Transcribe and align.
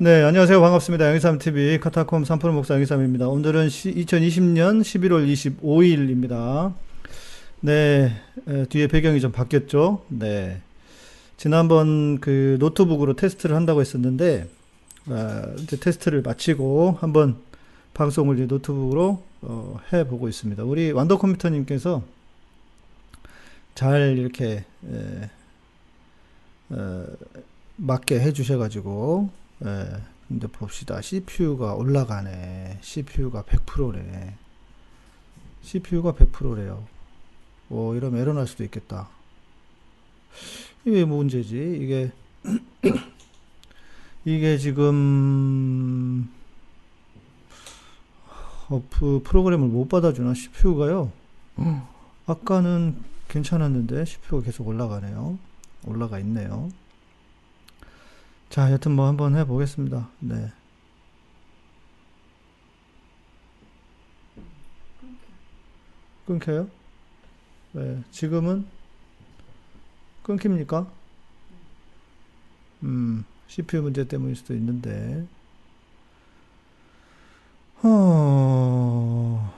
네, 0.00 0.22
안녕하세요. 0.22 0.60
반갑습니다. 0.60 1.08
양희삼TV 1.08 1.80
카타콤 1.80 2.22
3프로 2.22 2.52
목사 2.52 2.74
양희삼입니다. 2.74 3.26
오늘은 3.26 3.68
시, 3.68 3.92
2020년 3.92 4.80
11월 4.80 5.26
25일입니다. 5.60 6.72
네, 7.62 8.12
에, 8.46 8.64
뒤에 8.66 8.86
배경이 8.86 9.20
좀 9.20 9.32
바뀌었죠. 9.32 10.04
네. 10.06 10.62
지난번 11.36 12.20
그 12.20 12.58
노트북으로 12.60 13.14
테스트를 13.14 13.56
한다고 13.56 13.80
했었는데, 13.80 14.48
아, 15.06 15.42
이제 15.58 15.76
테스트를 15.76 16.22
마치고 16.22 16.98
한번 17.00 17.34
방송을 17.94 18.36
이제 18.36 18.46
노트북으로 18.46 19.20
어, 19.42 19.80
해보고 19.92 20.28
있습니다. 20.28 20.62
우리 20.62 20.92
완도 20.92 21.18
컴퓨터님께서 21.18 22.04
잘 23.74 24.16
이렇게 24.16 24.64
에, 24.88 25.30
어, 26.68 27.04
맞게 27.74 28.20
해주셔가지고 28.20 29.47
예, 29.64 30.02
근데 30.28 30.46
봅시다. 30.46 31.00
CPU가 31.00 31.74
올라가네. 31.74 32.78
CPU가 32.80 33.42
100%래. 33.42 34.34
CPU가 35.62 36.12
100%래요. 36.12 36.86
오, 37.70 37.94
이러면 37.94 38.20
에러 38.20 38.32
날 38.32 38.46
수도 38.46 38.64
있겠다. 38.64 39.08
이게 40.84 41.04
문제지? 41.04 41.78
이게, 41.80 42.12
이게 44.24 44.58
지금, 44.58 46.30
어프 48.68 49.22
프로그램을 49.24 49.68
못 49.68 49.88
받아주나? 49.88 50.34
CPU가요? 50.34 51.10
아까는 52.26 53.02
괜찮았는데, 53.28 54.04
CPU가 54.04 54.44
계속 54.44 54.68
올라가네요. 54.68 55.38
올라가 55.84 56.18
있네요. 56.20 56.70
자, 58.50 58.72
여튼 58.72 58.92
뭐 58.92 59.06
한번 59.06 59.36
해보겠습니다. 59.36 60.08
네. 60.20 60.50
끊겨요? 66.26 66.68
네, 67.72 68.02
지금은 68.10 68.66
끊깁니까? 70.22 70.90
음, 72.82 73.24
CPU 73.48 73.82
문제 73.82 74.04
때문일 74.04 74.36
수도 74.36 74.54
있는데. 74.54 75.26
어, 77.82 79.54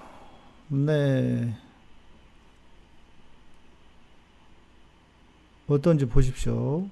네. 0.68 1.56
어떤지 5.68 6.06
보십시오. 6.06 6.88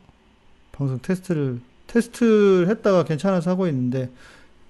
방송 0.72 1.00
테스트를 1.00 1.60
테스트를 1.88 2.68
했다가 2.68 3.04
괜찮아서 3.04 3.50
하고 3.50 3.66
있는데 3.66 4.10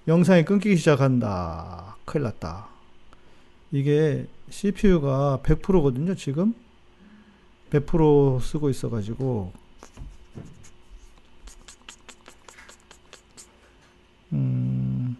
영상이 0.08 0.44
끊기기 0.46 0.76
시작한다. 0.76 1.96
큰일 2.06 2.24
났다. 2.24 2.68
이게 3.70 4.26
CPU가 4.48 5.40
100%거든요, 5.42 6.14
지금. 6.14 6.54
100% 7.70 8.40
쓰고 8.40 8.70
있어가지고. 8.70 9.52
음, 14.32 15.16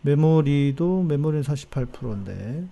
메모리도, 0.00 1.02
메모리는 1.02 1.42
48%인데. 1.42 2.66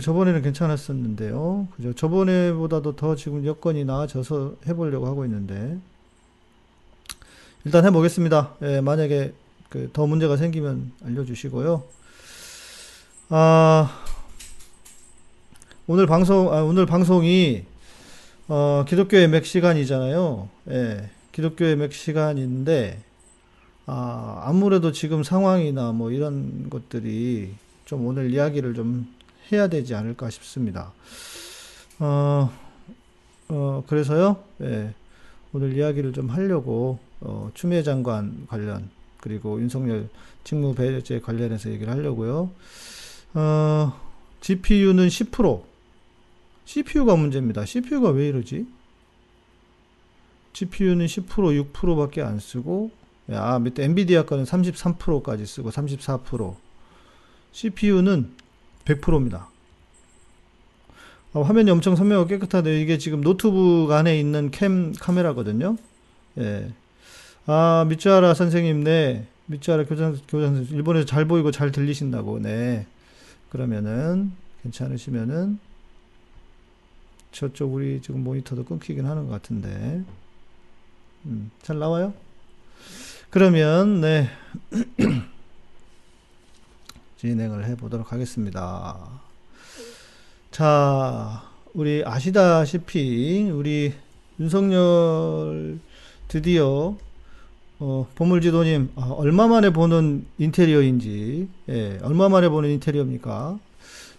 저번에는 0.00 0.42
괜찮았었는데요. 0.42 1.68
그죠? 1.76 1.92
저번에보다도 1.92 2.96
더 2.96 3.14
지금 3.14 3.44
여건이 3.44 3.84
나아져서 3.84 4.56
해보려고 4.66 5.06
하고 5.06 5.24
있는데. 5.26 5.78
일단 7.64 7.84
해보겠습니다. 7.86 8.54
예, 8.62 8.80
만약에 8.80 9.32
그 9.68 9.88
더 9.92 10.06
문제가 10.06 10.36
생기면 10.36 10.92
알려주시고요. 11.04 11.82
아, 13.30 13.90
오늘 15.86 16.06
방송, 16.06 16.52
아, 16.52 16.62
오늘 16.62 16.84
방송이, 16.84 17.64
어, 18.48 18.84
기독교의 18.86 19.28
맥 19.28 19.46
시간이잖아요. 19.46 20.48
예, 20.70 21.10
기독교의 21.32 21.76
맥 21.76 21.94
시간인데, 21.94 23.02
아, 23.86 24.42
아무래도 24.44 24.92
지금 24.92 25.22
상황이나 25.22 25.92
뭐 25.92 26.10
이런 26.10 26.68
것들이 26.68 27.54
좀 27.86 28.06
오늘 28.06 28.30
이야기를 28.30 28.74
좀 28.74 29.06
해야 29.50 29.68
되지 29.68 29.94
않을까 29.94 30.28
싶습니다. 30.28 30.92
어, 31.98 32.52
어, 33.48 33.84
그래서요, 33.86 34.36
예, 34.60 34.92
오늘 35.54 35.74
이야기를 35.76 36.12
좀 36.12 36.28
하려고 36.28 36.98
어, 37.24 37.50
추미애 37.54 37.82
장관 37.82 38.46
관련 38.48 38.90
그리고 39.18 39.60
윤석열 39.60 40.08
직무 40.44 40.74
배제 40.74 41.20
관련해서 41.20 41.70
얘기를 41.70 41.92
하려고요. 41.92 42.50
어, 43.34 44.00
GPU는 44.40 45.08
10%. 45.08 45.62
CPU가 46.64 47.16
문제입니다. 47.16 47.64
CPU가 47.64 48.10
왜 48.10 48.28
이러지? 48.28 48.66
GPU는 50.52 51.06
10% 51.06 51.72
6%밖에 51.72 52.22
안 52.22 52.38
쓰고 52.38 52.90
아, 53.30 53.58
밑에 53.58 53.84
엔비디아 53.84 54.24
거는 54.24 54.44
33%까지 54.44 55.46
쓰고 55.46 55.70
34%. 55.70 56.56
CPU는 57.52 58.30
100%입니다. 58.84 59.48
어, 61.32 61.42
화면이 61.42 61.70
엄청 61.70 61.96
선명하고 61.96 62.28
깨끗하데 62.28 62.80
이게 62.80 62.98
지금 62.98 63.22
노트북 63.22 63.90
안에 63.90 64.18
있는 64.18 64.50
캠 64.50 64.92
카메라거든요. 64.92 65.76
예. 66.38 66.72
아, 67.46 67.84
미짜라 67.88 68.34
선생님, 68.34 68.84
네. 68.84 69.26
미짜라 69.46 69.84
교장, 69.84 70.16
교장 70.28 70.54
선생님. 70.54 70.76
일본에서 70.76 71.06
잘 71.06 71.26
보이고 71.26 71.50
잘 71.50 71.72
들리신다고, 71.72 72.38
네. 72.38 72.86
그러면은, 73.50 74.32
괜찮으시면은, 74.62 75.58
저쪽 77.32 77.74
우리 77.74 78.00
지금 78.00 78.22
모니터도 78.22 78.64
끊기긴 78.64 79.06
하는 79.06 79.26
것 79.26 79.32
같은데. 79.32 80.04
음, 81.26 81.50
잘 81.62 81.80
나와요? 81.80 82.14
그러면, 83.30 84.00
네. 84.00 84.28
진행을 87.18 87.64
해 87.64 87.76
보도록 87.76 88.12
하겠습니다. 88.12 89.20
자, 90.52 91.42
우리 91.74 92.04
아시다시피, 92.06 93.50
우리 93.50 93.94
윤석열 94.38 95.80
드디어 96.28 96.96
어, 97.84 98.06
보물지도님, 98.14 98.92
아, 98.94 99.08
얼마 99.16 99.48
만에 99.48 99.70
보는 99.70 100.24
인테리어인지, 100.38 101.48
예, 101.68 101.98
얼마 102.02 102.28
만에 102.28 102.48
보는 102.48 102.70
인테리어입니까? 102.70 103.58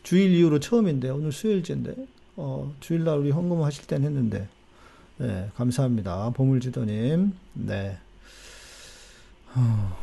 주일 0.03 0.35
이후로 0.35 0.59
처음인데, 0.59 1.09
오늘 1.09 1.31
수요일째인데, 1.31 1.95
어, 2.35 2.73
주일날 2.81 3.19
우리 3.19 3.31
헌금 3.31 3.63
하실 3.63 3.87
땐 3.87 4.03
했는데, 4.03 4.49
예, 5.21 5.49
감사합니다. 5.55 6.31
보물지도님, 6.31 7.31
네. 7.53 7.97
어, 9.55 9.97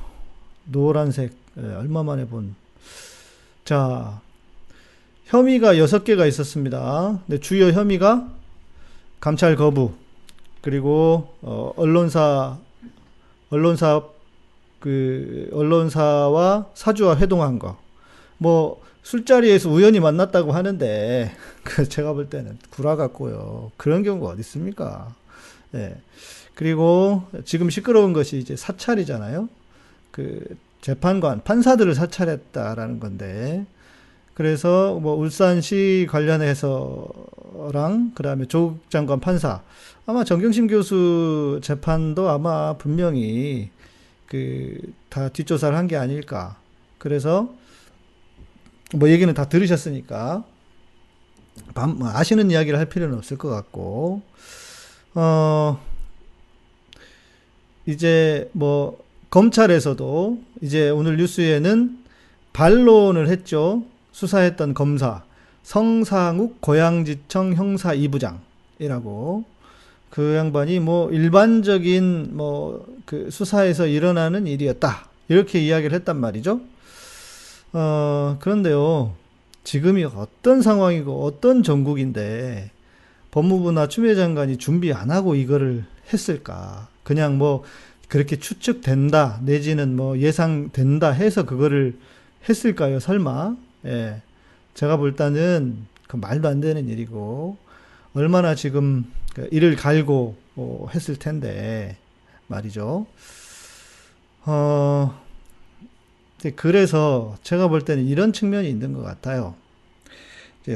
노란색, 0.64 1.34
예, 1.58 1.74
얼마 1.74 2.02
만에 2.02 2.26
본, 2.26 2.54
자, 3.66 4.22
혐의가 5.26 5.76
여섯 5.76 6.02
개가 6.02 6.24
있었습니다. 6.24 7.20
네, 7.26 7.38
주요 7.38 7.66
혐의가 7.72 8.26
감찰 9.20 9.54
거부, 9.54 9.92
그리고, 10.62 11.34
어, 11.42 11.74
언론사 11.76 12.58
언론사 13.50 14.02
그 14.78 15.50
언론사와 15.52 16.70
사주와 16.74 17.18
회동한 17.18 17.58
거. 17.58 17.78
뭐 18.38 18.82
술자리에서 19.02 19.70
우연히 19.70 20.00
만났다고 20.00 20.52
하는데 20.52 21.32
그 21.62 21.88
제가 21.88 22.12
볼 22.12 22.28
때는 22.28 22.58
구라 22.70 22.96
같고요. 22.96 23.70
그런 23.76 24.02
경우가 24.02 24.32
어디 24.32 24.40
있습니까? 24.40 25.14
예. 25.74 25.96
그리고 26.54 27.24
지금 27.44 27.70
시끄러운 27.70 28.12
것이 28.12 28.38
이제 28.38 28.56
사찰이잖아요. 28.56 29.48
그 30.10 30.44
재판관 30.80 31.42
판사들을 31.44 31.94
사찰했다라는 31.94 33.00
건데 33.00 33.66
그래서 34.40 34.98
뭐 35.00 35.16
울산시 35.16 36.06
관련해서랑 36.08 38.12
그다음에 38.14 38.46
조국 38.46 38.90
장관 38.90 39.20
판사 39.20 39.60
아마 40.06 40.24
정경심 40.24 40.66
교수 40.66 41.60
재판도 41.62 42.30
아마 42.30 42.72
분명히 42.78 43.68
그 44.24 44.78
다 45.10 45.28
뒷조사를 45.28 45.76
한 45.76 45.88
게 45.88 45.96
아닐까. 45.96 46.56
그래서 46.96 47.52
뭐 48.94 49.10
얘기는 49.10 49.34
다 49.34 49.46
들으셨으니까 49.46 50.42
뭐 51.74 52.08
아시는 52.08 52.50
이야기를 52.50 52.78
할 52.78 52.86
필요는 52.86 53.18
없을 53.18 53.36
것 53.36 53.50
같고 53.50 54.22
어 55.16 55.78
이제 57.84 58.48
뭐 58.54 59.04
검찰에서도 59.28 60.38
이제 60.62 60.88
오늘 60.88 61.18
뉴스에는 61.18 61.98
반론을 62.54 63.28
했죠. 63.28 63.84
수사했던 64.20 64.74
검사 64.74 65.22
성상욱 65.62 66.60
고양지청 66.60 67.54
형사 67.54 67.94
2부장이라고 67.94 69.44
그 70.10 70.34
양반이 70.36 70.80
뭐 70.80 71.10
일반적인 71.10 72.36
뭐 72.36 73.00
그 73.10 73.28
수사에서 73.28 73.88
일어나는 73.88 74.46
일이었다. 74.46 75.08
이렇게 75.26 75.58
이야기를 75.58 75.96
했단 75.96 76.16
말이죠. 76.16 76.60
어, 77.72 78.36
그런데요. 78.38 79.14
지금이 79.64 80.04
어떤 80.04 80.62
상황이고 80.62 81.24
어떤 81.24 81.64
전국인데 81.64 82.70
법무부나 83.32 83.88
추미애 83.88 84.14
장관이 84.14 84.58
준비 84.58 84.92
안 84.92 85.10
하고 85.10 85.34
이거를 85.34 85.84
했을까? 86.12 86.86
그냥 87.02 87.36
뭐 87.36 87.64
그렇게 88.06 88.38
추측된다 88.38 89.40
내지는 89.42 89.96
뭐 89.96 90.16
예상된다 90.16 91.10
해서 91.10 91.44
그거를 91.44 91.98
했을까요? 92.48 93.00
설마? 93.00 93.56
예. 93.86 94.22
제가 94.74 94.96
볼 94.96 95.16
때는 95.16 95.86
그 96.06 96.16
말도 96.16 96.48
안 96.48 96.60
되는 96.60 96.88
일이고 96.88 97.56
얼마나 98.14 98.54
지금 98.54 99.10
그 99.34 99.48
이를 99.52 99.76
갈고 99.76 100.36
어, 100.56 100.86
했을 100.94 101.16
텐데 101.16 101.96
말이죠. 102.46 103.06
어, 104.46 105.22
그래서 106.56 107.36
제가 107.42 107.68
볼 107.68 107.84
때는 107.84 108.06
이런 108.06 108.32
측면이 108.32 108.68
있는 108.68 108.92
것 108.92 109.02
같아요. 109.02 109.54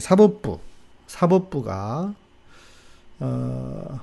사법부, 0.00 0.60
사법부가 1.06 2.14
어, 3.20 4.00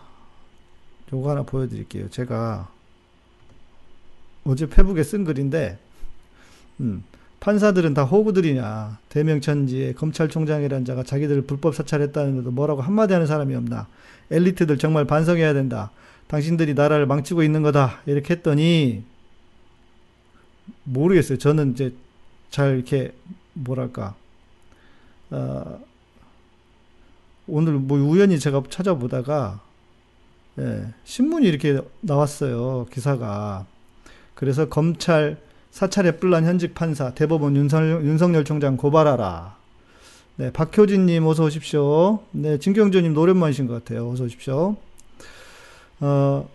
요거 1.13 1.29
하나 1.29 1.43
보여드릴게요. 1.43 2.09
제가 2.09 2.71
어제 4.43 4.67
페북에 4.67 5.03
쓴 5.03 5.23
글인데, 5.23 5.77
음, 6.79 7.03
판사들은 7.41 7.95
다 7.95 8.03
호구들이냐. 8.03 8.99
대명천지에 9.09 9.93
검찰총장이란 9.93 10.85
자가 10.85 11.03
자기들을 11.03 11.41
불법 11.41 11.75
사찰했다는데도 11.75 12.51
뭐라고 12.51 12.81
한마디 12.81 13.13
하는 13.13 13.27
사람이 13.27 13.53
없나. 13.55 13.87
엘리트들 14.29 14.77
정말 14.77 15.05
반성해야 15.05 15.53
된다. 15.53 15.91
당신들이 16.27 16.75
나라를 16.75 17.07
망치고 17.07 17.43
있는 17.43 17.63
거다. 17.63 17.99
이렇게 18.05 18.35
했더니, 18.35 19.03
모르겠어요. 20.83 21.39
저는 21.39 21.71
이제 21.71 21.93
잘 22.51 22.75
이렇게, 22.75 23.11
뭐랄까, 23.53 24.15
어, 25.31 25.79
오늘 27.47 27.73
뭐 27.73 27.97
우연히 27.97 28.39
제가 28.39 28.61
찾아보다가, 28.69 29.59
예, 30.59 30.93
신문이 31.05 31.47
이렇게 31.47 31.81
나왔어요. 32.01 32.85
기사가. 32.91 33.65
그래서 34.35 34.69
검찰 34.69 35.37
사찰에 35.71 36.17
뿔난 36.17 36.45
현직 36.45 36.75
판사 36.75 37.11
대법원 37.13 37.55
윤석열, 37.55 38.05
윤석열 38.05 38.43
총장 38.43 38.77
고발하라. 38.77 39.55
네, 40.35 40.51
박효진님 40.51 41.25
어서 41.25 41.45
오십시오. 41.45 42.19
네, 42.31 42.59
진경조님 42.59 43.17
오랜만이신 43.17 43.67
것 43.67 43.73
같아요. 43.73 44.09
어서 44.09 44.25
오십시오. 44.25 44.75
어, 46.01 46.49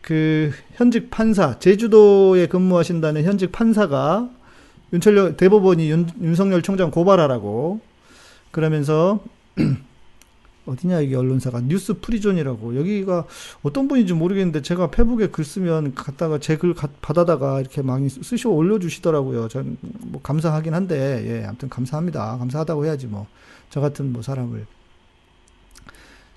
그 0.00 0.52
현직 0.74 1.10
판사 1.10 1.58
제주도에 1.58 2.46
근무하신다는 2.46 3.24
현직 3.24 3.52
판사가 3.52 4.28
윤철열 4.92 5.36
대법원이 5.36 5.90
윤, 5.90 6.08
윤석열 6.20 6.62
총장 6.62 6.90
고발하라고 6.90 7.80
그러면서 8.50 9.20
어디냐 10.66 11.00
이게 11.00 11.16
언론사가 11.16 11.60
뉴스 11.62 11.94
프리존이라고 12.00 12.76
여기가 12.76 13.24
어떤 13.62 13.88
분인지 13.88 14.12
모르겠는데 14.14 14.62
제가 14.62 14.90
페북에 14.90 15.28
글 15.28 15.44
쓰면 15.44 15.94
갖다가 15.94 16.38
제 16.38 16.56
글 16.56 16.74
받아다가 17.00 17.60
이렇게 17.60 17.82
많이 17.82 18.08
쓰셔 18.08 18.48
올려주시더라고요. 18.50 19.48
전 19.48 19.76
뭐 20.06 20.20
감사하긴 20.22 20.74
한데 20.74 21.24
예 21.26 21.44
아무튼 21.46 21.68
감사합니다. 21.68 22.38
감사하다고 22.38 22.84
해야지 22.86 23.06
뭐 23.06 23.26
저 23.70 23.80
같은 23.80 24.12
뭐 24.12 24.20
사람을 24.22 24.66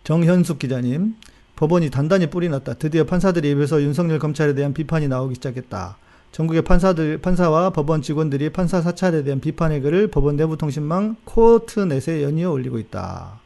정현숙 0.04 0.60
기자님 0.60 1.16
법원이 1.56 1.90
단단히 1.90 2.28
뿌리 2.30 2.50
났다. 2.50 2.76
드디어 2.76 3.06
판사들의 3.06 3.50
입에서 3.52 3.82
윤석열 3.82 4.20
검찰에 4.20 4.54
대한 4.56 4.74
비판이 4.74 5.08
나오기 5.08 5.36
시작했다. 5.36 5.98
전국의 6.32 6.64
판사들, 6.64 7.20
판사와 7.20 7.70
법원 7.70 8.02
직원들이 8.02 8.50
판사 8.52 8.82
사찰에 8.82 9.24
대한 9.24 9.40
비판의 9.40 9.82
글을 9.82 10.08
법원 10.08 10.36
내부통신망 10.36 11.16
코트넷에 11.24 12.24
연이어 12.24 12.52
올리고 12.52 12.78
있다. 12.80 13.40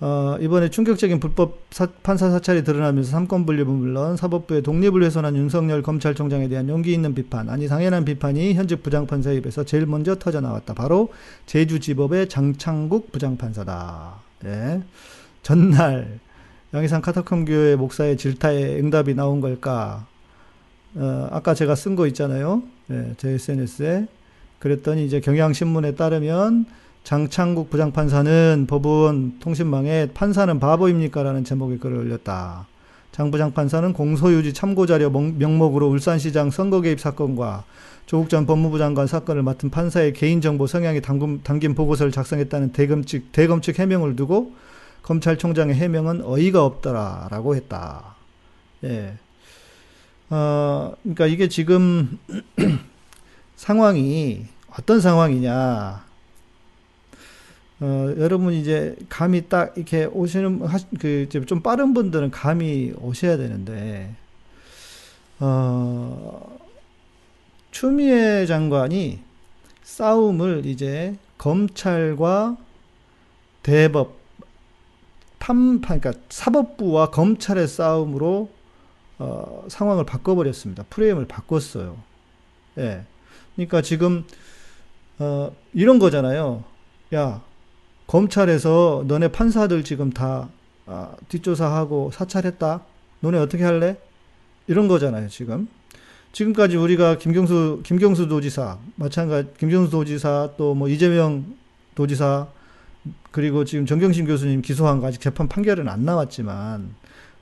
어, 0.00 0.38
이번에 0.40 0.70
충격적인 0.70 1.20
불법 1.20 1.58
사, 1.70 1.86
판사 2.02 2.30
사찰이 2.30 2.64
드러나면서 2.64 3.10
삼권 3.10 3.44
분립은 3.44 3.70
물론 3.70 4.16
사법부의 4.16 4.62
독립을 4.62 5.02
훼손한 5.02 5.36
윤석열 5.36 5.82
검찰총장에 5.82 6.48
대한 6.48 6.68
용기 6.70 6.92
있는 6.94 7.14
비판, 7.14 7.50
아니 7.50 7.68
당연한 7.68 8.06
비판이 8.06 8.54
현직 8.54 8.82
부장판사 8.82 9.32
입에서 9.32 9.64
제일 9.64 9.84
먼저 9.84 10.14
터져 10.14 10.40
나왔다. 10.40 10.72
바로 10.72 11.10
제주지법의 11.44 12.30
장창국 12.30 13.12
부장판사다. 13.12 14.14
예. 14.46 14.82
전날 15.42 16.18
양희산 16.72 17.02
카타콤 17.02 17.44
교회 17.44 17.76
목사의 17.76 18.16
질타에 18.16 18.78
응답이 18.78 19.14
나온 19.14 19.42
걸까? 19.42 20.06
어, 20.94 21.28
아까 21.30 21.52
제가 21.52 21.74
쓴 21.74 21.94
거 21.94 22.06
있잖아요. 22.06 22.62
예, 22.90 23.14
제 23.18 23.30
SNS에. 23.30 24.06
그랬더니 24.60 25.04
이제 25.04 25.20
경향신문에 25.20 25.94
따르면 25.94 26.66
장창국 27.04 27.70
부장판사는 27.70 28.66
법원 28.68 29.38
통신망에 29.40 30.08
판사는 30.14 30.60
바보입니까? 30.60 31.22
라는 31.22 31.44
제목의 31.44 31.78
글을 31.78 31.96
올렸다. 31.96 32.66
장 33.12 33.30
부장판사는 33.30 33.92
공소유지 33.92 34.52
참고자료 34.54 35.10
명목으로 35.10 35.88
울산시장 35.88 36.50
선거 36.50 36.80
개입 36.80 37.00
사건과 37.00 37.64
조국 38.06 38.28
전 38.28 38.46
법무부 38.46 38.78
장관 38.78 39.06
사건을 39.06 39.42
맡은 39.42 39.70
판사의 39.70 40.12
개인정보 40.12 40.66
성향이 40.66 41.00
담긴 41.00 41.74
보고서를 41.74 42.12
작성했다는 42.12 42.72
대검 42.72 43.04
측, 43.04 43.32
대검 43.32 43.60
측 43.60 43.78
해명을 43.78 44.16
두고 44.16 44.52
검찰총장의 45.02 45.74
해명은 45.74 46.24
어이가 46.24 46.64
없더라라고 46.64 47.56
했다. 47.56 48.16
예. 48.84 49.14
어, 50.30 50.92
그러니까 51.02 51.26
이게 51.26 51.48
지금 51.48 52.18
상황이 53.56 54.46
어떤 54.70 55.00
상황이냐. 55.00 56.09
어, 57.80 58.14
여러분 58.18 58.52
이제 58.52 58.94
감이 59.08 59.48
딱 59.48 59.76
이렇게 59.76 60.04
오시는 60.04 60.60
그좀 60.98 61.62
빠른 61.62 61.94
분들은 61.94 62.30
감이 62.30 62.92
오셔야 63.00 63.38
되는데 63.38 64.14
어, 65.38 66.58
추미애 67.70 68.44
장관이 68.44 69.20
싸움을 69.82 70.66
이제 70.66 71.16
검찰과 71.38 72.58
대법 73.62 74.20
판 75.38 75.80
그러니까 75.80 76.12
사법부와 76.28 77.10
검찰의 77.10 77.66
싸움으로 77.66 78.50
어, 79.18 79.64
상황을 79.68 80.04
바꿔버렸습니다. 80.04 80.84
프레임을 80.90 81.26
바꿨어요. 81.26 81.96
예. 82.78 83.04
그러니까 83.54 83.80
지금 83.82 84.24
어, 85.18 85.50
이런 85.72 85.98
거잖아요. 85.98 86.64
야, 87.14 87.42
검찰에서 88.10 89.04
너네 89.06 89.28
판사들 89.28 89.84
지금 89.84 90.10
다 90.10 90.48
아, 90.86 91.12
뒷조사하고 91.28 92.10
사찰했다. 92.12 92.80
너네 93.20 93.38
어떻게 93.38 93.62
할래? 93.62 93.96
이런 94.66 94.88
거잖아요, 94.88 95.28
지금. 95.28 95.68
지금까지 96.32 96.76
우리가 96.76 97.18
김경수, 97.18 97.82
김경수 97.84 98.26
도지사, 98.26 98.78
마찬가지, 98.96 99.50
김경수 99.58 99.90
도지사, 99.92 100.50
또 100.56 100.74
뭐 100.74 100.88
이재명 100.88 101.44
도지사, 101.94 102.48
그리고 103.30 103.64
지금 103.64 103.86
정경심 103.86 104.26
교수님 104.26 104.62
기소한 104.62 105.00
거 105.00 105.06
아직 105.06 105.20
재판 105.20 105.46
판결은 105.46 105.88
안 105.88 106.04
나왔지만, 106.04 106.90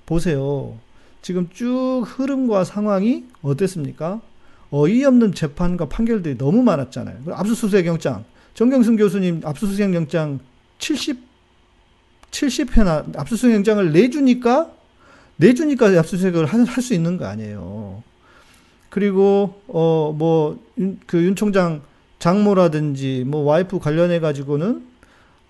보세요. 0.04 0.74
지금 1.22 1.48
쭉 1.50 2.04
흐름과 2.06 2.64
상황이 2.64 3.24
어땠습니까? 3.40 4.20
어이없는 4.70 5.32
재판과 5.32 5.86
판결들이 5.86 6.36
너무 6.36 6.62
많았잖아요. 6.62 7.20
압수수색 7.30 7.86
영장, 7.86 8.24
정경심 8.52 8.96
교수님 8.96 9.40
압수수색 9.44 9.94
영장 9.94 10.40
70, 10.78 11.18
70회나 12.30 13.16
압수수색 13.18 13.54
영장을 13.54 13.92
내주니까, 13.92 14.70
내주니까 15.36 15.86
압수수색을 15.98 16.46
할 16.46 16.66
수 16.82 16.94
있는 16.94 17.16
거 17.16 17.26
아니에요. 17.26 18.02
그리고, 18.90 19.60
어, 19.68 20.14
뭐, 20.16 20.58
그 21.06 21.24
윤 21.24 21.36
총장 21.36 21.82
장모라든지, 22.18 23.24
뭐, 23.26 23.42
와이프 23.42 23.78
관련해가지고는 23.78 24.86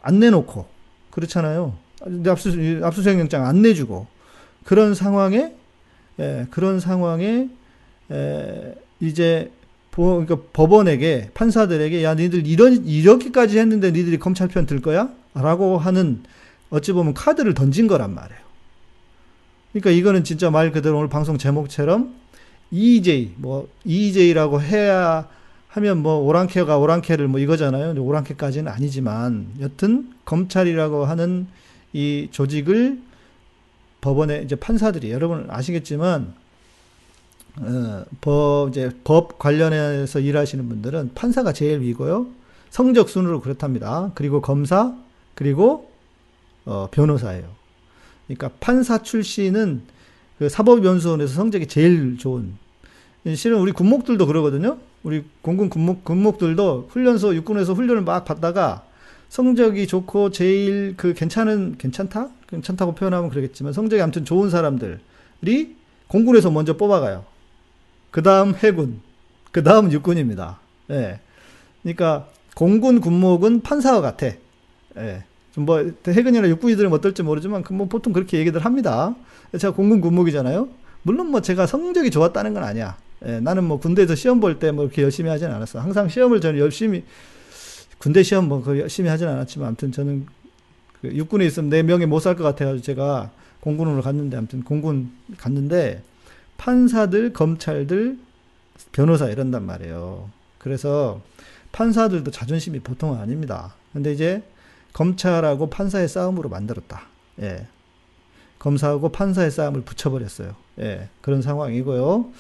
안 0.03 0.19
내놓고, 0.19 0.67
그렇잖아요. 1.11 1.77
압수, 2.27 2.51
압수수색 2.83 3.19
영장 3.19 3.47
안 3.47 3.63
내주고, 3.63 4.07
그런 4.65 4.95
상황에, 4.95 5.55
예, 6.21 6.47
그런 6.51 6.81
상황에, 6.81 7.49
에, 8.11 8.75
이제 9.01 9.51
그러니까 9.93 10.37
법원에게 10.53 11.31
판사들에게 11.35 12.05
야 12.05 12.15
니들 12.15 12.47
이런 12.47 12.87
이렇게까지 12.87 13.59
했는데 13.59 13.91
니들이 13.91 14.19
검찰 14.19 14.47
편 14.49 14.65
들 14.67 14.81
거야? 14.81 15.09
라고 15.35 15.79
하는 15.79 16.23
어찌 16.71 16.93
보면 16.93 17.15
카드를 17.15 17.55
던진 17.55 17.87
거란 17.87 18.15
말이에요. 18.15 18.41
그러니까 19.73 19.91
이거는 19.91 20.25
진짜 20.25 20.51
말 20.51 20.73
그대로 20.73 20.99
오늘 20.99 21.09
방송 21.09 21.39
제목처럼 21.39 22.15
EJ 22.71 23.35
뭐 23.37 23.69
EJ라고 23.85 24.61
해야 24.61 25.29
하면 25.69 25.99
뭐 25.99 26.17
오랑캐가 26.17 26.79
오랑캐를 26.79 27.29
뭐 27.29 27.41
이거잖아요. 27.41 28.01
오랑캐까지는 28.03 28.71
아니지만 28.71 29.49
여튼 29.61 30.13
검찰이라고 30.25 31.05
하는 31.05 31.47
이 31.93 32.29
조직을 32.31 33.01
법원의 34.01 34.45
이제 34.45 34.57
판사들이 34.57 35.11
여러분 35.11 35.47
아시겠지만 35.51 36.35
어, 37.61 38.05
법 38.21 38.71
이제 38.71 38.91
법 39.05 39.39
관련해서 39.39 40.21
일하시는 40.21 40.69
분들은 40.69 41.13
판사가 41.15 41.53
제일 41.53 41.81
위고요. 41.81 42.27
성적 42.71 43.09
순으로 43.09 43.41
그렇답니다. 43.41 44.11
그리고 44.15 44.41
검사 44.41 44.95
그리고 45.39 45.89
어, 46.65 46.89
변호사예요. 46.91 47.47
그러니까 48.27 48.51
판사 48.59 49.05
출신은 49.05 49.83
그 50.37 50.49
사법연수원에서 50.49 51.33
성적이 51.33 51.69
제일 51.69 52.19
좋은. 52.19 52.57
실은 53.37 53.61
우리 53.61 53.71
군목들도 53.71 54.27
그러거든요. 54.27 54.79
우리 55.05 55.25
공군 55.41 55.71
군목 55.71 56.03
군목들도 56.03 56.89
훈련소 56.91 57.37
육군에서 57.37 57.73
훈련을 57.75 58.03
막 58.03 58.25
받다가 58.25 58.85
성적이 59.29 59.87
좋고 59.87 60.33
제일 60.33 60.95
그 60.97 61.15
괜찮은 61.15 61.77
괜찮다 61.79 62.31
괜찮다고 62.49 62.97
표현하면 62.97 63.31
그러겠지만 63.31 63.73
성적이 63.73 64.03
아무튼 64.03 64.25
좋은 64.25 64.51
사람들이 64.51 65.77
공군에서 66.09 66.51
먼저 66.51 66.77
뽑아가요. 66.77 67.25
그 68.11 68.25
다음 68.25 68.57
해군, 68.57 69.03
그 69.53 69.63
다음 69.63 69.93
육군입니다. 69.93 70.59
예. 70.91 71.21
그러니까 71.83 72.27
공군 72.57 73.01
군목은 73.01 73.61
판사와 73.61 74.01
같아. 74.01 74.27
예. 74.97 75.28
뭐 75.61 75.85
해군이나 76.07 76.49
육군이들은 76.49 76.93
어떨지 76.93 77.23
모르지만 77.23 77.63
그 77.63 77.73
뭐 77.75 77.87
보통 77.89 78.13
그렇게 78.13 78.39
얘기들 78.39 78.65
합니다. 78.65 79.15
제가 79.59 79.75
공군 79.75 80.01
군목이잖아요. 80.01 80.69
물론 81.03 81.31
뭐 81.31 81.41
제가 81.41 81.67
성적이 81.67 82.11
좋았다는 82.11 82.55
건 82.55 82.65
아니야. 82.65 82.97
예, 83.27 83.41
나는 83.41 83.65
뭐 83.65 83.79
군대에서 83.81 84.15
시험 84.15 84.41
볼 84.41 84.59
때 84.59 84.71
뭐 84.73 84.85
이렇게 84.85 85.03
열심히 85.03 85.31
하진 85.31 85.49
않았어. 85.49 85.81
항상 85.81 86.09
시험을 86.09 86.41
저는 86.41 86.59
열심히 86.61 87.05
군대 87.99 88.23
시험 88.23 88.49
뭐 88.49 88.63
열심히 88.79 89.09
하진 89.11 89.29
않았지만 89.29 89.69
아무튼 89.69 89.91
저는 89.93 90.27
그 91.03 91.09
육군에 91.15 91.45
있으면 91.47 91.71
내 91.71 91.83
명예 91.83 92.07
못 92.07 92.21
살 92.21 92.37
것 92.37 92.45
같아가지고 92.45 92.83
제가 92.83 93.31
공군으로 93.61 94.03
갔는데 94.03 94.37
아무튼 94.37 94.63
공군 94.63 95.11
갔는데 95.37 96.03
판사들, 96.59 97.33
검찰들, 97.33 98.19
변호사 98.93 99.29
이런단 99.29 99.65
말이에요. 99.65 100.31
그래서 100.59 101.21
판사들도 101.73 102.31
자존심이 102.31 102.81
보통 102.81 103.19
아닙니다. 103.19 103.75
근데 103.93 104.13
이제 104.13 104.43
검찰하고 104.99 105.71
판사의 105.71 106.09
싸움으로 106.09 106.49
만들었다. 106.49 107.03
예. 107.41 107.69
검사하고 108.59 109.11
판사의 109.11 109.53
싸움을 109.53 109.83
붙여버렸어요. 109.83 110.57
예. 110.81 111.09
그런 111.21 111.41
상황이고요. 111.41 112.33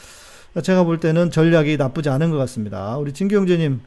제가 0.64 0.82
볼 0.82 0.98
때는 0.98 1.30
전략이 1.30 1.76
나쁘지 1.76 2.08
않은 2.08 2.30
것 2.30 2.36
같습니다. 2.38 2.98
우리 2.98 3.12
진경재님, 3.12 3.80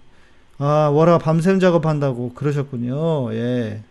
아, 0.57 0.89
월화 0.93 1.17
밤샘 1.17 1.59
작업한다고 1.59 2.33
그러셨군요. 2.33 3.33
예. 3.33 3.83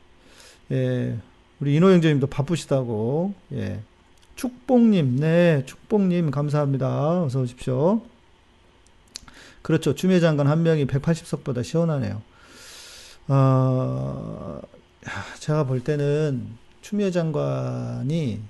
예. 0.72 1.18
우리 1.60 1.74
인호영재님도 1.74 2.28
바쁘시다고. 2.28 3.34
예. 3.52 3.80
축복님, 4.34 5.16
네, 5.16 5.62
축복님, 5.66 6.30
감사합니다. 6.30 7.24
어서 7.24 7.40
오십시오. 7.40 8.00
그렇죠. 9.60 9.94
추미애 9.94 10.20
장관 10.20 10.46
한 10.46 10.62
명이 10.62 10.86
180석보다 10.86 11.62
시원하네요. 11.62 12.22
어, 13.32 14.60
제가 15.38 15.62
볼 15.64 15.84
때는 15.84 16.48
추미애 16.82 17.12
장관이 17.12 18.40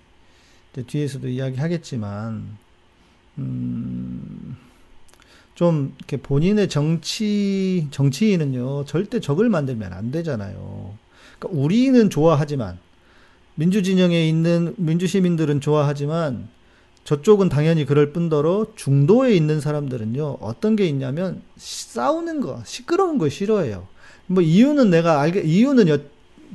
뒤에서도 0.87 1.29
이야기하겠지만, 1.29 2.57
음, 3.37 4.57
좀 5.55 5.93
이렇게 5.99 6.17
본인의 6.17 6.71
정치 6.71 7.89
정치인은요 7.91 8.87
절대 8.87 9.21
적을 9.21 9.51
만들면 9.51 9.93
안 9.93 10.11
되잖아요. 10.11 10.95
그러니까 11.39 11.61
우리는 11.61 12.09
좋아하지만 12.09 12.79
민주 13.57 13.83
진영에 13.83 14.27
있는 14.27 14.75
민주 14.79 15.07
시민들은 15.07 15.61
좋아하지만 15.61 16.49
저쪽은 17.05 17.51
당연히 17.51 17.85
그럴 17.85 18.15
뿐더러 18.15 18.69
중도에 18.75 19.35
있는 19.35 19.61
사람들은요 19.61 20.39
어떤 20.41 20.77
게 20.77 20.87
있냐면 20.87 21.43
싸우는 21.59 22.41
거 22.41 22.63
시끄러운 22.65 23.19
거 23.19 23.29
싫어해요. 23.29 23.87
뭐 24.31 24.45
이유는 24.45 24.91
내가 24.91 25.21
알게 25.21 25.41
이유는 25.43 25.89
여, 25.89 25.99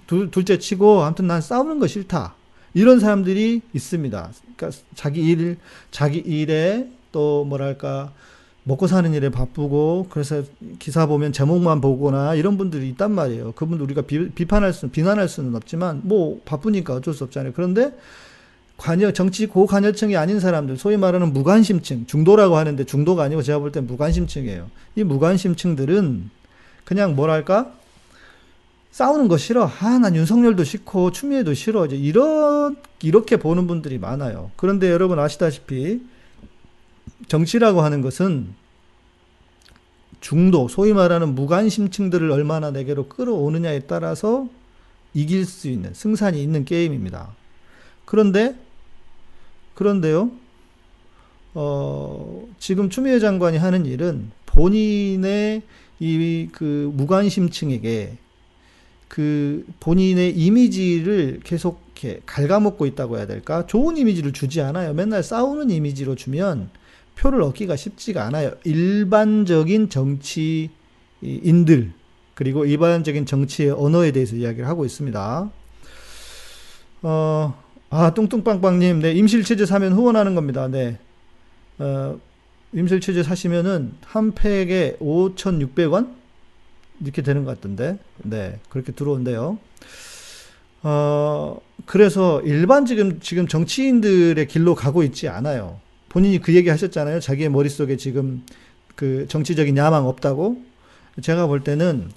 둘, 0.07 0.31
둘째 0.31 0.57
치고 0.57 1.03
아무튼 1.03 1.27
난 1.27 1.41
싸우는 1.41 1.79
거 1.79 1.87
싫다. 1.87 2.33
이런 2.73 3.01
사람들이 3.01 3.61
있습니다. 3.73 4.31
그러니까 4.55 4.79
자기 4.95 5.21
일 5.21 5.57
자기 5.91 6.19
일에 6.19 6.89
또 7.11 7.43
뭐랄까 7.43 8.13
먹고 8.63 8.87
사는 8.87 9.13
일에 9.13 9.29
바쁘고 9.29 10.07
그래서 10.09 10.43
기사 10.79 11.05
보면 11.05 11.33
제목만 11.33 11.81
보거나 11.81 12.35
이런 12.35 12.57
분들이 12.57 12.87
있단 12.89 13.11
말이에요. 13.11 13.51
그분들 13.51 13.83
우리가 13.83 14.03
비, 14.03 14.45
판할 14.45 14.71
수, 14.71 14.87
비난할 14.87 15.27
수는 15.27 15.53
없지만 15.53 15.99
뭐 16.03 16.39
바쁘니까 16.45 16.95
어쩔 16.95 17.13
수 17.13 17.25
없잖아요. 17.25 17.51
그런데 17.53 17.93
관여 18.77 19.11
정치 19.11 19.47
고관여층이 19.47 20.15
아닌 20.15 20.39
사람들, 20.39 20.77
소위 20.77 20.95
말하는 20.97 21.33
무관심층, 21.33 22.07
중도라고 22.07 22.55
하는데 22.57 22.83
중도가 22.83 23.23
아니고 23.23 23.41
제가 23.41 23.59
볼때 23.59 23.81
무관심층이에요. 23.81 24.69
이 24.95 25.03
무관심층들은 25.03 26.29
그냥 26.85 27.15
뭐랄까 27.15 27.73
싸우는 28.91 29.27
거 29.27 29.37
싫어. 29.37 29.69
아, 29.81 29.99
난 29.99 30.15
윤석열도 30.15 30.63
싫고 30.63 31.11
추미애도 31.11 31.53
싫어. 31.53 31.85
이제 31.85 31.97
이런 31.97 32.77
이렇게 33.03 33.35
보는 33.35 33.67
분들이 33.67 33.97
많아요. 33.99 34.51
그런데 34.55 34.89
여러분 34.89 35.19
아시다시피 35.19 36.01
정치라고 37.27 37.81
하는 37.81 38.01
것은 38.01 38.53
중도, 40.21 40.67
소위 40.67 40.93
말하는 40.93 41.35
무관심층들을 41.35 42.31
얼마나 42.31 42.71
내게로 42.71 43.09
끌어오느냐에 43.09 43.81
따라서 43.81 44.47
이길 45.13 45.45
수 45.45 45.67
있는, 45.67 45.93
승산이 45.93 46.41
있는 46.41 46.65
게임입니다. 46.65 47.35
그런데, 48.05 48.55
그런데요, 49.75 50.31
어, 51.53 52.47
지금 52.57 52.89
추미애 52.89 53.19
장관이 53.19 53.57
하는 53.57 53.85
일은 53.85 54.31
본인의 54.47 55.61
이 55.99 56.47
그 56.51 56.91
무관심층에게 56.93 58.17
그 59.07 59.65
본인의 59.79 60.37
이미지를 60.37 61.39
계속 61.43 61.85
이렇게 61.95 62.19
갉아먹고 62.25 62.85
있다고 62.85 63.17
해야 63.17 63.25
될까? 63.25 63.65
좋은 63.65 63.95
이미지를 63.97 64.33
주지 64.33 64.61
않아요. 64.61 64.93
맨날 64.93 65.23
싸우는 65.23 65.69
이미지로 65.69 66.15
주면 66.15 66.69
표를 67.15 67.41
얻기가 67.41 67.77
쉽지가 67.77 68.25
않아요. 68.25 68.51
일반적인 68.65 69.89
정치인들 69.89 70.73
그리고 72.33 72.65
일반적인 72.65 73.25
정치의 73.25 73.71
언어에 73.71 74.11
대해서 74.11 74.35
이야기를 74.35 74.67
하고 74.67 74.85
있습니다. 74.85 75.49
어, 77.03 77.63
아, 77.89 78.13
뚱뚱빵빵님, 78.13 78.99
네, 78.99 79.13
임실체제 79.13 79.65
사면 79.65 79.93
후원하는 79.93 80.35
겁니다. 80.35 80.67
네. 80.67 80.99
어, 81.79 82.19
임실체제 82.75 83.23
사시면은 83.23 83.93
한 84.03 84.33
팩에 84.33 84.97
5,600원? 84.99 86.13
이렇게 87.01 87.21
되는 87.21 87.43
것 87.45 87.55
같던데. 87.55 87.97
네, 88.17 88.59
그렇게 88.69 88.91
들어온대요. 88.91 89.57
어, 90.83 91.57
그래서 91.85 92.41
일반 92.43 92.85
지금, 92.85 93.19
지금 93.19 93.47
정치인들의 93.47 94.47
길로 94.47 94.75
가고 94.75 95.03
있지 95.03 95.27
않아요. 95.29 95.79
본인이 96.09 96.39
그 96.39 96.53
얘기 96.53 96.69
하셨잖아요. 96.69 97.19
자기의 97.21 97.49
머릿속에 97.49 97.97
지금 97.97 98.43
그 98.95 99.25
정치적인 99.29 99.75
야망 99.77 100.05
없다고. 100.07 100.61
제가 101.21 101.47
볼 101.47 101.63
때는 101.63 102.09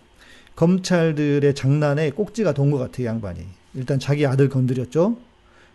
검찰들의 0.56 1.54
장난에 1.54 2.10
꼭지가 2.10 2.52
돈 2.52 2.70
것 2.70 2.78
같아요, 2.78 3.06
양반이. 3.06 3.40
일단 3.74 3.98
자기 4.00 4.26
아들 4.26 4.48
건드렸죠. 4.48 5.16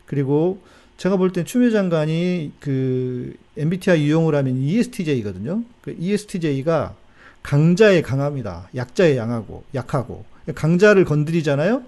그리고 0.06 0.62
제가 0.98 1.18
볼 1.18 1.32
땐 1.32 1.46
추미애 1.46 1.72
장관이 1.72 2.54
그 2.60 3.36
MBTI 3.58 4.04
유용을 4.04 4.36
하면 4.36 4.58
ESTJ거든요. 4.58 5.64
그 5.82 5.96
ESTJ가 5.98 6.96
강자에 7.42 8.02
강합니다. 8.02 8.70
약자에 8.76 9.18
양하고, 9.18 9.64
약하고. 9.76 10.24
강자를 10.56 11.06
건드리잖아요? 11.06 11.84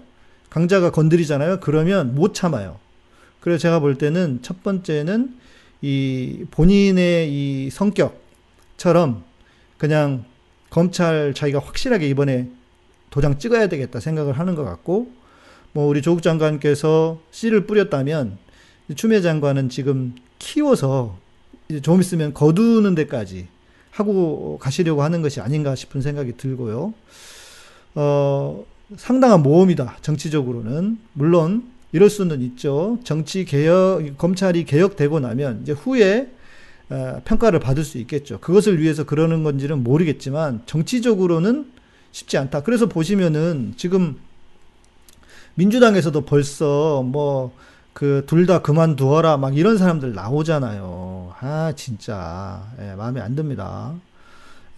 강자가 0.50 0.90
건드리잖아요? 0.90 1.60
그러면 1.60 2.14
못 2.14 2.34
참아요. 2.34 2.78
그래서 3.40 3.60
제가 3.60 3.80
볼 3.80 3.96
때는 3.96 4.40
첫 4.42 4.62
번째는 4.62 5.34
이 5.82 6.44
본인의 6.50 7.30
이 7.30 7.70
성격처럼 7.70 9.24
그냥 9.78 10.24
검찰 10.70 11.32
자기가 11.34 11.58
확실하게 11.60 12.08
이번에 12.08 12.48
도장 13.10 13.38
찍어야 13.38 13.68
되겠다 13.68 14.00
생각을 14.00 14.38
하는 14.38 14.54
것 14.56 14.64
같고 14.64 15.10
뭐 15.72 15.86
우리 15.86 16.02
조국 16.02 16.22
장관께서 16.22 17.20
씨를 17.30 17.66
뿌렸다면 17.66 18.38
추미애 18.94 19.20
장관은 19.20 19.68
지금 19.68 20.14
키워서 20.38 21.16
좀 21.82 22.00
있으면 22.00 22.32
거두는 22.32 22.94
데까지 22.94 23.48
하고 23.90 24.58
가시려고 24.60 25.02
하는 25.02 25.22
것이 25.22 25.40
아닌가 25.40 25.74
싶은 25.74 26.02
생각이 26.02 26.36
들고요. 26.36 26.94
어, 27.94 28.64
상당한 28.96 29.42
모험이다. 29.42 29.96
정치적으로는. 30.02 30.98
물론 31.14 31.64
이럴 31.92 32.10
수는 32.10 32.42
있죠. 32.42 32.98
정치 33.02 33.44
개혁, 33.44 34.18
검찰이 34.18 34.64
개혁되고 34.64 35.18
나면 35.20 35.60
이제 35.62 35.72
후에 35.72 36.30
어, 36.88 37.20
평가를 37.24 37.58
받을 37.58 37.82
수 37.82 37.98
있겠죠. 37.98 38.38
그것을 38.40 38.80
위해서 38.80 39.04
그러는 39.04 39.42
건지는 39.42 39.82
모르겠지만 39.82 40.62
정치적으로는 40.66 41.72
쉽지 42.12 42.38
않다. 42.38 42.62
그래서 42.62 42.86
보시면은 42.86 43.74
지금 43.76 44.16
민주당에서도 45.54 46.20
벌써 46.26 47.02
뭐 47.02 47.52
그 47.96 48.26
둘 48.26 48.44
다 48.44 48.60
그만두어라 48.60 49.38
막 49.38 49.56
이런 49.56 49.78
사람들 49.78 50.12
나오잖아요. 50.12 51.32
아 51.40 51.72
진짜 51.76 52.62
예, 52.78 52.94
마음에 52.94 53.22
안 53.22 53.34
듭니다. 53.34 53.94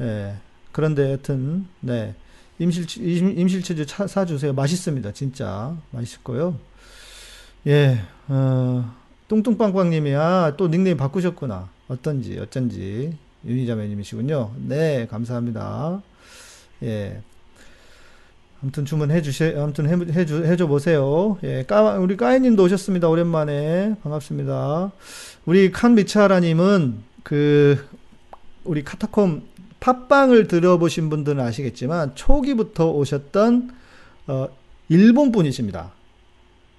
예, 0.01 0.37
그런데 0.71 1.15
여튼 1.15 1.67
네 1.81 2.15
임실 2.61 2.87
임- 3.01 3.37
임실치즈 3.37 3.87
차- 3.87 4.07
사주세요. 4.07 4.53
맛있습니다. 4.53 5.11
진짜 5.15 5.75
맛있고요. 5.91 6.55
예, 7.67 7.99
어, 8.29 8.95
뚱뚱빵빵님이 9.27 10.15
아, 10.15 10.55
또 10.57 10.69
닉네임 10.71 10.97
바꾸셨구나. 10.97 11.69
어떤지 11.89 12.39
어쩐지 12.39 13.17
윤희자매님이시군요. 13.45 14.53
네, 14.69 15.09
감사합니다. 15.11 16.01
예. 16.85 17.21
아무튼 18.61 18.85
주문해 18.85 19.23
주시, 19.23 19.55
아무튼 19.57 19.89
해, 19.89 20.13
해 20.13 20.27
주, 20.27 20.45
해줘 20.45 20.67
보세요. 20.67 21.39
예, 21.45 21.63
까, 21.63 21.97
우리 21.99 22.17
까이님도 22.17 22.65
오셨습니다. 22.65 23.09
오랜만에. 23.09 23.95
반갑습니다. 24.03 24.91
우리 25.47 25.71
칸 25.71 25.95
미차라님은 25.95 26.99
그, 27.23 27.89
우리 28.65 28.83
카타콤 28.83 29.43
팟빵을 29.79 30.49
들어보신 30.49 31.09
분들은 31.09 31.41
아시겠지만, 31.41 32.17
초기부터 32.17 32.91
오셨던, 32.91 33.71
어, 34.27 34.49
일본 34.89 35.31
분이십니다. 35.31 35.93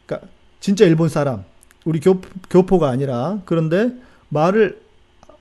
그러니까, 0.06 0.28
진짜 0.60 0.84
일본 0.84 1.08
사람. 1.08 1.46
우리 1.86 2.02
교, 2.02 2.20
교포가 2.50 2.90
아니라. 2.90 3.40
그런데 3.46 3.94
말을 4.28 4.82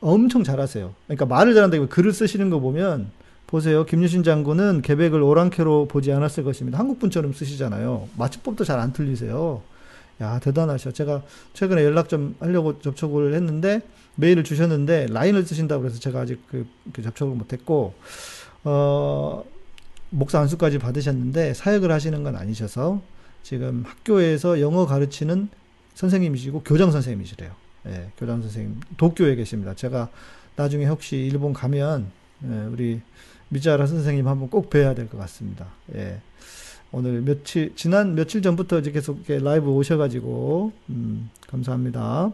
엄청 0.00 0.44
잘하세요. 0.44 0.94
그러니까 1.08 1.26
말을 1.26 1.54
잘한다고 1.54 1.88
글을 1.88 2.12
쓰시는 2.12 2.48
거 2.48 2.60
보면, 2.60 3.10
보세요. 3.48 3.86
김유신 3.86 4.24
장군은 4.24 4.82
계백을 4.82 5.22
오랑캐로 5.22 5.88
보지 5.88 6.12
않았을 6.12 6.44
것입니다. 6.44 6.78
한국 6.78 6.98
분처럼 6.98 7.32
쓰시잖아요. 7.32 8.10
맞춤법도 8.16 8.64
잘 8.64 8.78
안 8.78 8.92
틀리세요. 8.92 9.62
야, 10.20 10.38
대단하셔. 10.38 10.92
제가 10.92 11.22
최근에 11.54 11.82
연락 11.82 12.10
좀 12.10 12.36
하려고 12.40 12.78
접촉을 12.80 13.32
했는데, 13.34 13.80
메일을 14.16 14.44
주셨는데, 14.44 15.06
라인을 15.10 15.46
쓰신다고 15.46 15.80
그래서 15.80 15.98
제가 15.98 16.20
아직 16.20 16.42
그, 16.50 16.66
그 16.92 17.02
접촉을 17.02 17.34
못했고, 17.36 17.94
어, 18.64 19.44
목사 20.10 20.40
안수까지 20.40 20.78
받으셨는데, 20.78 21.54
사역을 21.54 21.90
하시는 21.90 22.22
건 22.22 22.36
아니셔서, 22.36 23.00
지금 23.42 23.82
학교에서 23.86 24.60
영어 24.60 24.84
가르치는 24.84 25.48
선생님이시고, 25.94 26.64
교장 26.64 26.90
선생님이시래요. 26.90 27.52
예, 27.86 28.10
교장 28.18 28.42
선생님. 28.42 28.80
도쿄에 28.98 29.36
계십니다. 29.36 29.72
제가 29.74 30.10
나중에 30.56 30.84
혹시 30.84 31.16
일본 31.16 31.54
가면, 31.54 32.10
예, 32.44 32.66
우리 32.70 33.00
미자라 33.48 33.86
선생님 33.86 34.26
한번 34.28 34.50
꼭 34.50 34.70
뵈야 34.70 34.94
될 34.94 35.08
것 35.08 35.18
같습니다. 35.18 35.66
예. 35.94 36.20
오늘 36.90 37.20
며칠, 37.20 37.72
지난 37.76 38.14
며칠 38.14 38.40
전부터 38.42 38.78
이제 38.80 38.90
계속 38.90 39.22
라이브 39.26 39.70
오셔가지고, 39.70 40.72
음, 40.90 41.30
감사합니다. 41.46 42.32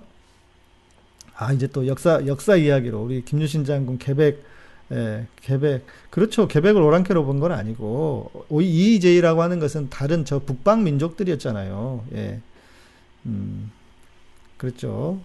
아, 1.37 1.53
이제 1.53 1.67
또 1.67 1.87
역사, 1.89 2.25
역사 2.27 2.55
이야기로 2.57 3.03
우리 3.03 3.25
김유신 3.25 3.65
장군 3.65 3.99
계백, 3.99 4.45
예, 4.93 5.27
계백. 5.43 5.85
그렇죠. 6.11 6.47
계백을 6.47 6.81
오랑캐로 6.83 7.25
본 7.25 7.41
건 7.41 7.51
아니고, 7.53 8.47
이의제이라고 8.51 9.43
하는 9.43 9.59
것은 9.59 9.91
다른 9.91 10.25
저 10.25 10.39
북방 10.39 10.85
민족들이었잖아요. 10.85 12.05
예. 12.15 12.41
음, 13.27 13.73
그렇죠. 14.57 15.21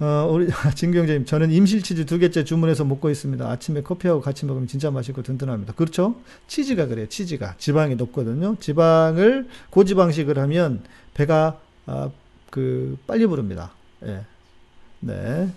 어, 0.00 0.28
우리, 0.30 0.48
진경재님, 0.74 1.24
저는 1.24 1.50
임실치즈 1.50 2.06
두 2.06 2.18
개째 2.18 2.44
주문해서 2.44 2.84
먹고 2.84 3.10
있습니다. 3.10 3.48
아침에 3.48 3.82
커피하고 3.82 4.20
같이 4.20 4.46
먹으면 4.46 4.68
진짜 4.68 4.90
맛있고 4.90 5.22
든든합니다. 5.22 5.72
그렇죠? 5.74 6.20
치즈가 6.46 6.86
그래요, 6.86 7.08
치즈가. 7.08 7.56
지방이 7.58 7.96
높거든요. 7.96 8.56
지방을, 8.60 9.48
고지방식을 9.70 10.38
하면 10.38 10.82
배가, 11.14 11.60
아, 11.86 12.10
그, 12.50 12.96
빨리 13.06 13.26
부릅니다. 13.26 13.72
예. 14.04 14.24
네. 15.00 15.52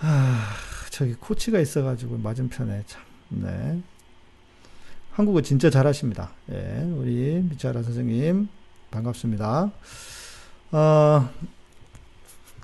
아, 0.00 0.48
저기 0.90 1.14
코치가 1.14 1.60
있어가지고 1.60 2.18
맞은편에 2.18 2.84
참, 2.86 3.02
네. 3.28 3.80
한국어 5.12 5.42
진짜 5.42 5.68
잘하십니다. 5.68 6.30
예, 6.50 6.82
우리 6.96 7.44
미차라 7.50 7.82
선생님, 7.82 8.48
반갑습니다. 8.90 9.70
어, 10.72 11.30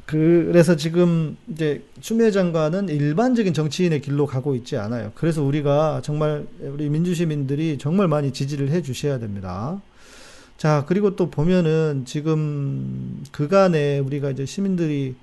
그래서 0.09 0.75
지금 0.75 1.37
이제 1.49 1.85
추미애 2.01 2.31
장관은 2.31 2.89
일반적인 2.89 3.53
정치인의 3.53 4.01
길로 4.01 4.25
가고 4.25 4.55
있지 4.55 4.79
않아요. 4.79 5.13
그래서 5.15 5.43
우리가 5.43 6.01
정말 6.03 6.47
우리 6.63 6.89
민주시민들이 6.89 7.77
정말 7.77 8.09
많이 8.09 8.33
지지를 8.33 8.71
해 8.71 8.81
주셔야 8.81 9.19
됩니다. 9.19 9.83
자, 10.57 10.87
그리고 10.89 11.15
또 11.15 11.29
보면은 11.29 12.05
지금 12.07 13.23
그간에 13.33 13.99
우리가 13.99 14.31
이제 14.31 14.47
시민들이 14.47 15.15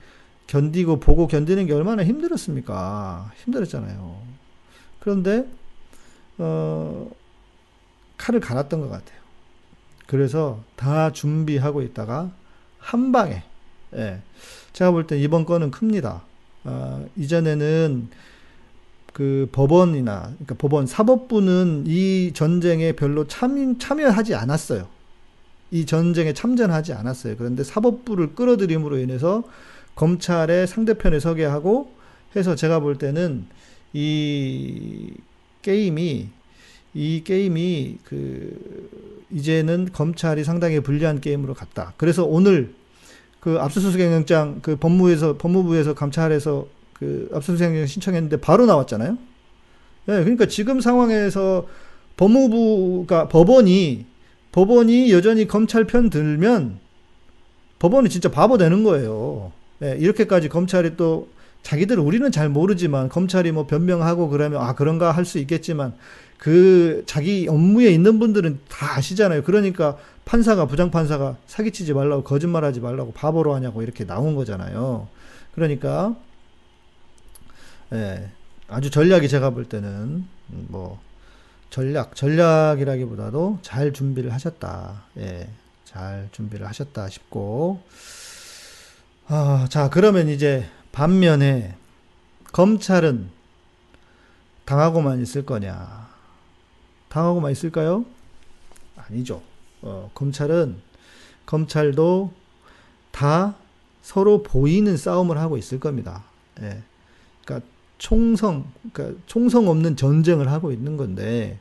견디고 0.45 0.99
보고 0.99 1.25
견디는 1.25 1.65
게 1.65 1.73
얼마나 1.73 2.03
힘들었습니까? 2.03 3.31
힘들었잖아요. 3.43 4.21
그런데, 4.99 5.47
어, 6.37 7.09
칼을 8.17 8.39
갈았던 8.39 8.81
것 8.81 8.89
같아요. 8.89 9.19
그래서 10.05 10.63
다 10.75 11.11
준비하고 11.11 11.81
있다가 11.81 12.29
한 12.77 13.11
방에, 13.11 13.41
예. 13.95 14.21
제가 14.75 14.91
볼 14.91 15.07
때 15.07 15.17
이번 15.17 15.45
건은 15.45 15.71
큽니다. 15.71 16.23
아, 16.65 17.01
이전에는 17.15 18.09
그 19.13 19.47
법원이나, 19.53 20.23
그러니까 20.23 20.55
법원 20.55 20.85
사법부는 20.85 21.85
이 21.87 22.31
전쟁에 22.33 22.91
별로 22.91 23.25
참, 23.25 23.79
참여하지 23.79 24.35
않았어요. 24.35 24.89
이 25.71 25.85
전쟁에 25.85 26.33
참전하지 26.33 26.91
않았어요. 26.91 27.37
그런데 27.37 27.63
사법부를 27.63 28.35
끌어들임으로 28.35 28.97
인해서 28.97 29.43
검찰의 29.95 30.67
상대편에 30.67 31.21
서게 31.21 31.45
하고 31.45 31.93
해서 32.35 32.55
제가 32.55 32.81
볼 32.81 32.97
때는 32.97 33.45
이 33.93 35.13
게임이 35.61 36.27
이 36.93 37.23
게임이 37.23 37.99
그 38.03 38.89
이제는 39.31 39.91
검찰이 39.93 40.43
상당히 40.43 40.81
불리한 40.81 41.21
게임으로 41.21 41.53
갔다. 41.53 41.93
그래서 41.95 42.25
오늘 42.25 42.73
그 43.45 43.59
압수수색 43.59 44.01
영장 44.01 44.57
그 44.63 44.75
법무부에서 44.75 45.37
법무부에서 45.37 45.93
감찰해서 45.93 46.65
그 46.93 47.29
압수수색 47.31 47.69
영장 47.69 47.85
신청했는데 47.85 48.41
바로 48.41 48.65
나왔잖아요. 48.65 49.19
예, 50.07 50.11
그러니까 50.11 50.47
지금 50.47 50.81
상황에서 50.81 51.67
법무부가 52.17 53.27
법원이 53.27 54.07
법원이 54.51 55.11
여전히 55.11 55.47
검찰 55.47 55.83
편 55.85 56.09
들면 56.09 56.79
법원이 57.77 58.09
진짜 58.09 58.31
바보 58.31 58.57
되는 58.57 58.83
거예요. 58.83 59.51
예, 59.83 59.95
이렇게까지 59.99 60.49
검찰이 60.49 60.97
또 60.97 61.27
자기들 61.61 61.99
우리는 61.99 62.31
잘 62.31 62.49
모르지만 62.49 63.09
검찰이 63.09 63.51
뭐 63.51 63.67
변명하고 63.67 64.29
그러면 64.29 64.59
아 64.59 64.73
그런가 64.73 65.11
할 65.11 65.23
수 65.23 65.37
있겠지만 65.37 65.93
그 66.39 67.03
자기 67.05 67.45
업무에 67.47 67.91
있는 67.91 68.17
분들은 68.17 68.57
다 68.69 68.97
아시잖아요. 68.97 69.43
그러니까 69.43 69.97
판사가 70.25 70.65
부장 70.65 70.91
판사가 70.91 71.37
사기치지 71.45 71.93
말라고 71.93 72.23
거짓말하지 72.23 72.79
말라고 72.79 73.13
바보로 73.13 73.53
하냐고 73.53 73.83
이렇게 73.83 74.05
나온 74.05 74.35
거잖아요. 74.35 75.07
그러니까 75.53 76.15
예, 77.93 78.31
아주 78.67 78.89
전략이 78.89 79.29
제가 79.29 79.51
볼 79.51 79.65
때는 79.65 80.25
뭐 80.47 80.99
전략 81.69 82.15
전략이라기보다도 82.15 83.59
잘 83.61 83.93
준비를 83.93 84.33
하셨다. 84.33 85.03
예, 85.17 85.47
잘 85.85 86.29
준비를 86.31 86.67
하셨다 86.67 87.07
싶고 87.09 87.81
아, 89.27 89.67
자 89.69 89.89
그러면 89.89 90.27
이제 90.27 90.67
반면에 90.91 91.75
검찰은 92.51 93.29
당하고만 94.65 95.21
있을 95.21 95.45
거냐? 95.45 96.09
당하고만 97.09 97.51
있을까요? 97.51 98.05
아니죠. 98.95 99.41
어, 99.81 100.09
검찰은 100.13 100.77
검찰도 101.45 102.31
다 103.11 103.55
서로 104.01 104.43
보이는 104.43 104.95
싸움을 104.97 105.37
하고 105.37 105.57
있을 105.57 105.79
겁니다. 105.79 106.23
예. 106.61 106.81
그러니까 107.43 107.67
총성, 107.97 108.65
그러니까 108.93 109.19
총성 109.25 109.67
없는 109.69 109.95
전쟁을 109.95 110.51
하고 110.51 110.71
있는 110.71 110.97
건데 110.97 111.59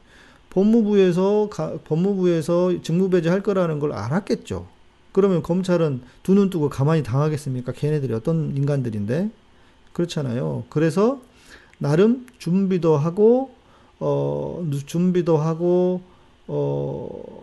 법무부에서 0.50 1.48
가, 1.50 1.76
법무부에서 1.84 2.82
직무배제 2.82 3.28
할 3.28 3.42
거라는 3.42 3.78
걸 3.80 3.92
알았겠죠. 3.92 4.66
그러면 5.12 5.42
검찰은 5.42 6.02
두 6.22 6.34
눈 6.34 6.50
뜨고 6.50 6.68
가만히 6.68 7.02
당하겠습니까? 7.02 7.72
걔네들이 7.72 8.12
어떤 8.14 8.56
인간들인데 8.56 9.30
그렇잖아요. 9.92 10.64
그래서 10.70 11.20
나름 11.78 12.26
준비도 12.38 12.96
하고 12.96 13.52
어 14.00 14.64
준비도 14.86 15.36
하고 15.38 16.02
어 16.48 17.42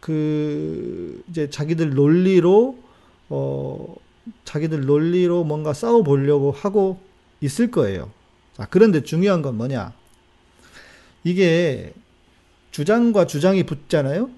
그 0.00 1.22
이제 1.28 1.50
자기들 1.50 1.94
논리로 1.94 2.78
어 3.28 3.94
자기들 4.44 4.86
논리로 4.86 5.44
뭔가 5.44 5.72
싸워 5.72 6.02
보려고 6.02 6.52
하고 6.52 7.00
있을 7.40 7.70
거예요. 7.70 8.10
자, 8.54 8.66
그런데 8.70 9.02
중요한 9.02 9.42
건 9.42 9.56
뭐냐? 9.56 9.92
이게 11.24 11.92
주장과 12.70 13.26
주장이 13.26 13.64
붙잖아요. 13.64 14.30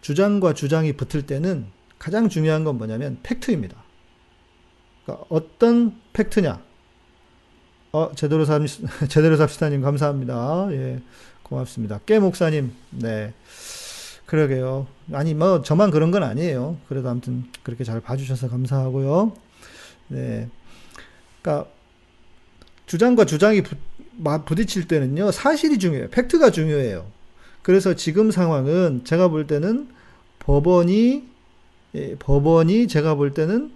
주장과 0.00 0.54
주장이 0.54 0.94
붙을 0.94 1.26
때는 1.26 1.66
가장 1.98 2.28
중요한 2.28 2.64
건 2.64 2.78
뭐냐면 2.78 3.18
팩트입니다. 3.22 3.76
그러니까 5.04 5.26
어떤 5.28 6.00
팩트냐? 6.12 6.62
어, 7.92 8.12
제대로 8.14 8.44
삽, 8.44 8.62
제대로 9.08 9.36
삽시다님 9.36 9.82
감사합니다. 9.82 10.68
예, 10.70 11.00
고맙습니다. 11.42 12.00
깨 12.06 12.18
목사님, 12.18 12.72
네. 12.90 13.34
그러게요. 14.30 14.86
아니, 15.12 15.34
뭐, 15.34 15.60
저만 15.62 15.90
그런 15.90 16.12
건 16.12 16.22
아니에요. 16.22 16.76
그래도 16.88 17.08
아무튼 17.08 17.46
그렇게 17.64 17.82
잘 17.82 18.00
봐주셔서 18.00 18.48
감사하고요. 18.48 19.32
네. 20.06 20.48
그러니까, 21.42 21.68
주장과 22.86 23.24
주장이 23.24 23.64
부, 23.64 23.74
부딪힐 24.44 24.86
때는요, 24.86 25.32
사실이 25.32 25.80
중요해요. 25.80 26.10
팩트가 26.10 26.52
중요해요. 26.52 27.06
그래서 27.62 27.94
지금 27.94 28.30
상황은 28.30 29.02
제가 29.02 29.26
볼 29.26 29.48
때는 29.48 29.88
법원이, 30.38 31.24
예, 31.96 32.14
법원이 32.14 32.86
제가 32.86 33.16
볼 33.16 33.34
때는, 33.34 33.72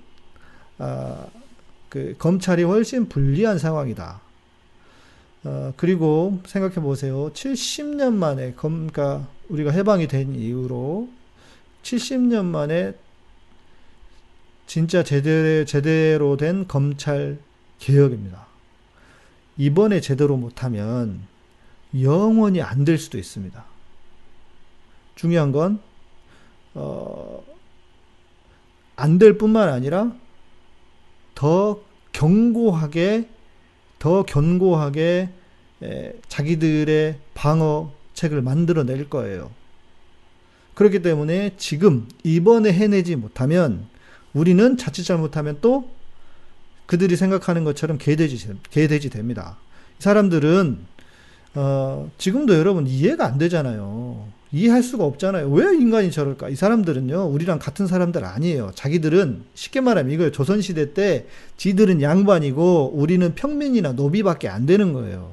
아, 0.78 1.26
그 1.88 2.14
검찰이 2.16 2.62
훨씬 2.62 3.08
불리한 3.08 3.58
상황이다. 3.58 4.20
어, 5.42 5.72
그리고 5.76 6.38
생각해 6.46 6.76
보세요. 6.76 7.32
70년 7.32 8.12
만에 8.12 8.52
검, 8.54 8.86
그러니까 8.86 9.33
우리가 9.48 9.70
해방이 9.70 10.06
된 10.08 10.34
이후로 10.34 11.08
70년 11.82 12.44
만에 12.46 12.94
진짜 14.66 15.02
제대로, 15.02 15.64
제대로 15.64 16.36
된 16.36 16.66
검찰 16.66 17.38
개혁입니다. 17.78 18.46
이번에 19.58 20.00
제대로 20.00 20.36
못하면 20.36 21.20
영원히 22.00 22.60
안 22.62 22.84
될 22.84 22.98
수도 22.98 23.18
있습니다. 23.18 23.64
중요한 25.14 25.52
건, 25.52 25.80
어, 26.74 27.44
안 28.96 29.18
될 29.18 29.38
뿐만 29.38 29.68
아니라 29.68 30.12
더 31.34 31.80
견고하게 32.12 33.28
더 33.98 34.22
견고하게 34.24 35.30
자기들의 36.28 37.18
방어 37.34 37.92
책을 38.24 38.42
만들어낼 38.42 39.10
거예요. 39.10 39.50
그렇기 40.74 41.02
때문에 41.02 41.52
지금 41.56 42.08
이번에 42.24 42.72
해내지 42.72 43.16
못하면 43.16 43.86
우리는 44.32 44.76
자칫 44.76 45.04
잘못하면 45.04 45.58
또 45.60 45.90
그들이 46.86 47.16
생각하는 47.16 47.64
것처럼 47.64 47.98
개돼지, 47.98 48.48
개돼지 48.70 49.10
됩니다. 49.10 49.56
이 50.00 50.02
사람들은 50.02 50.78
어, 51.54 52.10
지금도 52.18 52.54
여러분 52.54 52.86
이해가 52.86 53.24
안 53.24 53.38
되잖아요. 53.38 54.26
이해할 54.50 54.82
수가 54.82 55.04
없잖아요. 55.04 55.50
왜 55.50 55.74
인간이 55.74 56.10
저럴까? 56.10 56.48
이 56.48 56.56
사람들은요, 56.56 57.26
우리랑 57.26 57.58
같은 57.58 57.86
사람들 57.86 58.24
아니에요. 58.24 58.70
자기들은, 58.74 59.42
쉽게 59.54 59.80
말하면 59.80 60.12
이거예요. 60.12 60.30
조선시대 60.30 60.94
때, 60.94 61.26
지들은 61.56 62.02
양반이고, 62.02 62.92
우리는 62.94 63.34
평민이나 63.34 63.92
노비밖에 63.92 64.48
안 64.48 64.64
되는 64.66 64.92
거예요. 64.92 65.32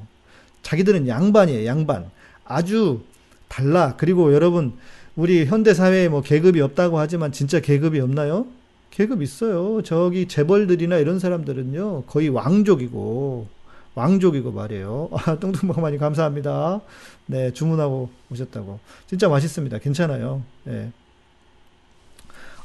자기들은 0.63 1.07
양반이에요, 1.07 1.67
양반. 1.67 2.09
아주 2.45 3.01
달라. 3.47 3.95
그리고 3.97 4.33
여러분, 4.33 4.73
우리 5.15 5.45
현대사회에 5.45 6.09
뭐 6.09 6.21
계급이 6.21 6.61
없다고 6.61 6.99
하지만 6.99 7.31
진짜 7.31 7.59
계급이 7.59 7.99
없나요? 7.99 8.45
계급 8.91 9.21
있어요. 9.21 9.81
저기 9.83 10.27
재벌들이나 10.27 10.97
이런 10.97 11.19
사람들은요, 11.19 12.03
거의 12.03 12.29
왕족이고, 12.29 13.47
왕족이고 13.95 14.51
말이에요. 14.51 15.09
아, 15.25 15.35
뚱뚱먹어많이 15.39 15.97
감사합니다. 15.97 16.81
네, 17.25 17.51
주문하고 17.53 18.09
오셨다고. 18.31 18.79
진짜 19.07 19.27
맛있습니다. 19.29 19.77
괜찮아요. 19.79 20.43
예. 20.67 20.91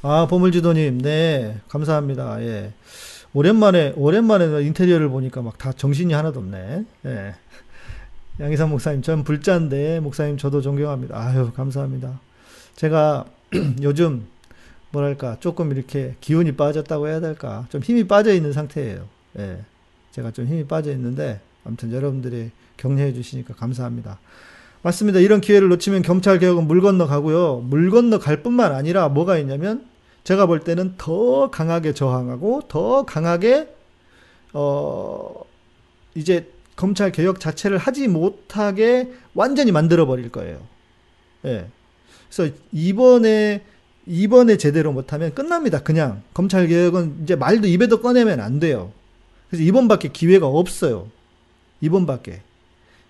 아, 0.03 0.27
보물지도님, 0.29 1.01
네, 1.03 1.59
감사합니다. 1.69 2.41
예. 2.43 2.73
오랜만에, 3.35 3.93
오랜만에 3.97 4.63
인테리어를 4.63 5.09
보니까 5.09 5.43
막 5.43 5.59
다 5.59 5.73
정신이 5.73 6.13
하나도 6.15 6.41
없네. 6.41 6.85
예. 7.07 7.35
양희삼 8.39 8.71
목사님, 8.71 9.03
전 9.03 9.25
불자인데, 9.25 10.01
목사님 10.01 10.37
저도 10.37 10.61
존경합니다. 10.61 11.17
아유, 11.19 11.53
감사합니다. 11.55 12.21
제가 12.75 13.25
요즘, 13.83 14.27
뭐랄까, 14.91 15.39
조금 15.41 15.73
이렇게 15.73 16.17
기운이 16.21 16.53
빠졌다고 16.53 17.09
해야 17.09 17.21
될까. 17.21 17.67
좀 17.71 17.83
힘이 17.83 18.07
빠져 18.07 18.35
있는 18.35 18.53
상태예요. 18.53 19.09
예. 19.39 19.65
제가 20.17 20.31
좀 20.31 20.47
힘이 20.47 20.67
빠져 20.67 20.93
있는데 20.93 21.41
아무튼 21.63 21.93
여러분들이 21.93 22.51
격려해 22.79 23.13
주시니까 23.13 23.55
감사합니다. 23.55 24.19
맞습니다. 24.81 25.19
이런 25.19 25.43
기회를 25.43 25.69
놓치면 25.69 26.03
경찰 26.03 26.39
개혁은 26.39 26.67
물 26.67 26.81
건너 26.81 27.07
가고요. 27.07 27.59
물 27.59 27.91
건너 27.91 28.19
갈 28.19 28.43
뿐만 28.43 28.75
아니라 28.75 29.11
뭐가 29.11 29.37
있냐면 29.39 29.87
제가 30.25 30.47
볼 30.47 30.61
때는 30.61 30.95
더 30.97 31.51
강하게 31.51 31.93
저항하고 31.93 32.63
더 32.69 33.05
강하게 33.05 33.69
어 34.55 35.35
이제 36.15 36.51
검찰 36.77 37.11
개혁 37.11 37.41
자체를 37.41 37.79
하지 37.79 38.07
못하게 38.07 39.11
완전히 39.35 39.73
만들어 39.73 40.07
버릴 40.07 40.31
거예요. 40.31 40.61
예. 41.47 41.67
그래서 42.29 42.55
이번에 42.73 43.63
이번에 44.07 44.57
제대로 44.57 44.93
못하면 44.93 45.35
끝납니다. 45.35 45.83
그냥 45.83 46.23
검찰 46.33 46.69
개혁은 46.69 47.23
이제 47.25 47.35
말도 47.35 47.67
입에도 47.67 48.01
꺼내면 48.01 48.41
안 48.41 48.61
돼요. 48.61 48.93
그래서 49.49 49.65
이번밖에 49.65 50.09
기회가 50.09 50.47
없어요. 50.47 51.09
이번밖에. 51.81 52.43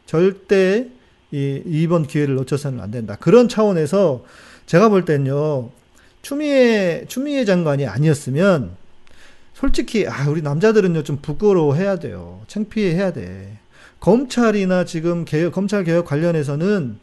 절대 0.07 0.89
이, 1.33 1.63
이번 1.67 2.07
기회를 2.07 2.37
놓쳐서는 2.37 2.81
안 2.81 2.91
된다. 2.91 3.17
그런 3.21 3.49
차원에서 3.49 4.25
제가 4.67 4.89
볼 4.89 5.05
땐요, 5.05 5.71
추미애, 6.23 7.05
추미애 7.09 7.45
장관이 7.45 7.87
아니었으면, 7.87 8.77
솔직히, 9.61 10.07
아, 10.07 10.29
우리 10.29 10.43
남자들은요, 10.43 11.03
좀 11.03 11.17
부끄러워 11.23 11.75
해야 11.77 11.97
돼요. 11.99 12.43
창피해 12.47 12.95
해야 12.95 13.11
돼. 13.11 13.57
검찰이나 14.01 14.85
지금 14.85 15.25
개혁, 15.25 15.55
검찰 15.55 15.83
개혁 15.83 16.05
관련해서는 16.05 16.99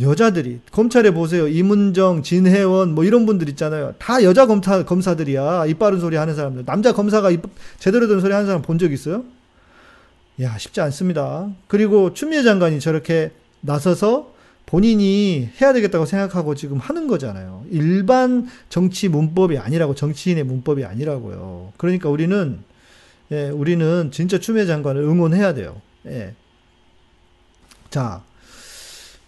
여자들이, 0.00 0.60
검찰에 0.72 1.10
보세요. 1.10 1.46
이문정, 1.48 2.22
진혜원, 2.22 2.94
뭐 2.94 3.04
이런 3.04 3.26
분들 3.26 3.50
있잖아요. 3.50 3.92
다 3.98 4.22
여자 4.22 4.46
검사, 4.46 4.82
검사들이야. 4.84 5.66
입 5.66 5.78
바른 5.78 6.00
소리 6.00 6.16
하는 6.16 6.34
사람들. 6.34 6.64
남자 6.64 6.92
검사가 6.94 7.30
입, 7.30 7.42
제대로 7.78 8.08
된 8.08 8.20
소리 8.20 8.32
하는 8.32 8.46
사람 8.46 8.62
본 8.62 8.78
적 8.78 8.90
있어요? 8.90 9.24
야, 10.40 10.56
쉽지 10.56 10.80
않습니다. 10.80 11.50
그리고 11.66 12.14
추미애 12.14 12.42
장관이 12.42 12.80
저렇게 12.80 13.32
나서서 13.60 14.32
본인이 14.68 15.48
해야 15.62 15.72
되겠다고 15.72 16.04
생각하고 16.04 16.54
지금 16.54 16.76
하는 16.76 17.06
거잖아요. 17.06 17.64
일반 17.70 18.46
정치 18.68 19.08
문법이 19.08 19.56
아니라고, 19.56 19.94
정치인의 19.94 20.44
문법이 20.44 20.84
아니라고요. 20.84 21.72
그러니까 21.78 22.10
우리는, 22.10 22.58
예, 23.32 23.48
우리는 23.48 24.10
진짜 24.12 24.38
추미애 24.38 24.66
장관을 24.66 25.00
응원해야 25.00 25.54
돼요. 25.54 25.80
예. 26.06 26.34
자, 27.88 28.22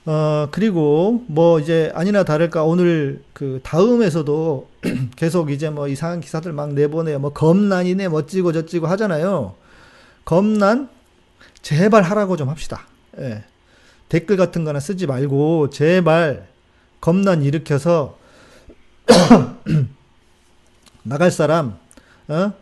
어, 0.05 0.48
그리고 0.50 1.24
뭐 1.26 1.59
이제 1.59 1.90
아니나 1.94 2.22
다를까 2.22 2.64
오늘 2.64 3.22
그 3.33 3.61
다음에서도 3.62 4.68
계속 5.16 5.50
이제 5.50 5.70
뭐 5.70 5.88
이상한 5.88 6.20
기사들 6.20 6.53
막 6.53 6.74
내보내요. 6.74 7.18
뭐 7.18 7.33
검난이네 7.33 8.11
멋지고 8.11 8.53
저찌고 8.53 8.88
하잖아요. 8.88 9.55
검난 10.26 10.90
제발 11.62 12.03
하라고 12.03 12.37
좀 12.37 12.50
합시다. 12.50 12.87
예. 13.18 13.44
댓글 14.11 14.37
같은 14.37 14.64
거나 14.64 14.79
쓰지 14.79 15.07
말고 15.07 15.70
제발 15.70 16.46
검난 17.01 17.42
일으켜서 17.42 18.18
나갈 21.03 21.31
사람 21.31 21.79
어? 22.29 22.53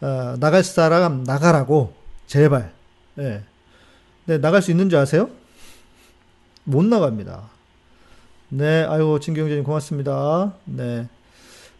어, 0.00 0.36
나갈 0.38 0.62
사람 0.62 1.24
나가라고 1.24 1.94
제발. 2.26 2.72
예. 3.18 3.42
네, 4.26 4.38
나갈 4.38 4.62
수 4.62 4.70
있는 4.70 4.90
줄 4.90 4.98
아세요? 4.98 5.30
못 6.64 6.84
나갑니다. 6.84 7.48
네, 8.50 8.84
아이고, 8.84 9.18
진경재님 9.18 9.64
고맙습니다. 9.64 10.54
네. 10.64 11.08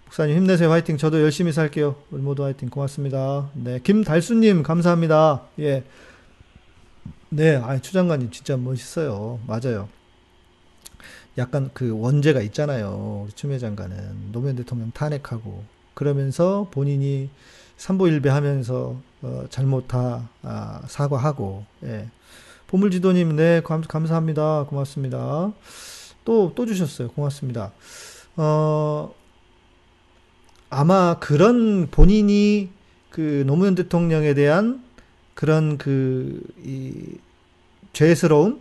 목사님 0.07 0.37
힘내세요. 0.37 0.71
화이팅. 0.71 0.97
저도 0.97 1.21
열심히 1.21 1.53
살게요. 1.53 1.97
우리 2.11 2.23
모두 2.23 2.45
화이팅. 2.45 2.71
고맙습니다. 2.71 3.51
네. 3.53 3.79
김달수님, 3.83 4.63
감사합니다. 4.63 5.43
예. 5.61 5.85
네, 7.31 7.57
아, 7.57 7.79
추장관님 7.79 8.31
진짜 8.31 8.57
멋있어요. 8.57 9.39
맞아요. 9.47 9.89
약간 11.37 11.71
그 11.75 11.91
원죄가 11.99 12.41
있잖아요. 12.43 13.29
추미애 13.35 13.59
장관은. 13.59 14.33
노무현 14.33 14.57
대통령 14.57 14.91
탄핵하고. 14.93 15.63
그러면서 15.95 16.69
본인이 16.71 17.29
삼보일배 17.77 18.31
하면서, 18.31 18.97
어, 19.23 19.45
잘못 19.51 19.89
다, 19.89 20.29
아, 20.43 20.81
사과하고, 20.89 21.65
예. 21.85 22.09
보물지도님, 22.67 23.37
네, 23.37 23.61
감, 23.63 23.83
감사합니다. 23.83 24.65
고맙습니다. 24.65 25.53
또, 26.25 26.53
또 26.55 26.67
주셨어요. 26.67 27.09
고맙습니다. 27.09 27.73
어, 28.37 29.15
아마 30.71 31.19
그런 31.19 31.89
본인이 31.91 32.71
그 33.11 33.45
노무현 33.47 33.75
대통령에 33.75 34.35
대한 34.35 34.88
그런 35.39 35.79
그, 35.79 36.43
이, 36.65 36.93
죄스러운, 37.93 38.59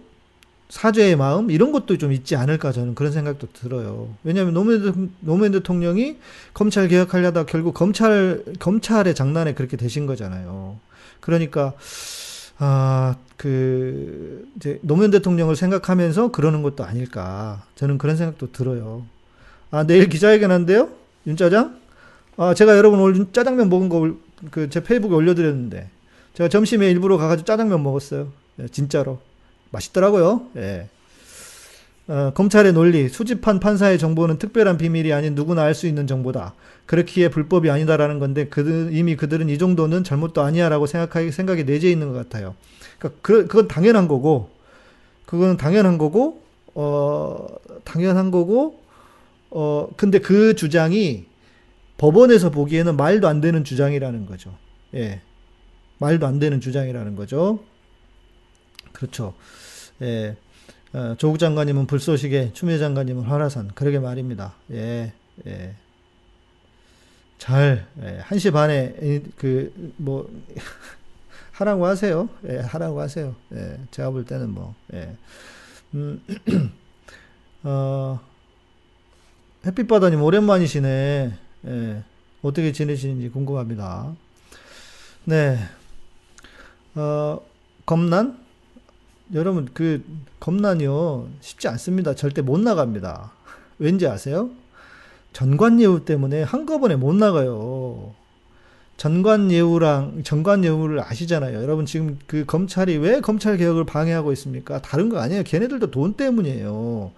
사죄의 0.70 1.16
마음 1.16 1.50
이런 1.50 1.72
것도 1.72 1.98
좀 1.98 2.12
있지 2.12 2.36
않을까 2.36 2.72
저는 2.72 2.94
그런 2.94 3.12
생각도 3.12 3.48
들어요. 3.52 4.14
왜냐하면 4.24 4.54
노무현, 4.54 5.12
노무현 5.22 5.54
대통령이 5.54 6.18
검찰 6.54 6.88
개혁하려다 6.88 7.48
결국 7.48 7.74
검찰 7.74 8.44
검찰의 8.60 9.16
장난에 9.16 9.56
그렇게 9.56 9.76
되신 9.76 10.06
거잖아요. 10.06 10.78
그러니까 11.20 11.74
아 12.60 13.16
그 13.38 14.48
이제 14.58 14.80
노무현 14.82 15.12
대통령을 15.12 15.56
생각하면서 15.56 16.32
그러는 16.32 16.64
것도 16.64 16.84
아닐까 16.84 17.64
저는 17.76 17.98
그런 17.98 18.18
생각도 18.18 18.52
들어요. 18.52 19.06
아 19.72 19.84
내일 19.86 20.10
기자회견 20.10 20.52
한대요 20.52 20.90
윤짜장? 21.28 21.80
아 22.38 22.54
제가 22.54 22.78
여러분 22.78 23.00
오늘 23.00 23.28
짜장면 23.32 23.70
먹은 23.70 23.90
거 23.90 24.16
그 24.52 24.70
제 24.70 24.84
페이북에 24.84 25.16
올려드렸는데 25.16 25.90
제가 26.38 26.50
점심에 26.50 26.92
일부러 26.92 27.18
가가지고 27.18 27.48
짜장면 27.48 27.82
먹었어요. 27.82 28.28
네, 28.58 28.68
진짜로. 28.68 29.18
맛있더라고요. 29.72 30.46
예. 30.58 30.88
어, 32.08 32.32
검찰의 32.36 32.74
논리, 32.74 33.10
수집한 33.10 33.60
판사의 33.60 33.98
정보는 33.98 34.38
특별한 34.38 34.78
비밀이 34.78 35.12
아닌 35.14 35.34
누구나 35.34 35.64
알 35.64 35.74
수 35.74 35.88
있는 35.88 36.06
정보다. 36.06 36.54
그렇기에 36.86 37.30
불법이 37.30 37.72
아니다라는 37.72 38.20
건데 38.20 38.46
그들, 38.50 38.90
이미 38.94 39.16
그들은 39.16 39.50
이 39.50 39.58
정도는 39.58 40.04
잘못도 40.04 40.44
아니야라고 40.44 40.86
생각하기 40.86 41.32
생각이 41.32 41.64
내재 41.64 41.90
있는 41.90 42.14
것 42.14 42.14
같아요. 42.14 42.54
그러니까 43.00 43.20
그, 43.24 43.48
그건 43.48 43.68
당연한 43.68 44.08
거고, 44.08 44.52
그건 45.26 45.58
당연한 45.58 45.98
거고, 45.98 46.44
어, 46.76 47.48
당연한 47.84 48.30
거고, 48.30 48.80
어, 49.50 49.90
근데 49.98 50.20
그 50.20 50.54
주장이 50.54 51.26
법원에서 51.98 52.52
보기에는 52.52 52.96
말도 52.96 53.28
안 53.28 53.42
되는 53.42 53.64
주장이라는 53.64 54.28
거죠. 54.28 54.54
예. 54.94 55.22
말도 56.00 56.28
안 56.28 56.40
되는 56.40 56.62
주장이라는 56.62 57.16
거죠. 57.16 57.64
그렇죠. 58.94 59.34
예. 60.02 60.36
어, 60.94 61.16
조국 61.18 61.38
장관님은 61.38 61.86
불쏘시개, 61.86 62.54
추미애 62.54 62.78
장관님은 62.78 63.24
화라산. 63.24 63.70
그러게 63.76 64.00
말입니다. 64.00 64.54
예, 64.72 65.14
예. 65.46 65.76
잘, 67.38 67.86
예, 68.02 68.20
1시 68.22 68.52
반에, 68.54 69.22
그, 69.38 69.94
뭐, 69.98 70.30
하라고 71.52 71.86
하세요. 71.86 72.30
예, 72.48 72.58
하라고 72.60 73.02
하세요. 73.02 73.36
예, 73.54 73.78
제가 73.92 74.12
볼 74.12 74.26
때는 74.26 74.50
뭐, 74.50 74.76
예. 74.94 75.16
음, 75.94 76.22
어, 77.64 78.20
햇빛바다님 79.66 80.22
오랜만이시네. 80.22 81.38
예, 81.68 82.04
어떻게 82.42 82.72
지내시는지 82.72 83.30
궁금합니다. 83.30 84.16
네. 85.26 85.58
어, 86.98 87.40
검난? 87.86 88.40
여러분 89.34 89.68
그 89.74 90.04
검난이요 90.40 91.30
쉽지 91.42 91.68
않습니다. 91.68 92.16
절대 92.16 92.42
못 92.42 92.60
나갑니다. 92.60 93.32
왠지 93.78 94.08
아세요? 94.08 94.50
전관예우 95.34 96.06
때문에 96.06 96.42
한꺼번에 96.42 96.96
못 96.96 97.14
나가요. 97.14 98.16
전관예우랑 98.98 100.24
전관예우를 100.24 101.02
아시잖아요. 101.02 101.62
여러분 101.62 101.86
지금 101.86 102.18
그 102.26 102.46
검찰이 102.46 102.98
왜 102.98 103.22
검찰 103.22 103.58
개혁을 103.58 103.86
방해하고 103.86 104.32
있습니까? 104.34 104.82
다른 104.82 105.10
거 105.10 105.20
아니에요. 105.20 105.44
걔네들도 105.44 105.92
돈 105.92 106.14
때문이에요. 106.14 107.12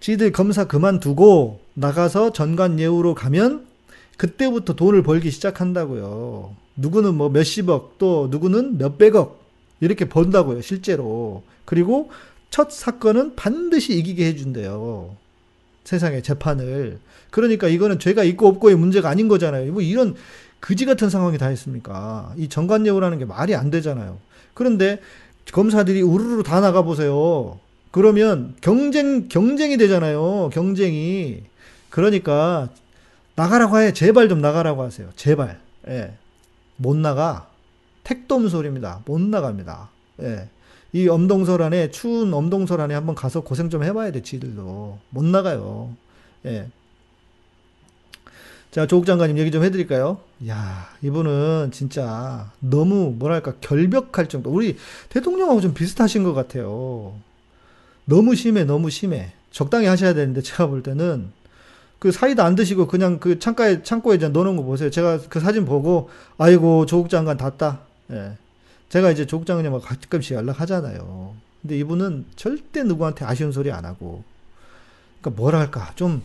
지들 0.00 0.32
검사 0.32 0.66
그만두고 0.66 1.60
나가서 1.72 2.32
전관예우로 2.32 3.14
가면 3.14 3.66
그때부터 4.18 4.74
돈을 4.74 5.02
벌기 5.02 5.30
시작한다고요. 5.30 6.54
누구는 6.80 7.14
뭐 7.14 7.28
몇십억 7.28 7.98
또 7.98 8.28
누구는 8.30 8.78
몇백억 8.78 9.40
이렇게 9.80 10.08
번다고요, 10.08 10.60
실제로. 10.62 11.42
그리고 11.64 12.10
첫 12.50 12.70
사건은 12.70 13.36
반드시 13.36 13.96
이기게 13.96 14.26
해준대요. 14.26 15.16
세상의 15.84 16.22
재판을. 16.22 16.98
그러니까 17.30 17.68
이거는 17.68 17.98
죄가 17.98 18.24
있고 18.24 18.48
없고의 18.48 18.76
문제가 18.76 19.08
아닌 19.08 19.28
거잖아요. 19.28 19.72
뭐 19.72 19.82
이런 19.82 20.14
그지 20.58 20.84
같은 20.84 21.08
상황이 21.08 21.38
다 21.38 21.50
있습니까? 21.52 22.34
이 22.36 22.48
정관예우라는 22.48 23.18
게 23.18 23.24
말이 23.24 23.54
안 23.54 23.70
되잖아요. 23.70 24.18
그런데 24.52 25.00
검사들이 25.52 26.02
우르르 26.02 26.42
다 26.42 26.60
나가보세요. 26.60 27.58
그러면 27.90 28.54
경쟁, 28.60 29.28
경쟁이 29.28 29.76
되잖아요. 29.76 30.50
경쟁이. 30.52 31.42
그러니까 31.88 32.68
나가라고 33.34 33.78
해. 33.78 33.92
제발 33.92 34.28
좀 34.28 34.40
나가라고 34.40 34.82
하세요. 34.82 35.08
제발. 35.16 35.58
예. 35.88 36.12
못 36.80 36.96
나가. 36.96 37.50
택돔 38.04 38.48
소리입니다. 38.48 39.02
못 39.04 39.20
나갑니다. 39.20 39.90
예. 40.22 40.48
이 40.92 41.06
엄동설 41.08 41.62
안에, 41.62 41.90
추운 41.90 42.32
엄동설 42.32 42.80
안에 42.80 42.94
한번 42.94 43.14
가서 43.14 43.42
고생 43.42 43.68
좀 43.68 43.84
해봐야 43.84 44.10
돼, 44.10 44.22
지들도. 44.22 44.98
못 45.10 45.24
나가요. 45.24 45.94
예. 46.46 46.68
자, 48.70 48.86
조국 48.86 49.04
장관님 49.04 49.36
얘기 49.38 49.50
좀 49.50 49.62
해드릴까요? 49.62 50.20
야, 50.48 50.88
이분은 51.02 51.70
진짜 51.70 52.50
너무, 52.60 53.14
뭐랄까, 53.16 53.54
결벽할 53.60 54.28
정도. 54.28 54.50
우리 54.50 54.76
대통령하고 55.10 55.60
좀 55.60 55.74
비슷하신 55.74 56.24
것 56.24 56.32
같아요. 56.32 57.14
너무 58.06 58.34
심해, 58.34 58.64
너무 58.64 58.88
심해. 58.88 59.32
적당히 59.50 59.86
하셔야 59.86 60.14
되는데, 60.14 60.40
제가 60.40 60.68
볼 60.68 60.82
때는 60.82 61.30
그 62.00 62.10
사이다 62.10 62.44
안 62.44 62.54
드시고 62.54 62.88
그냥 62.88 63.20
그 63.20 63.38
창가에, 63.38 63.82
창고에 63.82 64.16
이제 64.16 64.28
넣어놓은 64.28 64.56
거 64.56 64.62
보세요. 64.62 64.90
제가 64.90 65.20
그 65.28 65.38
사진 65.38 65.66
보고, 65.66 66.08
아이고, 66.38 66.86
조국 66.86 67.10
장관 67.10 67.36
닿다. 67.36 67.82
예. 68.10 68.32
제가 68.88 69.10
이제 69.10 69.26
조국 69.26 69.46
장관님하고 69.46 69.84
가끔씩 69.84 70.34
연락하잖아요. 70.34 71.34
근데 71.60 71.78
이분은 71.78 72.24
절대 72.36 72.82
누구한테 72.84 73.26
아쉬운 73.26 73.52
소리 73.52 73.70
안 73.70 73.84
하고, 73.84 74.24
그러니까 75.20 75.42
뭐랄까, 75.42 75.92
좀, 75.94 76.22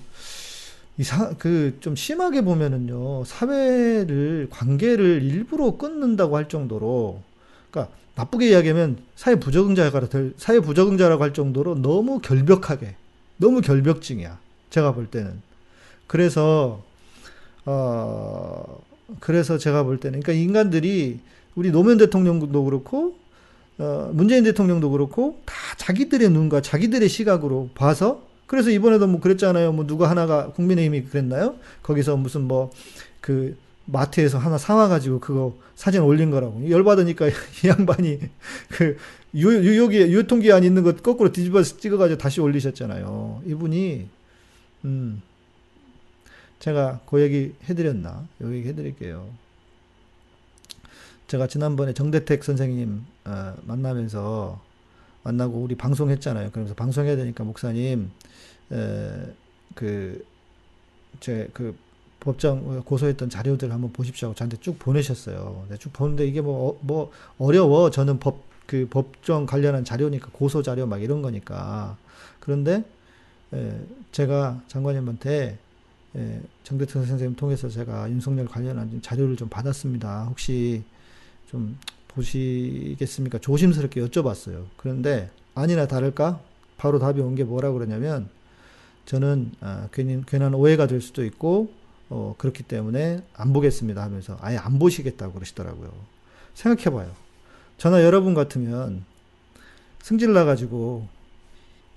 이상, 0.98 1.36
그, 1.38 1.76
좀 1.82 1.98
심하게 1.98 2.42
보면은요, 2.42 3.26
사회를, 3.26 4.48
관계를 4.50 5.24
일부러 5.24 5.76
끊는다고 5.76 6.38
할 6.38 6.48
정도로, 6.48 7.22
그러니까 7.70 7.94
나쁘게 8.16 8.52
이야기하면 8.52 9.00
사회 9.18 9.36
부적응자가 9.36 10.08
될, 10.08 10.34
사회 10.38 10.62
부적응자라고 10.62 11.22
할 11.22 11.34
정도로 11.34 11.76
너무 11.76 12.20
결벽하게, 12.22 12.96
너무 13.36 13.60
결벽증이야. 13.60 14.40
제가 14.70 14.94
볼 14.94 15.08
때는. 15.08 15.42
그래서, 16.08 16.84
어, 17.66 18.80
그래서 19.20 19.58
제가 19.58 19.84
볼 19.84 20.00
때는, 20.00 20.22
그러니까 20.22 20.44
인간들이 20.44 21.20
우리 21.56 21.72
노무현 21.72 21.98
대통령도 21.98 22.64
그렇고 22.66 23.16
어, 23.78 24.10
문재인 24.14 24.44
대통령도 24.44 24.90
그렇고 24.92 25.40
다 25.46 25.56
자기들의 25.78 26.30
눈과 26.30 26.62
자기들의 26.62 27.08
시각으로 27.10 27.70
봐서 27.76 28.22
그래서 28.46 28.70
이번에도 28.70 29.08
뭐 29.08 29.20
그랬잖아요. 29.20 29.74
뭐 29.74 29.86
누가 29.88 30.10
하나가 30.10 30.52
국민의힘이 30.52 31.06
그랬나요? 31.06 31.56
거기서 31.82 32.16
무슨 32.18 32.42
뭐 32.42 32.72
그 33.26 33.58
마트에서 33.86 34.38
하나 34.38 34.60
사와가지고 34.60 35.20
그거 35.20 35.58
사진 35.74 36.02
올린 36.02 36.30
거라고 36.30 36.70
열받으니까 36.70 37.28
이 37.66 37.68
양반이 37.68 38.20
그 38.70 38.98
유, 39.34 39.48
유효기 39.48 39.98
유통기한 40.14 40.64
있는 40.64 40.84
것 40.84 41.02
거꾸로 41.02 41.32
뒤집어서 41.32 41.78
찍어가지고 41.78 42.20
다시 42.20 42.40
올리셨잖아요. 42.40 43.42
이분이 43.48 44.08
음 44.86 45.24
제가 46.60 47.02
그 47.10 47.22
얘기 47.22 47.54
해드렸나? 47.70 48.28
여기 48.42 48.64
해드릴게요. 48.64 49.28
제가 51.28 51.48
지난번에 51.48 51.94
정대택 51.94 52.44
선생님 52.44 53.04
어, 53.26 53.56
만나면서 53.64 54.62
만나고 55.24 55.58
우리 55.58 55.76
방송했잖아요. 55.76 56.52
그러면서 56.52 56.76
방송해야 56.76 57.16
되니까 57.16 57.44
목사님 57.44 58.12
그제그 61.20 61.76
법정 62.20 62.82
고소했던 62.84 63.30
자료들 63.30 63.72
한번 63.72 63.92
보십시오 63.94 64.28
하고 64.28 64.36
저한테 64.36 64.58
쭉 64.58 64.80
보내셨어요. 64.80 65.68
쭉 65.80 65.94
보는데 65.94 66.26
이게 66.26 66.42
뭐, 66.42 66.72
어, 66.72 66.80
뭐 66.82 67.12
어려워. 67.38 67.92
저는 67.92 68.20
법, 68.20 68.44
그 68.66 68.88
법정 68.90 69.46
관련한 69.46 69.86
자료니까 69.86 70.30
고소 70.32 70.64
자료 70.64 70.88
막 70.88 71.04
이런 71.04 71.22
거니까. 71.22 71.98
그런데 72.40 72.84
에, 73.54 73.80
제가 74.12 74.64
장관님한테 74.68 75.60
에, 76.16 76.42
정대택 76.64 76.94
선생님 76.94 77.36
통해서 77.36 77.68
제가 77.70 78.10
윤석열 78.10 78.48
관련한 78.48 79.02
자료를 79.02 79.36
좀 79.36 79.50
받았습니다. 79.50 80.26
혹시 80.30 80.84
좀 81.48 81.78
보시겠습니까? 82.08 83.40
조심스럽게 83.40 84.02
여쭤봤어요. 84.02 84.66
그런데 84.78 85.30
아니나 85.54 85.88
다를까 85.88 86.40
바로 86.78 87.00
답이 87.00 87.22
온 87.22 87.36
게 87.36 87.44
뭐라 87.44 87.72
그러냐면 87.72 88.30
저는 89.06 89.52
아, 89.62 89.88
괜히 89.92 90.22
괜한 90.26 90.54
오해가 90.54 90.88
될 90.88 91.02
수도 91.02 91.24
있고 91.26 91.72
어, 92.10 92.36
그렇기 92.38 92.64
때문에 92.64 93.22
안 93.36 93.54
보겠습니다 93.54 94.02
하면서 94.02 94.38
아예 94.42 94.58
안 94.58 94.80
보시겠다고 94.80 95.34
그러시더라고요. 95.34 95.92
생각해봐요. 96.54 97.12
저나 97.78 98.04
여러분 98.04 98.34
같으면 98.34 99.04
승질 100.02 100.32
나가지고 100.34 101.08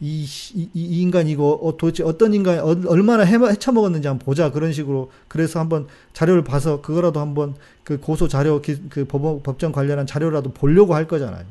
이, 0.00 0.24
이, 0.54 0.70
이 0.74 1.00
인간 1.00 1.26
이거 1.26 1.50
어, 1.60 1.76
도대체 1.76 2.04
어떤 2.04 2.32
인간 2.34 2.58
어, 2.60 2.76
얼마나 2.88 3.24
해, 3.24 3.36
헤쳐먹었는지 3.36 4.06
한번 4.06 4.24
보자 4.24 4.50
그런 4.52 4.72
식으로 4.72 5.10
그래서 5.26 5.58
한번 5.60 5.88
자료를 6.12 6.44
봐서 6.44 6.80
그거라도 6.80 7.20
한번 7.20 7.56
그 7.84 7.98
고소 7.98 8.28
자료 8.28 8.60
기, 8.62 8.80
그 8.88 9.04
법, 9.06 9.42
법정 9.42 9.72
관련한 9.72 10.06
자료라도 10.06 10.52
보려고 10.52 10.94
할 10.94 11.08
거잖아요. 11.08 11.44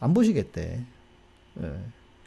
안 0.00 0.14
보시겠대. 0.14 0.84
예. 1.62 1.72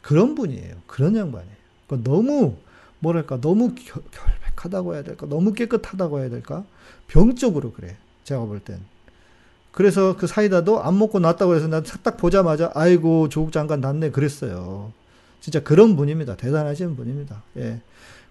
그런 0.02 0.34
분이에요. 0.34 0.76
그런 0.86 1.16
양반이에요. 1.16 1.56
그러니까 1.86 2.10
너무 2.10 2.56
뭐랄까 3.00 3.40
너무 3.40 3.74
결, 3.74 4.02
결백하다고 4.12 4.94
해야 4.94 5.02
될까? 5.02 5.26
너무 5.26 5.52
깨끗하다고 5.54 6.20
해야 6.20 6.28
될까? 6.30 6.64
병적으로 7.08 7.72
그래. 7.72 7.96
제가 8.24 8.44
볼 8.44 8.60
땐. 8.60 8.80
그래서 9.72 10.16
그 10.16 10.26
사이다도 10.26 10.82
안 10.82 10.98
먹고 10.98 11.18
났다고 11.18 11.54
해서 11.54 11.66
난 11.68 11.82
딱 12.02 12.16
보자마자 12.16 12.70
아이고 12.74 13.28
조국 13.28 13.52
장관 13.52 13.80
났네 13.80 14.10
그랬어요. 14.10 14.92
진짜 15.42 15.60
그런 15.60 15.96
분입니다. 15.96 16.36
대단하신 16.36 16.94
분입니다. 16.94 17.42
예. 17.56 17.80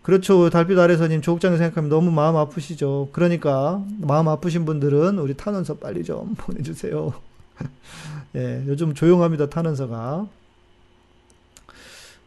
그렇죠. 0.01 0.49
달빛 0.49 0.79
아래서님 0.79 1.21
조국 1.21 1.41
장관 1.41 1.59
생각하면 1.59 1.89
너무 1.89 2.09
마음 2.09 2.37
아프시죠. 2.37 3.09
그러니까 3.11 3.85
마음 3.99 4.29
아프신 4.29 4.63
분들은 4.63 5.19
우리 5.19 5.35
탄원서 5.35 5.75
빨리 5.75 6.05
좀 6.05 6.35
보내주세요. 6.39 7.13
예, 8.35 8.63
요즘 8.65 8.93
조용합니다. 8.93 9.49
탄원서가. 9.49 10.27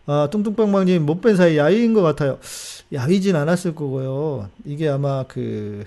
아, 0.06 0.28
뚱뚱빵빵님 0.30 1.06
못뺀 1.06 1.34
사이 1.34 1.56
야위인 1.56 1.94
것 1.94 2.02
같아요. 2.02 2.38
야위진 2.92 3.36
않았을 3.36 3.74
거고요. 3.74 4.50
이게 4.66 4.86
아마 4.90 5.24
그 5.26 5.84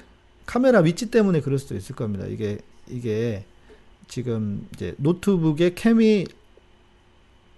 카메라 0.48 0.80
위치 0.80 1.12
때문에 1.12 1.42
그럴 1.42 1.60
수도 1.60 1.76
있을 1.76 1.96
겁니다. 1.96 2.26
이게 2.26 2.58
이게 2.90 3.46
지금 4.08 4.68
이제 4.74 4.96
노트북의 4.98 5.76
캠이 5.76 6.26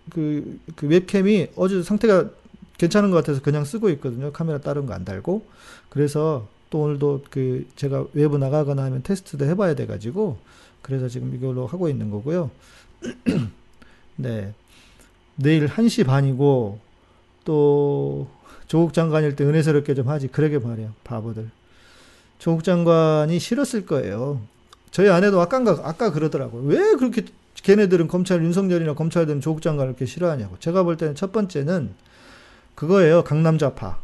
그, 0.09 0.59
그 0.75 0.87
웹캠이 0.87 1.49
어제 1.55 1.83
상태가 1.83 2.29
괜찮은 2.77 3.11
것 3.11 3.17
같아서 3.17 3.41
그냥 3.41 3.65
쓰고 3.65 3.89
있거든요. 3.91 4.31
카메라 4.31 4.59
다른 4.59 4.85
거 4.85 4.93
안 4.93 5.05
달고. 5.05 5.45
그래서 5.89 6.47
또 6.69 6.81
오늘도 6.81 7.23
그 7.29 7.65
제가 7.75 8.05
외부 8.13 8.37
나가거나 8.37 8.83
하면 8.85 9.03
테스트도 9.03 9.45
해봐야 9.45 9.73
돼가지고 9.75 10.37
그래서 10.81 11.09
지금 11.09 11.33
이걸로 11.35 11.67
하고 11.67 11.89
있는 11.89 12.09
거고요. 12.09 12.51
네. 14.15 14.53
내일 15.35 15.67
1시 15.67 16.05
반이고 16.05 16.79
또 17.45 18.27
조국 18.67 18.93
장관일 18.93 19.35
때 19.35 19.43
은혜스럽게 19.45 19.95
좀 19.95 20.07
하지. 20.09 20.27
그러게 20.27 20.59
말이야. 20.59 20.93
바보들. 21.03 21.49
조국 22.37 22.63
장관이 22.63 23.39
싫었을 23.39 23.85
거예요. 23.85 24.41
저희 24.91 25.09
아내도 25.09 25.41
아까, 25.41 25.57
아까 25.83 26.11
그러더라고요. 26.11 26.63
왜 26.63 26.77
그렇게 26.95 27.25
걔네들은 27.63 28.07
검찰, 28.07 28.43
윤석열이나 28.43 28.93
검찰들은 28.93 29.41
조국 29.41 29.61
장관을 29.61 29.91
이렇게 29.91 30.05
싫어하냐고. 30.05 30.57
제가 30.59 30.83
볼 30.83 30.97
때는 30.97 31.15
첫 31.15 31.31
번째는 31.31 31.91
그거예요. 32.75 33.23
강남 33.23 33.57
좌파. 33.57 33.99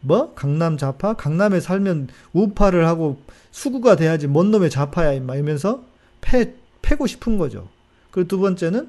뭐? 0.00 0.34
강남 0.34 0.76
좌파? 0.76 1.14
강남에 1.14 1.60
살면 1.60 2.08
우파를 2.32 2.86
하고 2.86 3.20
수구가 3.50 3.96
돼야지 3.96 4.26
뭔 4.26 4.50
놈의 4.50 4.70
좌파야, 4.70 5.12
임마. 5.12 5.34
이러면서 5.36 5.82
패, 6.20 6.54
패고 6.82 7.06
싶은 7.06 7.38
거죠. 7.38 7.68
그리고 8.10 8.28
두 8.28 8.38
번째는 8.38 8.88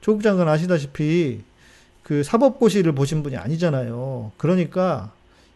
조국 0.00 0.22
장관 0.22 0.48
아시다시피 0.48 1.42
그 2.02 2.22
사법고시를 2.22 2.92
보신 2.92 3.22
분이 3.22 3.36
아니잖아요. 3.36 4.32
그러니까 4.36 5.12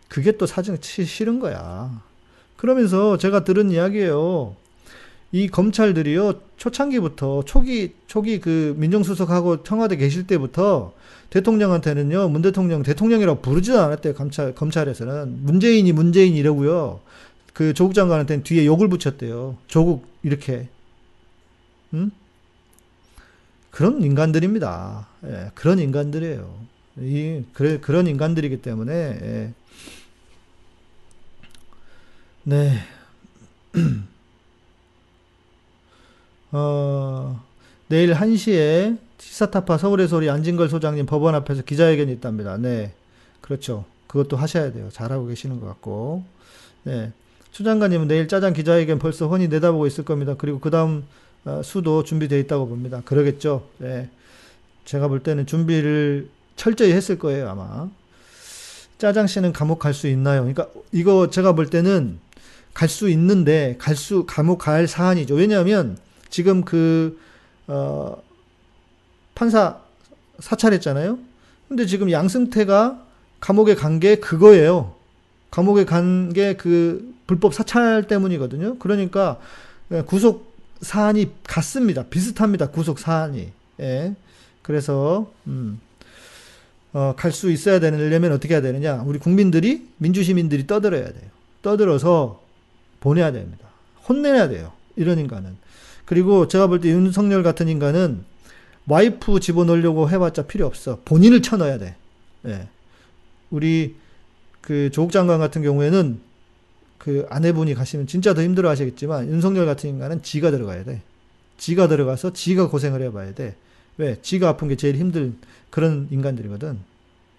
그게 0.09 0.33
또 0.33 0.47
사정 0.47 0.79
싫은 0.81 1.41
거야. 1.41 2.03
그러면서 2.57 3.19
제가 3.19 3.45
들은 3.45 3.71
이야기예요. 3.71 4.57
이 5.31 5.49
검찰들이요 5.49 6.41
초창기부터 6.57 7.45
초기 7.45 7.95
초기 8.07 8.41
그 8.41 8.75
민정수석하고 8.79 9.63
청와대 9.63 9.97
계실 9.97 10.27
때부터 10.27 10.95
대통령한테는요 11.31 12.29
문 12.31 12.41
대통령 12.41 12.83
대통령이라고 12.83 13.43
부르지도 13.43 13.79
않았대요 13.81 14.15
검찰 14.15 14.55
검찰에서는. 14.55 15.45
문재인이 15.45 15.93
문재인 15.93 16.35
이라고요. 16.35 17.01
그 17.53 17.75
조국 17.75 17.93
장관한테는 17.93 18.43
뒤에 18.43 18.65
욕을 18.65 18.89
붙였대요. 18.89 19.59
조국 19.67 20.07
이렇게. 20.23 20.69
음 21.93 22.11
그런 23.71 24.03
인간들입니다. 24.03 25.09
예, 25.27 25.51
그런 25.55 25.79
인간들이에요. 25.79 26.67
이 27.01 27.43
그래 27.53 27.79
그런 27.79 28.07
인간들이기 28.07 28.63
때문에 28.63 28.93
예. 28.93 29.53
네. 32.45 32.79
어, 36.53 37.43
내일 37.89 38.15
1시에 38.15 38.99
시사타파 39.19 39.79
서울의 39.79 40.09
소리 40.09 40.31
안진걸 40.31 40.69
소장님 40.69 41.07
법원 41.07 41.35
앞에서 41.35 41.63
기자회견이 41.63 42.13
있답니다. 42.13 42.57
네. 42.57 42.93
그렇죠. 43.41 43.85
그것도 44.07 44.37
하셔야 44.37 44.73
돼요. 44.73 44.89
잘하고 44.93 45.27
계시는 45.27 45.61
것 45.61 45.67
같고. 45.67 46.25
네. 46.85 47.13
추 47.51 47.65
장관님은 47.65 48.09
내일 48.09 48.29
짜장 48.29 48.53
기자회견 48.53 48.99
벌써 48.99 49.27
훤히 49.27 49.49
내다보고 49.49 49.87
있을 49.87 50.05
겁니다. 50.05 50.35
그리고 50.39 50.61
그 50.61 50.71
다음 50.71 51.05
어, 51.45 51.63
수도 51.65 52.05
준비되어 52.05 52.39
있다고 52.39 52.69
봅니다. 52.69 53.03
그러겠죠. 53.05 53.67
네. 53.79 54.09
제가 54.85 55.09
볼 55.09 55.23
때는 55.23 55.47
준비를 55.47 56.29
철저히 56.57 56.93
했을 56.93 57.19
거예요, 57.19 57.49
아마. 57.51 57.89
짜장 58.99 59.27
씨는 59.27 59.53
감옥 59.53 59.79
갈 59.79 59.95
수 59.95 60.09
있나요? 60.09 60.41
그러니까 60.43 60.69
이거 60.93 61.31
제가 61.31 61.53
볼 61.53 61.67
때는 61.67 62.19
갈 62.75 62.89
수 62.89 63.09
있는데 63.11 63.77
갈 63.79 63.95
수 63.97 64.25
감옥 64.27 64.59
갈 64.59 64.87
사안이죠. 64.89 65.35
왜냐하면 65.35 65.97
지금 66.31 66.63
그, 66.65 67.19
어, 67.67 68.17
판사 69.35 69.81
사찰했잖아요. 70.41 71.19
근데 71.69 71.87
지금 71.87 72.11
양승태가 72.11 73.05
감옥에 73.41 73.75
간 73.75 74.01
게 74.01 74.17
그거예요. 74.17 74.95
감옥에 75.51 75.85
간 75.85 76.33
게 76.33 76.55
그 76.55 77.15
불법 77.27 77.55
사찰 77.55 78.07
때문이거든요. 78.07 78.79
그러니까 78.79 79.39
구속 80.07 80.55
사안이 80.81 81.31
같습니다. 81.45 82.05
비슷합니다. 82.05 82.69
구속 82.71 82.99
사안이. 82.99 83.53
예. 83.81 84.15
그래서 84.63 85.31
음. 85.47 85.81
어, 86.93 87.15
갈 87.17 87.33
수 87.33 87.51
있어야 87.51 87.81
되려면 87.81 88.33
어떻게 88.33 88.55
해야 88.55 88.63
되느냐? 88.63 89.03
우리 89.07 89.19
국민들이 89.19 89.87
민주 89.99 90.23
시민들이 90.23 90.67
떠들어야 90.67 91.05
돼요. 91.05 91.31
떠들어서 91.63 92.41
보내야 93.01 93.31
됩니다. 93.33 93.69
혼내야 94.09 94.49
돼요. 94.49 94.73
이런 94.97 95.19
인간은. 95.19 95.57
그리고 96.09 96.49
제가 96.49 96.69
볼 96.69 96.81
때 96.81 96.89
윤석열 96.89 97.43
같은 97.43 97.69
인간은 97.69 98.25
와이프 98.87 99.41
집어넣으려고 99.41 100.09
해봤자 100.09 100.47
필요 100.47 100.65
없어. 100.67 101.01
본인을 101.05 101.43
쳐넣어야 101.43 101.77
돼. 101.77 101.97
예. 102.47 102.69
우리 103.51 103.95
그 104.63 104.89
조국 104.91 105.13
장관 105.13 105.39
같은 105.39 105.63
경우에는 105.63 106.19
그 106.97 107.27
아내분이 107.29 107.75
가시면 107.75 108.07
진짜 108.07 108.33
더 108.33 108.43
힘들어 108.43 108.71
하시겠지만 108.71 109.29
윤석열 109.29 109.67
같은 109.67 109.91
인간은 109.91 110.23
지가 110.23 110.51
들어가야 110.51 110.85
돼. 110.85 111.03
지가 111.59 111.89
들어가서 111.89 112.33
지가 112.33 112.71
고생을 112.71 113.03
해봐야 113.03 113.35
돼. 113.35 113.55
왜? 113.99 114.17
지가 114.23 114.49
아픈 114.49 114.69
게 114.69 114.77
제일 114.77 114.97
힘든 114.97 115.37
그런 115.69 116.09
인간들이거든. 116.11 116.79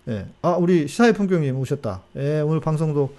예. 0.10 0.28
아, 0.44 0.52
우리 0.52 0.88
시사의 0.88 1.14
품격님 1.14 1.58
오셨다. 1.58 2.04
예, 2.18 2.42
오늘 2.42 2.60
방송도 2.60 3.16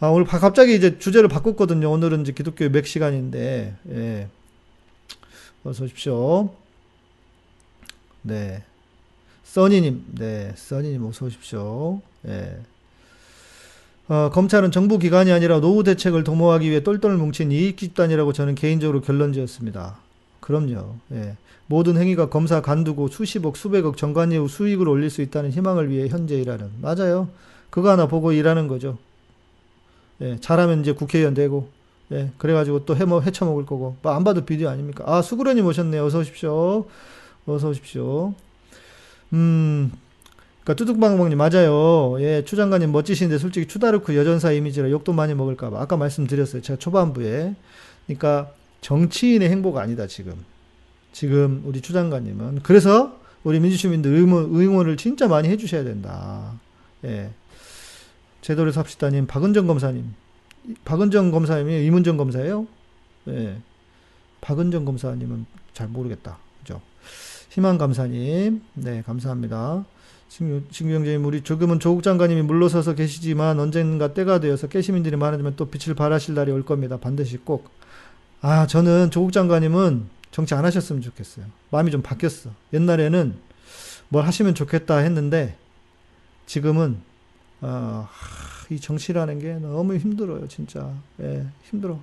아, 0.00 0.08
오늘 0.08 0.26
갑자기 0.26 0.74
이제 0.74 0.98
주제를 0.98 1.28
바꿨거든요. 1.28 1.88
오늘은 1.88 2.22
이제 2.22 2.32
기독교 2.32 2.68
맥 2.68 2.86
시간인데, 2.86 3.76
예. 3.90 4.28
어서 5.66 5.84
오십시오. 5.84 6.50
네. 8.22 8.62
써니님, 9.44 10.04
네. 10.18 10.52
써니님 10.56 11.04
어서 11.04 11.26
오십시오. 11.26 12.00
예. 12.28 12.58
어, 14.08 14.30
검찰은 14.32 14.70
정부 14.70 14.98
기관이 14.98 15.32
아니라 15.32 15.60
노후 15.60 15.82
대책을 15.82 16.22
도모하기 16.22 16.70
위해 16.70 16.82
똘똘 16.82 17.16
뭉친 17.16 17.50
이익 17.50 17.78
집단이라고 17.78 18.32
저는 18.32 18.54
개인적으로 18.54 19.00
결론 19.00 19.32
지었습니다. 19.32 19.98
그럼요. 20.40 20.96
예. 21.12 21.36
모든 21.66 21.96
행위가 21.96 22.28
검사 22.28 22.60
간두고 22.62 23.08
수십억, 23.08 23.56
수백억 23.56 23.96
정관 23.96 24.30
이후 24.30 24.46
수익을 24.46 24.88
올릴 24.88 25.10
수 25.10 25.20
있다는 25.20 25.50
희망을 25.50 25.90
위해 25.90 26.06
현재 26.06 26.36
일하는. 26.40 26.70
맞아요. 26.80 27.28
그거 27.70 27.90
하나 27.90 28.06
보고 28.06 28.30
일하는 28.30 28.68
거죠. 28.68 28.98
예. 30.20 30.38
잘하면 30.40 30.82
이제 30.82 30.92
국회의원 30.92 31.34
되고, 31.34 31.68
예, 32.12 32.30
그래가지고 32.38 32.84
또 32.84 32.96
해먹, 32.96 33.26
헤쳐먹을 33.26 33.66
거고. 33.66 33.96
뭐안 34.02 34.24
봐도 34.24 34.44
비디오 34.44 34.68
아닙니까? 34.68 35.04
아, 35.06 35.22
수구련님 35.22 35.66
오셨네요. 35.66 36.04
어서 36.04 36.20
오십시오. 36.20 36.86
어서 37.46 37.68
오십시오. 37.68 38.34
음, 39.32 39.90
그니까 40.58 40.74
뚜둑방방님 40.74 41.36
맞아요. 41.38 42.16
예, 42.20 42.44
추 42.44 42.56
장관님 42.56 42.92
멋지신데 42.92 43.38
솔직히 43.38 43.66
추다르크 43.66 44.16
여전사 44.16 44.52
이미지라 44.52 44.90
욕도 44.90 45.12
많이 45.12 45.34
먹을까봐. 45.34 45.80
아까 45.80 45.96
말씀드렸어요. 45.96 46.62
제가 46.62 46.78
초반부에. 46.78 47.54
그니까 48.06 48.50
정치인의 48.80 49.48
행보가 49.50 49.80
아니다, 49.80 50.06
지금. 50.06 50.34
지금 51.12 51.62
우리 51.64 51.80
추 51.80 51.92
장관님은. 51.92 52.60
그래서 52.62 53.18
우리 53.42 53.58
민주시민들 53.60 54.12
의원, 54.12 54.46
의원을 54.50 54.96
진짜 54.96 55.28
많이 55.28 55.48
해주셔야 55.48 55.84
된다. 55.84 56.52
예. 57.04 57.30
제도를 58.42 58.72
삽시다님, 58.72 59.26
박은정 59.26 59.66
검사님. 59.66 60.14
박은정 60.84 61.30
검사님이 61.30 61.84
이문정 61.84 62.16
검사예요? 62.16 62.66
네. 63.24 63.60
박은정 64.40 64.84
검사님은 64.84 65.46
잘 65.72 65.88
모르겠다. 65.88 66.38
그죠? 66.60 66.80
희망 67.50 67.78
감사님, 67.78 68.62
네, 68.74 69.02
감사합니다. 69.02 69.84
신경재님, 70.28 71.24
우리 71.24 71.42
조금은 71.42 71.80
조국 71.80 72.02
장관님이 72.02 72.42
물러서서 72.42 72.94
계시지만 72.94 73.60
언젠가 73.60 74.12
때가 74.12 74.40
되어서 74.40 74.66
깨시민들이 74.66 75.16
많아지면 75.16 75.54
또 75.56 75.70
빛을 75.70 75.94
발하실 75.94 76.34
날이 76.34 76.50
올 76.50 76.64
겁니다. 76.64 76.98
반드시 76.98 77.38
꼭. 77.38 77.70
아, 78.40 78.66
저는 78.66 79.10
조국 79.10 79.32
장관님은 79.32 80.08
정치 80.30 80.54
안 80.54 80.64
하셨으면 80.64 81.00
좋겠어요. 81.00 81.46
마음이 81.70 81.90
좀 81.90 82.02
바뀌었어. 82.02 82.50
옛날에는 82.72 83.36
뭘 84.08 84.26
하시면 84.26 84.54
좋겠다 84.54 84.98
했는데 84.98 85.56
지금은 86.46 86.98
어, 87.60 88.08
이 88.70 88.80
정치라는 88.80 89.38
게 89.38 89.54
너무 89.54 89.96
힘들어요, 89.96 90.48
진짜. 90.48 90.92
예, 91.20 91.46
힘들어. 91.64 92.00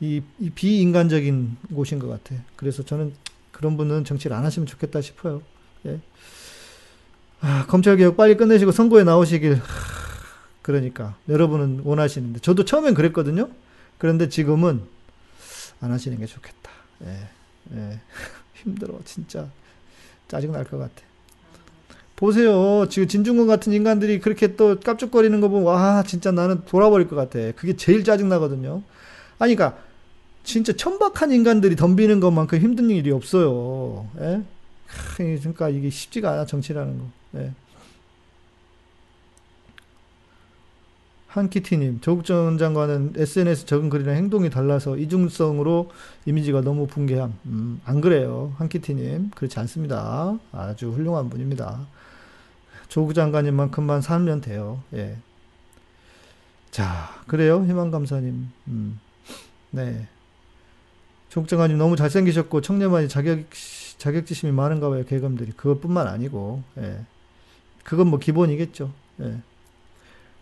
이, 0.00 0.22
이 0.38 0.50
비인간적인 0.50 1.56
곳인 1.74 1.98
것 1.98 2.08
같아. 2.08 2.40
그래서 2.56 2.84
저는 2.84 3.14
그런 3.50 3.76
분은 3.76 4.04
정치를 4.04 4.36
안 4.36 4.44
하시면 4.44 4.66
좋겠다 4.66 5.00
싶어요. 5.00 5.42
예. 5.86 5.98
아, 7.40 7.66
검찰개혁 7.66 8.16
빨리 8.16 8.36
끝내시고 8.36 8.72
선거에 8.72 9.04
나오시길. 9.04 9.60
그러니까 10.62 11.16
여러분은 11.28 11.80
원하시는데 11.84 12.40
저도 12.40 12.64
처음엔 12.64 12.94
그랬거든요. 12.94 13.48
그런데 13.98 14.28
지금은 14.28 14.82
안 15.80 15.90
하시는 15.92 16.18
게 16.18 16.26
좋겠다. 16.26 16.70
예, 17.04 17.28
예. 17.74 18.00
힘들어 18.54 18.98
진짜 19.04 19.48
짜증 20.28 20.52
날 20.52 20.64
것 20.64 20.78
같아. 20.78 21.02
보세요. 22.16 22.86
지금 22.88 23.06
진중권 23.06 23.46
같은 23.46 23.72
인간들이 23.74 24.20
그렇게 24.20 24.56
또 24.56 24.80
깝죽거리는 24.80 25.38
거 25.40 25.48
보면 25.48 25.64
와 25.64 26.02
진짜 26.02 26.32
나는 26.32 26.64
돌아버릴 26.64 27.08
것 27.08 27.16
같아. 27.16 27.38
그게 27.52 27.76
제일 27.76 28.04
짜증 28.04 28.28
나거든요. 28.28 28.82
아니 29.38 29.54
그러니까 29.54 29.78
진짜 30.42 30.72
천박한 30.72 31.30
인간들이 31.32 31.76
덤비는 31.76 32.20
것만큼 32.20 32.58
힘든 32.58 32.88
일이 32.88 33.10
없어요. 33.10 34.08
예? 34.20 34.42
그러니까 35.16 35.68
이게 35.68 35.90
쉽지가 35.90 36.32
않아 36.32 36.46
정치라는 36.46 36.98
거. 36.98 37.04
예. 37.36 37.52
한키티님, 41.28 42.00
조국 42.00 42.24
전 42.24 42.56
장관은 42.56 43.12
SNS 43.14 43.66
적은 43.66 43.90
글이랑 43.90 44.16
행동이 44.16 44.48
달라서 44.48 44.96
이중성으로 44.96 45.90
이미지가 46.24 46.62
너무 46.62 46.86
붕괴함. 46.86 47.34
음, 47.44 47.80
안 47.84 48.00
그래요. 48.00 48.54
한키티님. 48.56 49.32
그렇지 49.34 49.58
않습니다. 49.60 50.38
아주 50.52 50.90
훌륭한 50.92 51.28
분입니다. 51.28 51.86
조국 52.96 53.12
장관님만큼만 53.12 54.00
살면 54.00 54.40
돼요. 54.40 54.82
예. 54.94 55.18
자, 56.70 57.10
그래요. 57.26 57.62
희망감사님. 57.62 58.48
음, 58.68 59.00
네. 59.70 60.08
조국 61.28 61.46
장관님 61.46 61.76
너무 61.76 61.94
잘생기셨고, 61.94 62.62
청년만이 62.62 63.10
자격, 63.10 63.40
자격지심이 63.98 64.50
많은가 64.50 64.88
봐요. 64.88 65.04
개검들이. 65.04 65.52
그것뿐만 65.52 66.06
아니고, 66.06 66.62
예. 66.78 67.00
그건 67.84 68.06
뭐 68.06 68.18
기본이겠죠. 68.18 68.90
예. 69.20 69.40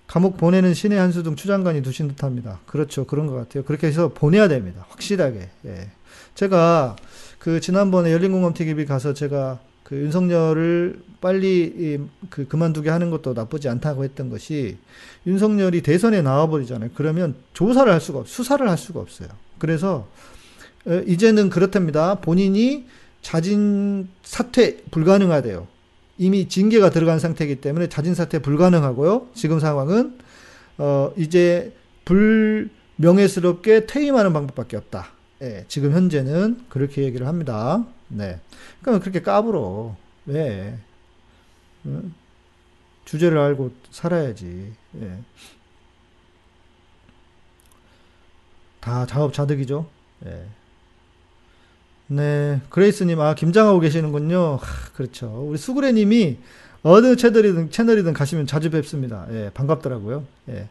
감옥 0.07 0.37
보내는 0.37 0.75
신의 0.75 0.97
한수 0.97 1.25
등 1.25 1.35
추장관이 1.35 1.83
두신 1.83 2.07
듯 2.07 2.23
합니다. 2.23 2.61
그렇죠. 2.67 3.05
그런 3.05 3.27
것 3.27 3.35
같아요. 3.35 3.65
그렇게 3.65 3.89
해서 3.89 4.13
보내야 4.15 4.47
됩니다. 4.47 4.87
확실하게. 4.91 5.51
예. 5.65 5.91
제가 6.37 6.95
그 7.41 7.59
지난번에 7.59 8.13
열린공감 8.13 8.55
TV 8.55 8.87
가서 8.87 9.13
제가 9.13 9.59
그 9.85 9.97
윤석열을 9.97 11.01
빨리 11.21 12.01
그 12.31 12.49
그만두게 12.49 12.91
하는 12.91 13.11
것도 13.11 13.35
나쁘지 13.35 13.69
않다고 13.69 14.03
했던 14.03 14.31
것이 14.31 14.79
윤석열이 15.27 15.83
대선에 15.83 16.23
나와버리잖아요. 16.23 16.91
그러면 16.95 17.35
조사를 17.53 17.91
할 17.93 18.01
수가 18.01 18.21
없, 18.21 18.29
수사를 18.29 18.69
할 18.69 18.77
수가 18.77 19.01
없어요. 19.01 19.29
그래서 19.59 20.09
어, 20.87 21.03
이제는 21.07 21.51
그렇답니다. 21.51 22.17
본인이 22.17 22.87
자진 23.23 24.09
사퇴 24.23 24.85
불가능하대요. 24.91 25.67
이미 26.19 26.49
징계가 26.49 26.91
들어간 26.91 27.19
상태이기 27.19 27.57
때문에 27.57 27.89
자진 27.89 28.15
사퇴 28.15 28.41
불가능하고요. 28.41 29.29
지금 29.35 29.59
상황은 29.59 30.19
어 30.79 31.13
이제 31.17 31.73
불명예스럽게 32.05 33.87
퇴임하는 33.87 34.33
방법밖에 34.33 34.77
없다. 34.77 35.09
예, 35.43 35.65
지금 35.69 35.93
현재는 35.93 36.61
그렇게 36.69 37.03
얘기를 37.03 37.27
합니다. 37.27 37.85
네. 38.09 38.41
그러니까 38.81 39.03
그렇게 39.03 39.21
까불어. 39.21 39.97
왜? 40.27 40.79
응? 41.87 42.15
주제를 43.05 43.39
알고 43.39 43.73
살아야지. 43.91 44.73
예. 45.01 45.19
다 48.81 49.07
자업자득이죠. 49.07 49.89
예. 50.27 50.47
네, 52.07 52.61
그레이스님, 52.69 53.19
아, 53.21 53.35
김장하고 53.35 53.81
계시는군요. 53.81 54.57
하, 54.57 54.93
그렇죠. 54.93 55.47
우리 55.49 55.57
수구레님이 55.57 56.39
어느 56.83 57.17
채널이든, 57.17 57.71
채널이든 57.71 58.13
가시면 58.13 58.47
자주 58.47 58.71
뵙습니다. 58.71 59.27
예, 59.31 59.51
반갑더라고요. 59.55 60.27
예. 60.51 60.69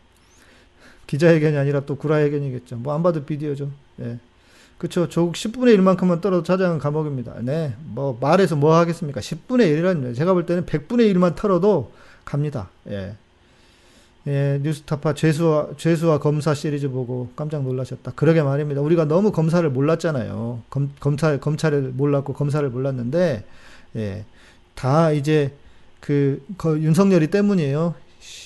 기자회견이 1.08 1.58
아니라 1.58 1.82
또 1.82 1.96
구라회견이겠죠. 1.96 2.78
뭐, 2.78 2.94
안 2.94 3.02
봐도 3.02 3.26
비디오죠. 3.26 3.72
예. 4.02 4.20
그쵸. 4.78 5.08
조국 5.08 5.36
10분의 5.36 5.78
1만큼만 5.78 6.22
떨어도 6.22 6.44
찾아간 6.44 6.78
감옥입니다. 6.78 7.36
네. 7.42 7.76
뭐, 7.86 8.18
말해서 8.20 8.56
뭐 8.56 8.76
하겠습니까? 8.76 9.22
10분의 9.22 9.62
1이라는, 9.62 10.16
제가 10.16 10.34
볼 10.34 10.46
때는 10.46 10.66
100분의 10.66 11.14
1만 11.14 11.36
털어도 11.36 11.92
갑니다. 12.26 12.70
예. 12.90 13.16
예, 14.26 14.60
뉴스타파 14.62 15.16
죄수와, 15.16 15.70
죄수와 15.78 16.20
검사 16.20 16.54
시리즈 16.54 16.90
보고 16.90 17.30
깜짝 17.36 17.64
놀라셨다. 17.64 18.14
그러게 18.16 18.42
말입니다. 18.42 18.82
우리가 18.82 19.06
너무 19.06 19.32
검사를 19.34 19.68
몰랐잖아요. 19.70 20.62
검, 20.70 20.92
검찰, 21.00 21.40
검찰을 21.40 21.94
몰랐고 21.96 22.34
검사를 22.34 22.68
몰랐는데, 22.70 23.44
예, 23.98 24.26
다 24.76 25.12
이제 25.12 25.54
그, 26.00 26.46
그 26.58 26.80
윤석열이 26.80 27.28
때문이에요. 27.28 27.96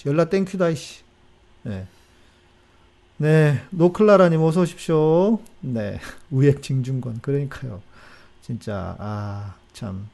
연락 0.07 0.30
땡큐다, 0.32 0.73
씨. 0.73 1.01
예. 1.67 1.86
네, 3.20 3.61
노클라라님 3.72 4.41
어서 4.43 4.61
오십시오. 4.61 5.39
네, 5.61 5.99
우액 6.30 6.61
징중권. 6.61 7.22
그러니까요. 7.22 7.82
진짜, 8.41 8.95
아, 8.99 9.55
참. 9.74 10.07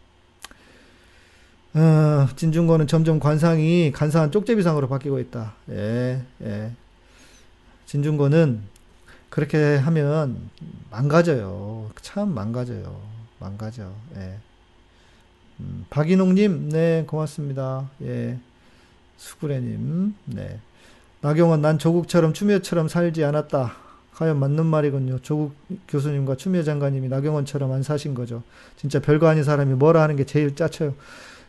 어, 1.74 2.28
진중권은 2.36 2.88
점점 2.88 3.20
관상이 3.20 3.91
간사한 3.91 4.32
쪽제비상으로 4.32 4.88
바뀌고 4.88 5.20
있다. 5.20 5.54
예, 5.72 6.24
예. 6.43 6.72
진중권은 7.88 8.62
그렇게 9.30 9.76
하면 9.76 10.49
망가져요. 10.89 11.89
참 12.01 12.34
망가져요. 12.34 13.01
망가져. 13.39 13.91
예. 14.16 14.38
음, 15.60 15.86
박인홍님, 15.89 16.70
네, 16.70 17.04
고맙습니다. 17.06 17.89
예. 18.04 18.39
수구레님, 19.18 20.16
네. 20.26 20.60
나경원, 21.24 21.61
난 21.61 21.80
조국처럼 21.80 22.34
추미애처럼 22.34 22.89
살지 22.89 23.24
않았다. 23.24 23.71
과연 24.13 24.38
맞는 24.39 24.65
말이군요. 24.65 25.19
조국 25.21 25.53
교수님과 25.88 26.36
추미애 26.36 26.63
장관님이 26.63 27.07
나경원처럼 27.07 27.71
안 27.71 27.82
사신 27.82 28.13
거죠. 28.13 28.43
진짜 28.76 28.99
별거 28.99 29.28
아닌 29.28 29.45
사람이 29.45 29.74
뭐라 29.76 30.01
하는 30.01 30.17
게 30.17 30.26
제일 30.26 30.53
짜쳐요. 30.53 30.93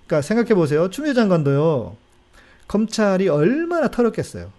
그러니까 0.06 0.22
생각해 0.22 0.54
보세요. 0.54 0.90
추미애 0.90 1.12
장관도요. 1.12 1.96
검찰이 2.68 3.28
얼마나 3.28 3.90
털었겠어요. 3.90 4.52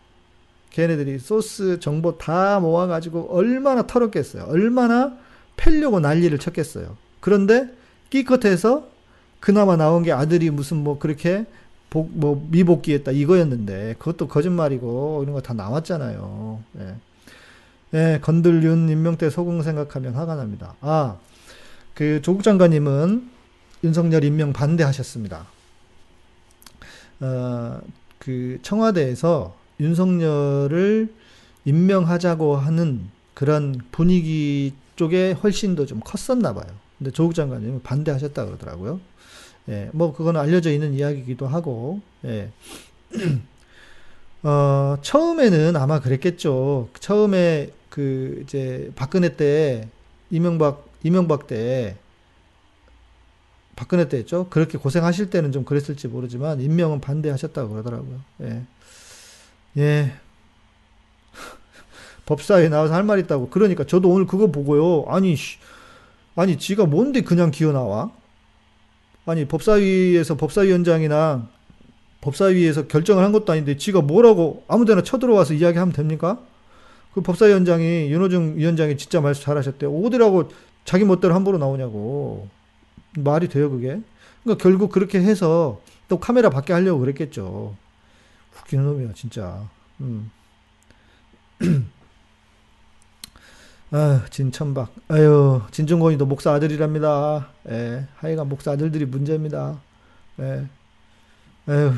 걔네들이 0.71 1.17
소스 1.19 1.79
정보 1.79 2.17
다 2.17 2.59
모아가지고 2.59 3.29
얼마나 3.31 3.87
털었겠어요. 3.87 4.43
얼마나 4.49 5.13
패려고 5.55 6.01
난리를 6.01 6.37
쳤겠어요. 6.39 6.97
그런데 7.21 7.73
끼컷해서 8.09 8.89
그나마 9.39 9.77
나온 9.77 10.03
게 10.03 10.11
아들이 10.11 10.49
무슨 10.49 10.75
뭐 10.75 10.99
그렇게 10.99 11.45
복, 11.89 12.09
뭐 12.13 12.45
미복귀했다 12.51 13.11
이거였는데 13.11 13.95
그것도 13.99 14.27
거짓말이고 14.27 15.21
이런 15.23 15.33
거 15.33 15.41
다 15.41 15.53
나왔잖아요. 15.53 16.61
예. 16.79 16.95
예, 17.93 18.19
건들윤 18.21 18.89
임명태 18.89 19.29
소공 19.29 19.61
생각하면 19.61 20.13
화가 20.15 20.35
납니다. 20.35 20.75
아, 20.81 21.17
그 21.93 22.21
조국 22.21 22.43
장관님은 22.43 23.29
윤석열 23.83 24.23
임명 24.25 24.51
반대하셨습니다. 24.51 25.45
어, 27.21 27.79
그 28.19 28.59
청와대에서 28.61 29.55
윤석열을 29.79 31.13
임명하자고 31.65 32.57
하는 32.57 33.01
그런 33.33 33.79
분위기 33.91 34.73
쪽에 34.95 35.31
훨씬 35.33 35.75
더 35.75 35.85
좀 35.85 35.99
컸었나 36.01 36.53
봐요. 36.53 36.65
근데 36.97 37.11
조국 37.11 37.33
장관님은 37.35 37.83
반대하셨다 37.83 38.45
그러더라고요. 38.45 38.99
예, 39.69 39.89
뭐 39.93 40.13
그거는 40.13 40.39
알려져 40.41 40.71
있는 40.71 40.93
이야기이기도 40.93 41.47
하고, 41.47 42.01
예. 42.25 42.51
어, 44.43 44.97
처음에는 45.01 45.75
아마 45.75 45.99
그랬겠죠. 45.99 46.89
처음에 46.99 47.71
그 47.89 48.41
이제 48.43 48.91
박근혜 48.95 49.35
때 49.35 49.89
이명박 50.29 50.85
이명박 51.03 51.47
때 51.47 51.97
박근혜 53.75 54.07
때였죠. 54.07 54.47
그렇게 54.49 54.77
고생하실 54.77 55.29
때는 55.29 55.51
좀 55.51 55.65
그랬을지 55.65 56.07
모르지만 56.07 56.61
임명은 56.61 57.01
반대하셨다고 57.01 57.69
그러더라고요. 57.71 58.21
예. 58.41 58.63
예. 59.77 60.13
법사위에 62.25 62.69
나와서 62.69 62.93
할 62.93 63.03
말 63.03 63.19
있다고. 63.19 63.49
그러니까 63.49 63.83
저도 63.85 64.09
오늘 64.09 64.25
그거 64.27 64.47
보고요. 64.47 65.05
아니, 65.07 65.35
아니, 66.35 66.57
지가 66.57 66.85
뭔데 66.85 67.21
그냥 67.21 67.51
기어 67.51 67.71
나와? 67.71 68.11
아니, 69.25 69.45
법사위에서 69.45 70.37
법사위원장이나 70.37 71.47
법사위에서 72.21 72.87
결정을 72.87 73.23
한 73.23 73.31
것도 73.31 73.51
아닌데 73.51 73.77
지가 73.77 74.01
뭐라고 74.01 74.63
아무데나 74.67 75.03
쳐들어와서 75.03 75.53
이야기하면 75.53 75.93
됩니까? 75.93 76.39
그 77.13 77.21
법사위원장이 77.21 78.11
윤호중 78.11 78.57
위원장이 78.57 78.97
진짜 78.97 79.21
말씀 79.21 79.43
잘하셨대요. 79.43 79.95
어디라고 79.95 80.49
자기 80.83 81.05
멋대로 81.05 81.33
함부로 81.33 81.57
나오냐고. 81.57 82.47
말이 83.17 83.47
돼요, 83.47 83.69
그게? 83.71 84.01
그러니까 84.43 84.61
결국 84.61 84.91
그렇게 84.91 85.19
해서 85.19 85.81
또 86.07 86.19
카메라 86.19 86.49
밖에 86.49 86.73
하려고 86.73 86.99
그랬겠죠. 86.99 87.75
웃기는 88.59 88.83
놈이야, 88.83 89.13
진짜. 89.13 89.67
음. 90.01 90.29
아유, 93.91 94.19
진천박. 94.29 94.93
아유, 95.09 95.61
진중권이도 95.71 96.25
목사 96.25 96.51
아들이랍니다. 96.53 97.49
예, 97.69 98.07
하여간 98.17 98.49
목사 98.49 98.71
아들들이 98.71 99.05
문제입니다. 99.05 99.79
예. 100.39 100.65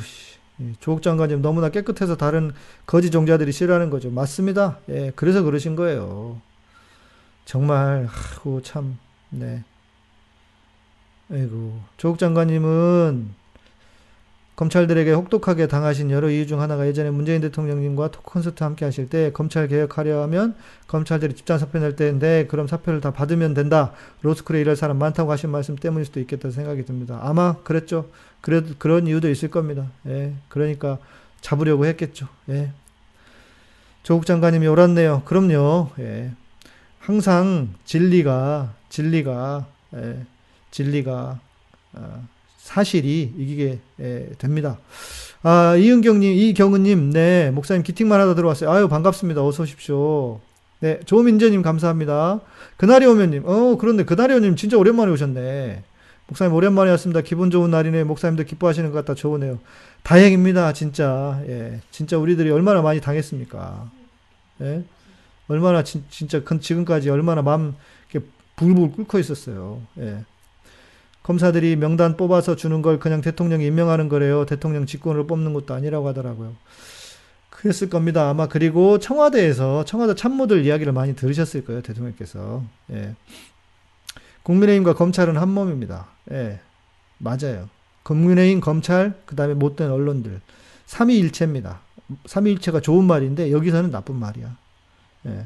씨. 0.03 0.37
조국 0.79 1.01
장관님 1.03 1.41
너무나 1.41 1.69
깨끗해서 1.69 2.17
다른 2.17 2.51
거지 2.85 3.11
종자들이 3.11 3.51
싫어하는 3.51 3.89
거죠. 3.89 4.09
맞습니다. 4.09 4.79
예, 4.89 5.11
그래서 5.15 5.43
그러신 5.43 5.75
거예요. 5.75 6.41
정말, 7.45 8.09
아이고, 8.11 8.61
참, 8.63 8.97
네. 9.29 9.63
아이고, 11.31 11.79
조국 11.97 12.17
장관님은 12.19 13.33
검찰들에게 14.57 15.11
혹독하게 15.11 15.67
당하신 15.67 16.09
여러 16.09 16.31
이유 16.31 16.47
중 16.47 16.61
하나가 16.61 16.87
예전에 16.87 17.11
문재인 17.11 17.41
대통령님과 17.41 18.09
콘서트 18.23 18.63
함께 18.63 18.85
하실 18.85 19.07
때 19.07 19.31
검찰 19.31 19.67
개혁하려 19.67 20.23
하면 20.23 20.55
검찰들이 20.87 21.35
집단 21.35 21.59
사표 21.59 21.77
낼 21.77 21.95
때인데 21.95 22.47
그럼 22.47 22.67
사표를 22.67 22.99
다 22.99 23.11
받으면 23.11 23.53
된다. 23.53 23.93
로스쿨에 24.23 24.59
일할 24.59 24.75
사람 24.75 24.97
많다고 24.97 25.31
하신 25.31 25.51
말씀 25.51 25.75
때문일 25.75 26.05
수도 26.05 26.19
있겠다 26.19 26.49
생각이 26.49 26.85
듭니다. 26.85 27.19
아마 27.21 27.57
그랬죠. 27.57 28.09
그래 28.41 28.63
그런 28.79 29.05
이유도 29.05 29.29
있을 29.29 29.51
겁니다. 29.51 29.91
예. 30.07 30.33
그러니까 30.49 30.97
잡으려고 31.39 31.85
했겠죠. 31.85 32.27
예. 32.49 32.71
조국 34.01 34.25
장관님이 34.25 34.65
옳았네요. 34.65 35.21
그럼요. 35.25 35.91
예. 35.99 36.31
항상 36.99 37.75
진리가 37.85 38.73
진리가 38.89 39.67
예. 39.97 40.25
진리가 40.71 41.39
어, 41.93 42.27
사실이 42.67 43.33
이기게 43.37 43.79
예, 44.01 44.29
됩니다. 44.37 44.77
아, 45.41 45.75
이은경님, 45.77 46.33
이경은님, 46.33 47.11
네, 47.11 47.49
목사님 47.51 47.81
기팅만 47.81 48.19
하다 48.19 48.35
들어왔어요. 48.35 48.69
아유, 48.69 48.89
반갑습니다. 48.89 49.41
어서 49.41 49.63
오십시오. 49.63 50.41
네, 50.81 50.99
조민재님 51.05 51.61
감사합니다. 51.61 52.41
그날이 52.75 53.05
오면님, 53.05 53.43
어, 53.45 53.77
그런데 53.79 54.03
그날이 54.03 54.33
오면 54.33 54.57
진짜 54.57 54.77
오랜만에 54.77 55.11
오셨네. 55.13 55.83
목사님 56.27 56.53
오랜만에 56.53 56.91
왔습니다. 56.91 57.21
기분 57.21 57.49
좋은 57.51 57.71
날이네. 57.71 58.03
목사님도 58.03 58.43
기뻐하시는 58.43 58.91
것 58.91 58.97
같다. 58.97 59.15
좋으네요. 59.15 59.59
다행입니다. 60.03 60.73
진짜. 60.73 61.41
예. 61.47 61.79
진짜 61.89 62.17
우리들이 62.17 62.51
얼마나 62.51 62.81
많이 62.81 62.99
당했습니까? 62.99 63.89
예. 64.59 64.83
얼마나 65.47 65.85
진, 65.85 66.03
진짜 66.09 66.41
지금까지 66.59 67.09
얼마나 67.09 67.41
마음 67.41 67.75
이렇게 68.11 68.27
불불 68.57 68.91
끓고 68.91 69.19
있었어요. 69.19 69.81
예. 69.99 70.25
검사들이 71.27 71.75
명단 71.75 72.15
뽑아서 72.15 72.55
주는 72.55 72.81
걸 72.81 72.99
그냥 72.99 73.19
대통령이 73.19 73.65
임명하는 73.65 74.07
거래요. 74.07 74.45
대통령 74.45 74.85
직권으로 74.85 75.27
뽑는 75.27 75.53
것도 75.53 75.73
아니라고 75.73 76.07
하더라고요. 76.07 76.55
그랬을 77.49 77.89
겁니다. 77.89 78.29
아마 78.29 78.47
그리고 78.47 78.97
청와대에서 78.97 79.83
청와대 79.83 80.15
참모들 80.15 80.63
이야기를 80.63 80.93
많이 80.93 81.17
들으셨을 81.17 81.65
거예요. 81.65 81.81
대통령께서. 81.81 82.63
예. 82.91 83.13
국민의힘과 84.43 84.93
검찰은 84.93 85.35
한 85.35 85.49
몸입니다. 85.49 86.07
예. 86.31 86.61
맞아요. 87.17 87.67
국민의힘, 88.03 88.61
검찰, 88.61 89.13
그 89.25 89.35
다음에 89.35 89.53
못된 89.53 89.91
언론들. 89.91 90.39
삼위일체입니다. 90.85 91.81
삼위일체가 92.25 92.79
좋은 92.79 93.03
말인데 93.03 93.51
여기서는 93.51 93.91
나쁜 93.91 94.15
말이야. 94.15 94.55
예. 95.25 95.45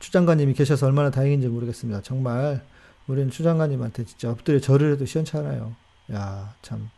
추 0.00 0.12
장관님이 0.12 0.52
계셔서 0.52 0.84
얼마나 0.84 1.10
다행인지 1.10 1.48
모르겠습니다. 1.48 2.02
정말 2.02 2.60
우리는 3.06 3.30
추장관님한테 3.30 4.04
진짜 4.04 4.30
엎드려 4.30 4.58
절을 4.60 4.92
해도 4.92 5.06
시원찮아요. 5.06 5.74
야, 6.12 6.54
참. 6.62 6.90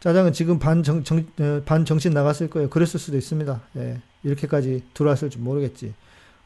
짜장은 0.00 0.32
지금 0.32 0.58
반 0.58 0.82
정, 0.82 1.04
정, 1.04 1.26
어, 1.40 1.62
반 1.66 1.84
정신 1.84 2.12
나갔을 2.12 2.48
거예요. 2.48 2.70
그랬을 2.70 2.98
수도 2.98 3.18
있습니다. 3.18 3.60
예, 3.76 4.00
이렇게까지 4.22 4.84
들어왔을 4.94 5.28
줄 5.30 5.42
모르겠지. 5.42 5.94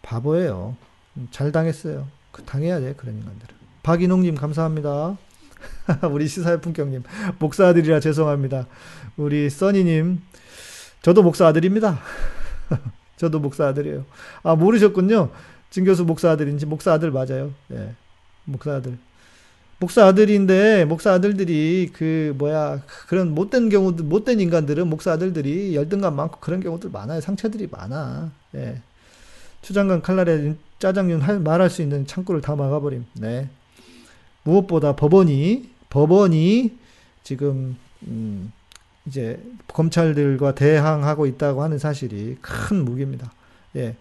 바보예요. 0.02 0.76
음, 1.16 1.28
잘 1.30 1.52
당했어요. 1.52 2.08
그 2.32 2.42
당해야 2.42 2.80
돼, 2.80 2.94
그런 2.94 3.16
인간들은. 3.16 3.54
박인홍님, 3.84 4.34
감사합니다. 4.34 5.16
우리 6.10 6.26
시사의 6.26 6.60
품격님, 6.60 7.04
목사 7.38 7.68
아들이라 7.68 8.00
죄송합니다. 8.00 8.66
우리 9.16 9.48
써니님, 9.48 10.20
저도 11.02 11.22
목사 11.22 11.46
아들입니다. 11.46 12.00
저도 13.16 13.38
목사 13.38 13.68
아들이에요. 13.68 14.04
아, 14.42 14.56
모르셨군요. 14.56 15.30
진 15.70 15.84
교수 15.84 16.04
목사 16.04 16.30
아들인지, 16.30 16.66
목사 16.66 16.92
아들 16.92 17.10
맞아요. 17.12 17.52
예. 17.72 17.94
목사 18.44 18.74
아들. 18.74 18.98
목사 19.80 20.06
아들인데 20.06 20.84
목사 20.84 21.12
아들들이 21.12 21.90
그 21.92 22.34
뭐야 22.38 22.80
그런 23.08 23.34
못된 23.34 23.68
경우들 23.68 24.04
못된 24.04 24.40
인간들은 24.40 24.88
목사 24.88 25.12
아들들이 25.12 25.74
열등감 25.74 26.16
많고 26.16 26.38
그런 26.40 26.60
경우들 26.60 26.90
많아요. 26.90 27.20
상처들이 27.20 27.68
많아. 27.70 28.30
예. 28.54 28.80
추장관 29.62 30.02
칼날에 30.02 30.54
짜장면 30.78 31.20
할, 31.22 31.40
말할 31.40 31.70
수 31.70 31.82
있는 31.82 32.06
창구를 32.06 32.40
다 32.40 32.54
막아버림. 32.54 33.04
네. 33.14 33.48
무엇보다 34.42 34.94
법원이 34.94 35.70
법원이 35.90 36.76
지금 37.22 37.76
음 38.06 38.52
이제 39.06 39.42
검찰들과 39.68 40.54
대항하고 40.54 41.26
있다고 41.26 41.62
하는 41.62 41.78
사실이 41.78 42.38
큰 42.40 42.84
무기입니다. 42.84 43.32
예 43.76 43.96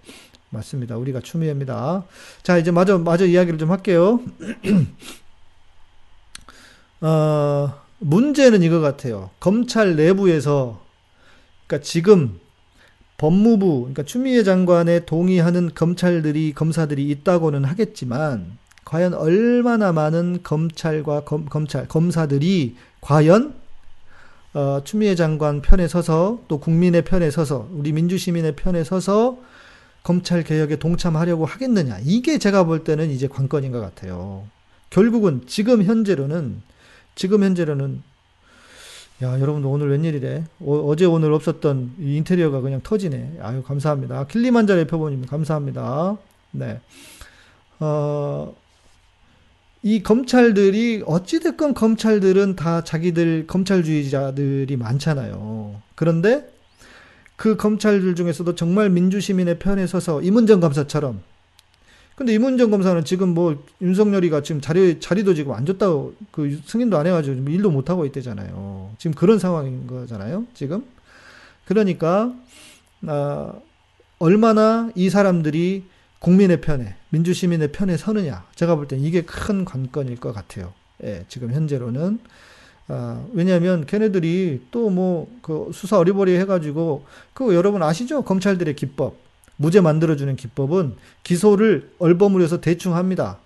맞습니다. 0.54 0.98
우리가 0.98 1.20
추미애입니다. 1.20 2.06
자, 2.44 2.58
이제 2.58 2.72
마저, 2.72 3.00
마저 3.00 3.26
이야기를 3.26 3.60
좀 3.60 3.72
할게요. 3.72 4.22
어, 7.02 7.74
문제는 8.00 8.64
이거 8.64 8.80
같아요. 8.80 9.32
검찰 9.40 9.96
내부에서, 9.96 10.82
그러니까 11.66 11.84
지금 11.84 12.40
법무부, 13.18 13.80
그러니까 13.80 14.04
추미애 14.04 14.44
장관에 14.44 15.06
동의하는 15.06 15.72
검찰들이, 15.74 16.54
검사들이 16.54 17.10
있다고는 17.10 17.66
하겠지만, 17.66 18.60
과연 18.86 19.16
얼마나 19.16 19.92
많은 19.92 20.44
검찰과 20.44 21.22
검, 21.22 21.46
검찰, 21.46 21.88
검사들이 21.88 22.76
과연 23.02 23.56
어, 24.54 24.82
추미애 24.84 25.16
장관 25.16 25.64
편에 25.64 25.88
서서 25.88 26.44
또 26.48 26.60
국민의 26.60 27.06
편에 27.06 27.32
서서 27.32 27.70
우리 27.72 27.92
민주시민의 27.92 28.56
편에 28.56 28.84
서서 28.84 29.40
검찰 30.04 30.44
개혁에 30.44 30.76
동참하려고 30.76 31.46
하겠느냐. 31.46 32.00
이게 32.04 32.38
제가 32.38 32.66
볼 32.66 32.84
때는 32.84 33.10
이제 33.10 33.28
관건인 33.28 33.72
것 33.72 33.80
같아요. 33.80 34.46
결국은 34.90 35.42
지금 35.48 35.84
현재로는 35.84 36.62
지금 37.16 37.44
현재로는 37.44 38.04
야 39.24 39.40
여러분 39.40 39.64
오늘 39.66 39.90
웬일이래? 39.90 40.44
어, 40.60 40.96
제 40.98 41.06
오늘 41.06 41.32
없었던 41.32 41.96
인테리어가 42.00 42.62
그냥 42.62 42.82
터지네. 42.84 43.38
아유 43.42 43.64
감사합니다. 43.64 44.28
킬리만자레 44.28 44.88
표본님 44.88 45.26
감사합니다. 45.26 46.18
네. 46.52 46.80
어, 47.80 48.54
이 49.82 50.04
검찰들이 50.04 51.04
어찌됐건 51.06 51.74
검찰들은 51.74 52.56
다 52.56 52.84
자기들 52.84 53.48
검찰주의자들이 53.48 54.76
많잖아요. 54.78 55.82
그런데 55.96 56.53
그 57.36 57.56
검찰들 57.58 58.16
중에서도 58.16 58.56
정말 58.56 58.90
민주시민의 58.90 59.60
편에 59.60 59.88
서서 59.88 60.22
이문정 60.22 60.60
검사처럼 60.60 61.22
근데 62.16 62.34
이문정 62.34 62.70
검사는 62.70 63.04
지금 63.06 63.30
뭐 63.30 63.64
윤석열이가 63.82 64.44
지금 64.44 64.62
자리 64.62 65.00
자리도 65.00 65.34
지금 65.34 65.54
안 65.54 65.66
줬다고 65.66 66.14
그 66.32 66.60
승인도 66.64 66.96
안 66.98 67.08
해가지고 67.08 67.50
일도 67.50 67.72
못 67.72 67.90
하고 67.90 68.06
있대잖아요. 68.06 68.92
지금 69.00 69.16
그런 69.16 69.40
상황인 69.40 69.88
거잖아요. 69.88 70.46
지금 70.54 70.86
그러니까 71.66 72.32
아, 73.08 73.54
얼마나 74.20 74.92
이 74.96 75.10
사람들이 75.10 75.86
국민의 76.20 76.62
편에 76.62 76.96
민주시민의 77.10 77.72
편에 77.72 77.98
서느냐 77.98 78.46
제가 78.56 78.76
볼 78.76 78.88
땐 78.88 79.00
이게 79.00 79.24
큰 79.24 79.66
관건일 79.66 80.18
것 80.20 80.34
같아요. 80.34 80.72
예, 81.04 81.26
지금 81.28 81.52
현재로는 81.52 82.20
아, 82.88 83.26
왜냐하면 83.34 83.86
걔네들이 83.86 84.62
또 84.72 84.90
뭐 84.90 85.28
그 85.42 85.72
수사 85.74 85.98
어리버리 85.98 86.36
해가지고 86.38 87.06
그 87.34 87.56
여러분 87.56 87.82
아시죠? 87.84 88.24
검찰들의 88.24 88.76
기법 88.76 89.16
무죄 89.58 89.82
만들어주는 89.82 90.36
기법은 90.36 90.96
기소를 91.24 91.92
얼버무려서 92.00 92.60
대충 92.62 92.96
합니다. 92.96 93.38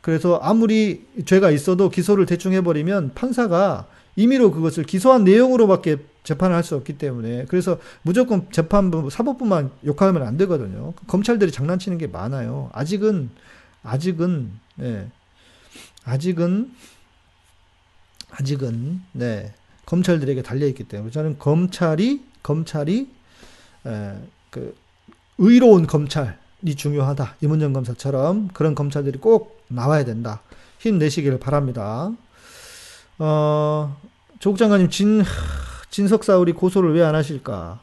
그래서 0.00 0.38
아무리 0.42 1.06
죄가 1.26 1.50
있어도 1.50 1.90
기소를 1.90 2.26
대충 2.26 2.52
해버리면 2.54 3.12
판사가 3.14 3.86
임의로 4.16 4.50
그것을 4.50 4.84
기소한 4.84 5.24
내용으로밖에 5.24 5.98
재판을 6.24 6.56
할 6.56 6.62
수 6.62 6.74
없기 6.76 6.98
때문에 6.98 7.46
그래서 7.48 7.78
무조건 8.02 8.46
재판부 8.50 9.08
사법부만 9.10 9.70
욕하면 9.86 10.22
안 10.22 10.36
되거든요. 10.38 10.92
검찰들이 11.06 11.50
장난치는 11.52 11.98
게 11.98 12.06
많아요. 12.06 12.70
아직은 12.72 13.30
아직은 13.82 14.50
예. 14.82 15.06
아직은 16.04 16.70
아직은 18.32 19.00
네 19.12 19.52
검찰들에게 19.86 20.42
달려 20.42 20.66
있기 20.66 20.84
때문에 20.84 21.10
저는 21.10 21.38
검찰이 21.38 22.22
검찰이 22.42 23.08
에, 23.86 24.12
그 24.50 24.74
의로운 25.38 25.86
검찰이 25.86 26.74
중요하다 26.76 27.36
이문정 27.40 27.72
검사처럼 27.72 28.48
그런 28.52 28.74
검찰들이 28.74 29.18
꼭 29.18 29.62
나와야 29.68 30.04
된다 30.04 30.42
힘내시길 30.78 31.38
바랍니다. 31.40 32.12
어, 33.18 33.96
조국 34.38 34.58
장관님 34.58 34.88
진, 34.90 35.22
진석사 35.90 36.38
우리 36.38 36.52
고소를 36.52 36.94
왜 36.94 37.02
안 37.02 37.14
하실까? 37.14 37.80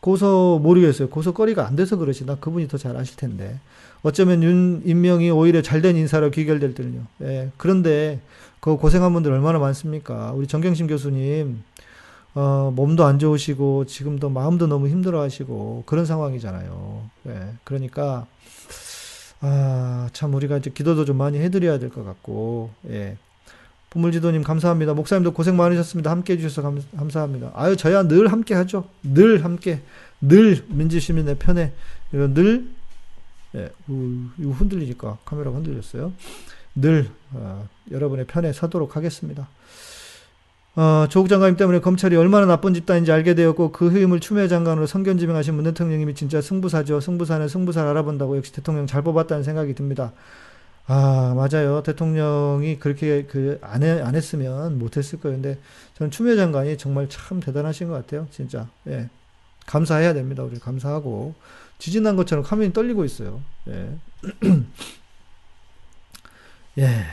고소 0.00 0.60
모르겠어요. 0.62 1.08
고소거리가 1.08 1.66
안 1.66 1.74
돼서 1.74 1.96
그러시나? 1.96 2.36
그분이 2.36 2.68
더 2.68 2.78
잘 2.78 2.96
아실 2.96 3.16
텐데. 3.16 3.58
어쩌면 4.02 4.44
윤 4.44 4.80
임명이 4.84 5.30
오히려 5.30 5.60
잘된 5.60 5.96
인사로 5.96 6.30
귀결될 6.30 6.74
때는요. 6.74 7.02
예. 7.22 7.50
그런데 7.56 8.20
그 8.60 8.76
고생한 8.76 9.12
분들 9.12 9.32
얼마나 9.32 9.58
많습니까? 9.58 10.32
우리 10.32 10.46
정경심 10.46 10.86
교수님 10.88 11.62
어, 12.34 12.72
몸도 12.74 13.04
안 13.04 13.18
좋으시고 13.18 13.86
지금도 13.86 14.30
마음도 14.30 14.66
너무 14.66 14.88
힘들어 14.88 15.20
하시고 15.22 15.84
그런 15.86 16.04
상황이잖아요. 16.06 17.02
예. 17.28 17.48
그러니까 17.64 18.26
아, 19.40 20.08
참 20.12 20.34
우리가 20.34 20.56
이제 20.58 20.70
기도도 20.70 21.04
좀 21.04 21.16
많이 21.16 21.38
해드려야 21.38 21.78
될 21.78 21.90
것 21.90 22.04
같고 22.04 22.70
예. 22.90 23.16
보물지도님 23.90 24.42
감사합니다. 24.42 24.92
목사님도 24.92 25.32
고생 25.32 25.56
많으셨습니다. 25.56 26.10
함께 26.10 26.34
해주셔서 26.34 26.62
감, 26.62 26.82
감사합니다. 26.96 27.52
아유 27.54 27.74
저야 27.76 28.06
늘 28.06 28.30
함께 28.30 28.54
하죠. 28.54 28.84
늘 29.02 29.44
함께 29.44 29.80
늘 30.20 30.62
민주시민의 30.68 31.36
편에 31.38 31.72
늘 32.12 32.68
예, 33.54 33.70
이거 34.38 34.50
흔들리니까 34.52 35.16
카메라가 35.24 35.56
흔들렸어요. 35.56 36.12
늘 36.74 37.08
어, 37.32 37.68
여러분의 37.90 38.26
편에 38.26 38.52
서도록 38.52 38.96
하겠습니다. 38.96 39.48
어, 40.76 41.06
조국 41.10 41.28
장관님 41.28 41.56
때문에 41.56 41.80
검찰이 41.80 42.14
얼마나 42.16 42.46
나쁜 42.46 42.72
집단인지 42.72 43.10
알게 43.10 43.34
되었고 43.34 43.72
그 43.72 43.88
후임을 43.88 44.20
추미애 44.20 44.46
장관으로 44.46 44.86
선견지명하신 44.86 45.54
문 45.54 45.64
대통령님이 45.64 46.14
진짜 46.14 46.40
승부사죠. 46.40 47.00
승부사는 47.00 47.48
승부사를 47.48 47.88
알아본다고 47.90 48.36
역시 48.36 48.52
대통령 48.52 48.86
잘 48.86 49.02
뽑았다는 49.02 49.42
생각이 49.42 49.74
듭니다. 49.74 50.12
아, 50.86 51.34
맞아요. 51.36 51.82
대통령이 51.82 52.78
그렇게 52.78 53.24
그 53.24 53.58
안 53.62 53.82
안 53.82 54.14
했으면 54.14 54.78
못했을 54.78 55.20
거예요. 55.20 55.36
근데 55.36 55.58
저는 55.94 56.10
추미애 56.10 56.36
장관이 56.36 56.78
정말 56.78 57.08
참 57.08 57.40
대단하신 57.40 57.88
것 57.88 57.94
같아요. 57.94 58.26
진짜. 58.30 58.68
예. 58.86 59.10
감사해야 59.66 60.14
됩니다. 60.14 60.42
우리 60.44 60.58
감사하고. 60.58 61.34
지진난 61.78 62.16
것처럼 62.16 62.42
카면이 62.44 62.72
떨리고 62.72 63.04
있어요. 63.04 63.42
예. 63.68 63.98
예. 66.78 67.04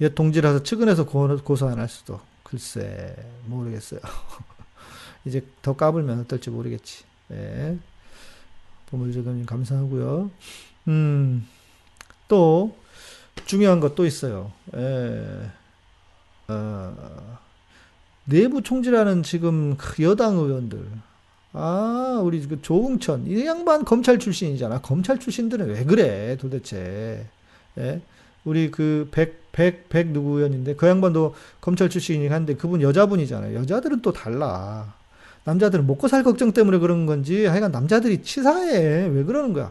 옛 0.00 0.14
동지라서 0.14 0.62
측은해서 0.62 1.06
고 1.06 1.56
소 1.56 1.68
안할 1.68 1.88
수도. 1.88 2.20
글쎄, 2.42 3.14
모르겠어요. 3.46 4.00
이제 5.24 5.44
더 5.62 5.74
까불면 5.74 6.20
어떨지 6.20 6.50
모르겠지. 6.50 7.04
예. 7.32 7.76
보물저금님 8.86 9.44
감사하고요. 9.46 10.30
음, 10.88 11.46
또, 12.28 12.74
중요한 13.46 13.80
것 13.80 13.94
또 13.94 14.06
있어요. 14.06 14.52
예. 14.76 15.50
어, 16.48 17.38
내부 18.24 18.62
총질하는 18.62 19.22
지금 19.22 19.76
여당 20.00 20.36
의원들. 20.36 20.86
아, 21.52 22.20
우리 22.22 22.46
그 22.46 22.62
조응천. 22.62 23.26
이 23.26 23.44
양반 23.46 23.84
검찰 23.84 24.18
출신이잖아. 24.18 24.80
검찰 24.80 25.18
출신들은 25.18 25.68
왜 25.68 25.84
그래, 25.84 26.36
도대체. 26.38 27.26
예? 27.78 28.00
우리 28.44 28.70
그 28.70 29.08
백, 29.10 29.50
백, 29.52 29.88
백 29.88 30.08
누구 30.08 30.38
의원인데 30.38 30.76
그 30.76 30.86
양반도 30.86 31.34
검찰 31.60 31.88
출신이긴 31.88 32.32
한데 32.32 32.54
그분 32.54 32.80
여자분이잖아요. 32.82 33.58
여자들은 33.58 34.02
또 34.02 34.12
달라. 34.12 34.94
남자들은 35.44 35.86
먹고 35.86 36.08
살 36.08 36.22
걱정 36.22 36.52
때문에 36.52 36.78
그런 36.78 37.06
건지 37.06 37.46
하여간 37.46 37.72
남자들이 37.72 38.22
치사해. 38.22 39.06
왜 39.06 39.24
그러는 39.24 39.52
거야. 39.52 39.70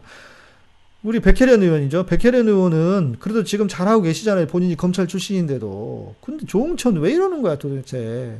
우리 1.02 1.20
백혜련 1.20 1.62
의원이죠. 1.62 2.06
백혜련 2.06 2.48
의원은 2.48 3.16
그래도 3.20 3.44
지금 3.44 3.68
잘하고 3.68 4.02
계시잖아요. 4.02 4.46
본인이 4.48 4.76
검찰 4.76 5.06
출신인데도. 5.06 6.16
근데 6.20 6.44
조홍천 6.46 6.96
왜 6.96 7.12
이러는 7.12 7.42
거야 7.42 7.56
도대체. 7.56 8.38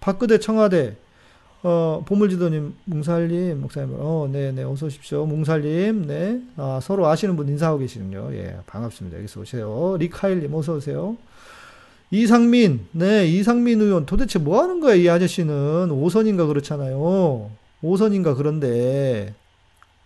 박근혜 0.00 0.38
청와대 0.38 0.96
어, 1.62 2.02
보물지도님, 2.06 2.74
뭉살님, 2.86 3.60
목사님, 3.60 3.94
어, 3.98 4.28
네네, 4.32 4.52
네, 4.52 4.62
어서 4.64 4.86
오십시오. 4.86 5.26
뭉살님, 5.26 6.06
네. 6.06 6.40
아, 6.56 6.80
서로 6.82 7.06
아시는 7.06 7.36
분 7.36 7.48
인사하고 7.48 7.80
계시군요. 7.80 8.30
예, 8.32 8.56
반갑습니다. 8.66 9.18
여기서 9.18 9.40
오세요. 9.40 9.96
리카일님, 9.98 10.54
어서 10.54 10.76
오세요. 10.76 11.18
이상민, 12.10 12.86
네, 12.92 13.26
이상민 13.26 13.80
의원, 13.82 14.06
도대체 14.06 14.38
뭐 14.38 14.62
하는 14.62 14.80
거야, 14.80 14.94
이 14.94 15.08
아저씨는. 15.08 15.90
오선인가 15.90 16.46
그렇잖아요. 16.46 17.50
오선인가 17.82 18.34
그런데, 18.34 19.34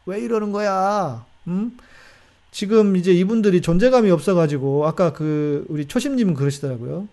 왜 0.06 0.20
이러는 0.20 0.50
거야, 0.50 1.24
음? 1.46 1.76
지금 2.50 2.96
이제 2.96 3.12
이분들이 3.12 3.62
존재감이 3.62 4.10
없어가지고, 4.10 4.86
아까 4.86 5.12
그, 5.12 5.64
우리 5.68 5.86
초심님은 5.86 6.34
그러시더라고요. 6.34 7.06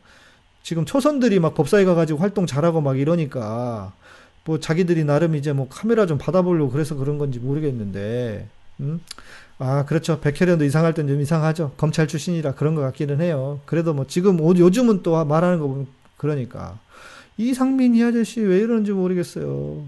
지금 0.63 0.85
초선들이 0.85 1.39
막 1.39 1.53
법사위 1.53 1.85
가가지고 1.85 2.19
활동 2.19 2.47
잘하고 2.47 2.81
막 2.81 2.99
이러니까, 2.99 3.93
뭐 4.45 4.59
자기들이 4.59 5.03
나름 5.05 5.35
이제 5.35 5.53
뭐 5.53 5.67
카메라 5.69 6.05
좀 6.05 6.17
받아보려고 6.17 6.71
그래서 6.71 6.95
그런 6.95 7.17
건지 7.17 7.39
모르겠는데, 7.39 8.47
음? 8.79 8.99
아, 9.59 9.85
그렇죠. 9.85 10.19
백혜련도 10.19 10.65
이상할 10.65 10.93
땐 10.95 11.07
좀 11.07 11.21
이상하죠. 11.21 11.73
검찰 11.77 12.07
출신이라 12.07 12.53
그런 12.55 12.73
것 12.75 12.81
같기는 12.81 13.21
해요. 13.21 13.59
그래도 13.65 13.93
뭐 13.93 14.05
지금 14.07 14.39
요즘은 14.39 15.03
또 15.03 15.23
말하는 15.23 15.59
거 15.59 15.67
보면 15.67 15.87
그러니까. 16.17 16.79
이상민 17.37 17.95
이 17.95 18.03
아저씨 18.03 18.41
왜 18.41 18.57
이러는지 18.59 18.91
모르겠어요. 18.91 19.83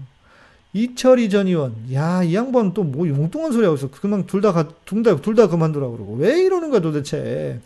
이철이 0.72 1.30
전 1.30 1.46
의원, 1.46 1.74
야, 1.92 2.22
이 2.24 2.34
양반 2.34 2.74
또뭐 2.74 3.06
용뚱한 3.06 3.52
소리 3.52 3.64
하고 3.64 3.76
있어. 3.76 3.90
그냥 3.90 4.26
둘 4.26 4.40
다, 4.40 4.52
둘 4.84 5.02
다, 5.04 5.16
둘 5.20 5.36
다 5.36 5.46
그만두라 5.48 5.88
그러고. 5.88 6.14
왜 6.16 6.40
이러는 6.42 6.70
거야 6.70 6.80
도대체. 6.80 7.60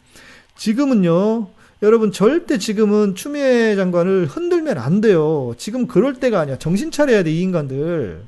지금은요, 0.56 1.48
여러분 1.82 2.10
절대 2.10 2.58
지금은 2.58 3.14
추미애 3.14 3.76
장관을 3.76 4.26
흔들면 4.26 4.78
안 4.78 5.00
돼요. 5.00 5.54
지금 5.58 5.86
그럴 5.86 6.14
때가 6.14 6.40
아니야. 6.40 6.58
정신 6.58 6.90
차려야 6.90 7.22
돼, 7.22 7.30
이 7.30 7.40
인간들. 7.40 8.22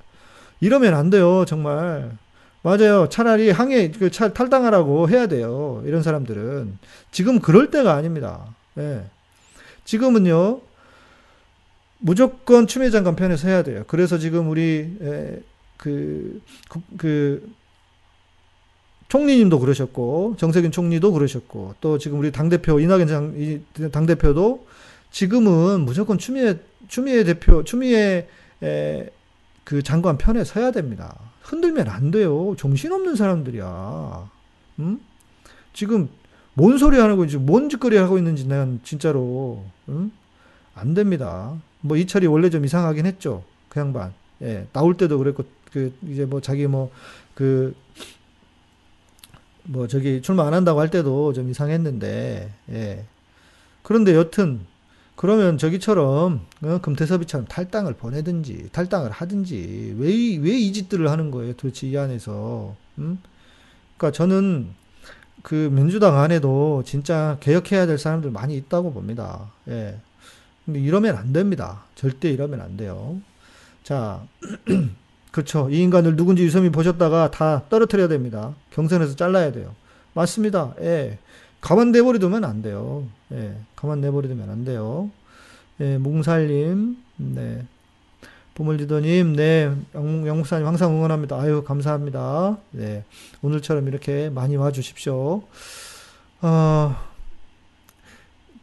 이러면 0.61 0.94
안 0.94 1.11
돼요, 1.11 1.44
정말. 1.46 2.16
맞아요. 2.62 3.09
차라리 3.09 3.51
항해 3.51 3.90
그 3.90 4.11
차, 4.11 4.32
탈당하라고 4.32 5.09
해야 5.09 5.26
돼요. 5.26 5.82
이런 5.86 6.03
사람들은 6.03 6.78
지금 7.11 7.40
그럴 7.40 7.70
때가 7.70 7.94
아닙니다. 7.94 8.55
예. 8.78 9.05
지금은요. 9.84 10.61
무조건 11.98 12.66
추미애 12.66 12.90
장관 12.90 13.16
편에서 13.16 13.48
해야 13.48 13.62
돼요. 13.62 13.84
그래서 13.86 14.18
지금 14.18 14.48
우리 14.48 14.96
에, 15.03 15.40
그, 15.76 16.40
그, 16.68 16.80
그 16.96 17.51
총리님도 19.11 19.58
그러셨고 19.58 20.36
정세균 20.38 20.70
총리도 20.70 21.12
그러셨고 21.12 21.74
또 21.80 21.98
지금 21.98 22.20
우리 22.20 22.30
당 22.30 22.48
대표 22.48 22.78
이낙연 22.78 23.64
당 23.90 24.06
대표도 24.06 24.66
지금은 25.11 25.80
무조건 25.80 26.16
추미애 26.16 26.58
추미애 26.86 27.24
대표 27.24 27.64
추미애 27.64 28.28
에, 28.62 29.11
그 29.64 29.82
장관 29.82 30.16
편에 30.16 30.44
서야 30.44 30.70
됩니다. 30.70 31.18
흔들면 31.42 31.88
안 31.88 32.12
돼요. 32.12 32.54
정신없는 32.56 33.16
사람들이야. 33.16 34.30
음? 34.78 35.00
지금 35.72 36.08
뭔 36.54 36.78
소리 36.78 36.96
하는 36.96 37.16
건지 37.16 37.36
뭔 37.36 37.68
짓거리 37.68 37.96
하고 37.96 38.16
있는지 38.16 38.46
난 38.46 38.78
진짜로 38.84 39.64
음? 39.88 40.12
안 40.72 40.94
됩니다. 40.94 41.61
뭐 41.80 41.96
이철이 41.96 42.28
원래 42.28 42.48
좀 42.48 42.64
이상하긴 42.64 43.06
했죠. 43.06 43.42
그 43.68 43.80
양반. 43.80 44.12
예, 44.42 44.68
나올 44.72 44.96
때도 44.96 45.18
그랬고 45.18 45.44
그 45.72 45.92
이제 46.08 46.24
뭐 46.26 46.40
자기 46.40 46.68
뭐그 46.68 47.74
뭐 49.70 49.86
저기 49.86 50.20
출마 50.20 50.46
안 50.46 50.52
한다고 50.54 50.80
할 50.80 50.90
때도 50.90 51.32
좀 51.32 51.48
이상했는데 51.48 52.52
예. 52.72 53.04
그런데 53.82 54.14
여튼 54.16 54.60
그러면 55.16 55.58
저기처럼 55.58 56.46
어, 56.62 56.78
금태섭이처럼 56.82 57.46
탈당을 57.46 57.94
보내든지 57.94 58.70
탈당을 58.72 59.10
하든지 59.12 59.94
왜 59.98 60.38
왜 60.38 60.58
이 60.58 60.72
짓들을 60.72 61.08
하는 61.08 61.30
거예요 61.30 61.52
도대체 61.54 61.86
이 61.86 61.96
안에서 61.96 62.74
음? 62.98 63.18
그러니까 63.96 64.16
저는 64.16 64.70
그 65.42 65.54
민주당 65.72 66.18
안에도 66.18 66.82
진짜 66.84 67.36
개혁해야 67.40 67.86
될 67.86 67.96
사람들 67.98 68.30
많이 68.32 68.56
있다고 68.56 68.92
봅니다 68.92 69.52
예. 69.68 69.98
근데 70.64 70.80
이러면 70.80 71.16
안 71.16 71.32
됩니다 71.32 71.84
절대 71.94 72.30
이러면 72.30 72.60
안 72.60 72.76
돼요 72.76 73.20
자 73.84 74.26
그렇죠. 75.31 75.68
이 75.70 75.81
인간을 75.81 76.16
누군지 76.16 76.43
유섬이 76.43 76.70
보셨다가 76.70 77.31
다 77.31 77.62
떨어뜨려야 77.68 78.09
됩니다. 78.09 78.55
경선에서 78.70 79.16
잘라야 79.16 79.53
돼요. 79.53 79.74
맞습니다. 80.14 80.74
예. 80.81 81.18
가만 81.61 81.93
내버려두면 81.93 82.45
안 82.45 82.62
돼요. 82.62 83.07
예. 83.33 83.55
가만 83.76 84.01
내버려두면 84.01 84.51
안 84.51 84.64
돼요. 84.64 85.11
예. 85.81 85.99
뭉살님, 85.99 86.97
네. 87.16 87.64
보물지도님, 88.55 89.37
네. 89.37 89.72
영, 89.95 90.26
영목사님 90.26 90.66
항상 90.66 90.93
응원합니다. 90.93 91.37
아유, 91.41 91.62
감사합니다. 91.64 92.59
네. 92.72 93.05
오늘처럼 93.43 93.89
이렇게 93.89 94.31
많이 94.31 94.57
와주십시오. 94.57 95.43
어, 96.43 96.97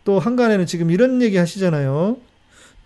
또 0.04 0.20
한간에는 0.20 0.66
지금 0.66 0.92
이런 0.92 1.22
얘기 1.22 1.38
하시잖아요. 1.38 2.18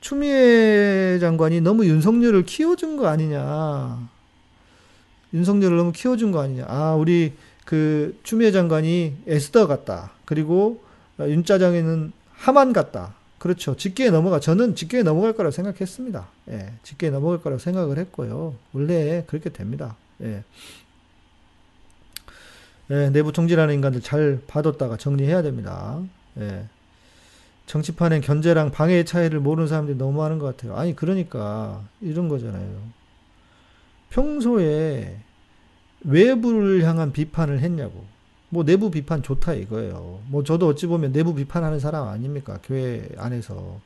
추미애 0.01 1.19
장관이 1.19 1.61
너무 1.61 1.85
윤석열을 1.85 2.43
키워준 2.43 2.97
거 2.97 3.07
아니냐. 3.07 4.09
윤석열을 5.33 5.77
너무 5.77 5.91
키워준 5.91 6.31
거 6.31 6.41
아니냐. 6.41 6.65
아, 6.67 6.95
우리 6.95 7.33
그 7.65 8.19
추미애 8.23 8.51
장관이 8.51 9.17
에스더 9.27 9.67
같다. 9.67 10.11
그리고 10.25 10.83
어, 11.19 11.27
윤짜장에는 11.27 12.11
하만 12.33 12.73
같다. 12.73 13.13
그렇죠. 13.37 13.77
직계에 13.77 14.09
넘어가. 14.09 14.39
저는 14.39 14.75
직계에 14.75 15.03
넘어갈 15.03 15.33
거라고 15.33 15.51
생각했습니다. 15.51 16.27
예, 16.49 16.73
직계에 16.83 17.11
넘어갈 17.11 17.41
거라고 17.41 17.59
생각을 17.59 17.97
했고요. 17.99 18.55
원래 18.73 19.23
그렇게 19.27 19.49
됩니다. 19.49 19.95
예. 20.21 20.43
예, 22.89 23.09
내부 23.09 23.31
총질하는 23.31 23.73
인간들 23.73 24.01
잘 24.01 24.41
봐뒀다가 24.47 24.97
정리해야 24.97 25.43
됩니다. 25.43 26.01
예. 26.39 26.65
정치판엔 27.71 28.19
견제랑 28.19 28.71
방해의 28.71 29.05
차이를 29.05 29.39
모르는 29.39 29.69
사람들이 29.69 29.97
너무 29.97 30.17
많은 30.17 30.39
것 30.39 30.45
같아요. 30.45 30.75
아니, 30.75 30.93
그러니까, 30.93 31.81
이런 32.01 32.27
거잖아요. 32.27 32.67
평소에 34.09 35.17
외부를 36.01 36.83
향한 36.83 37.13
비판을 37.13 37.61
했냐고. 37.61 38.03
뭐 38.49 38.65
내부 38.65 38.91
비판 38.91 39.23
좋다 39.23 39.53
이거예요. 39.53 40.19
뭐 40.27 40.43
저도 40.43 40.67
어찌 40.67 40.85
보면 40.85 41.13
내부 41.13 41.33
비판하는 41.33 41.79
사람 41.79 42.09
아닙니까? 42.09 42.59
교회 42.61 43.07
안에서. 43.15 43.79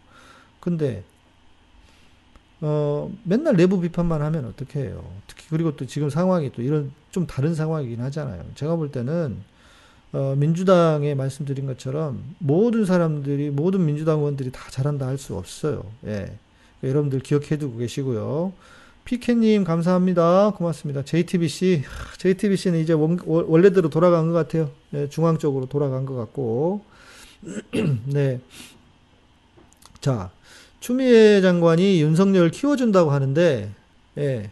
근데 0.60 1.04
어 2.62 3.12
맨날 3.24 3.56
내부 3.56 3.80
비판만 3.80 4.24
하면 4.24 4.46
어떻게 4.46 4.80
해요? 4.80 5.06
특히 5.28 5.46
그리고 5.48 5.76
또 5.76 5.86
지금 5.86 6.10
상황이 6.10 6.52
또 6.52 6.64
이런 6.64 6.92
좀 7.12 7.28
다른 7.28 7.54
상황이긴 7.54 8.02
하잖아요. 8.02 8.44
제가 8.56 8.78
볼 8.78 8.92
때는 8.92 9.44
어 10.16 10.34
민주당에 10.38 11.14
말씀드린 11.14 11.66
것처럼 11.66 12.24
모든 12.40 12.86
사람들이 12.86 13.50
모든 13.50 13.86
민주당 13.86 14.20
의원들이 14.20 14.50
다 14.54 14.62
잘한다 14.72 15.08
할 15.08 15.18
수 15.18 15.36
없어요. 15.36 15.84
예. 16.06 16.10
그러니까 16.80 16.84
여러분들 16.84 17.20
기억해 17.20 17.58
두고 17.58 17.78
계시고요. 17.80 18.54
피케님 19.04 19.66
감사합니다. 19.66 20.54
고맙습니다. 20.56 21.04
JTBC 21.04 21.84
JTBC는 22.18 22.80
이제 22.80 22.94
원, 22.94 23.20
원래대로 23.26 23.90
돌아간 23.90 24.28
것 24.28 24.34
같아요. 24.34 24.72
네, 24.92 25.10
중앙 25.10 25.38
쪽으로 25.38 25.66
돌아간 25.66 26.06
것 26.06 26.16
같고 26.16 26.82
네. 28.08 28.40
자 30.00 30.32
추미애 30.80 31.42
장관이 31.42 32.02
윤석열 32.02 32.52
키워준다고 32.52 33.12
하는데 33.12 33.70
예, 34.18 34.50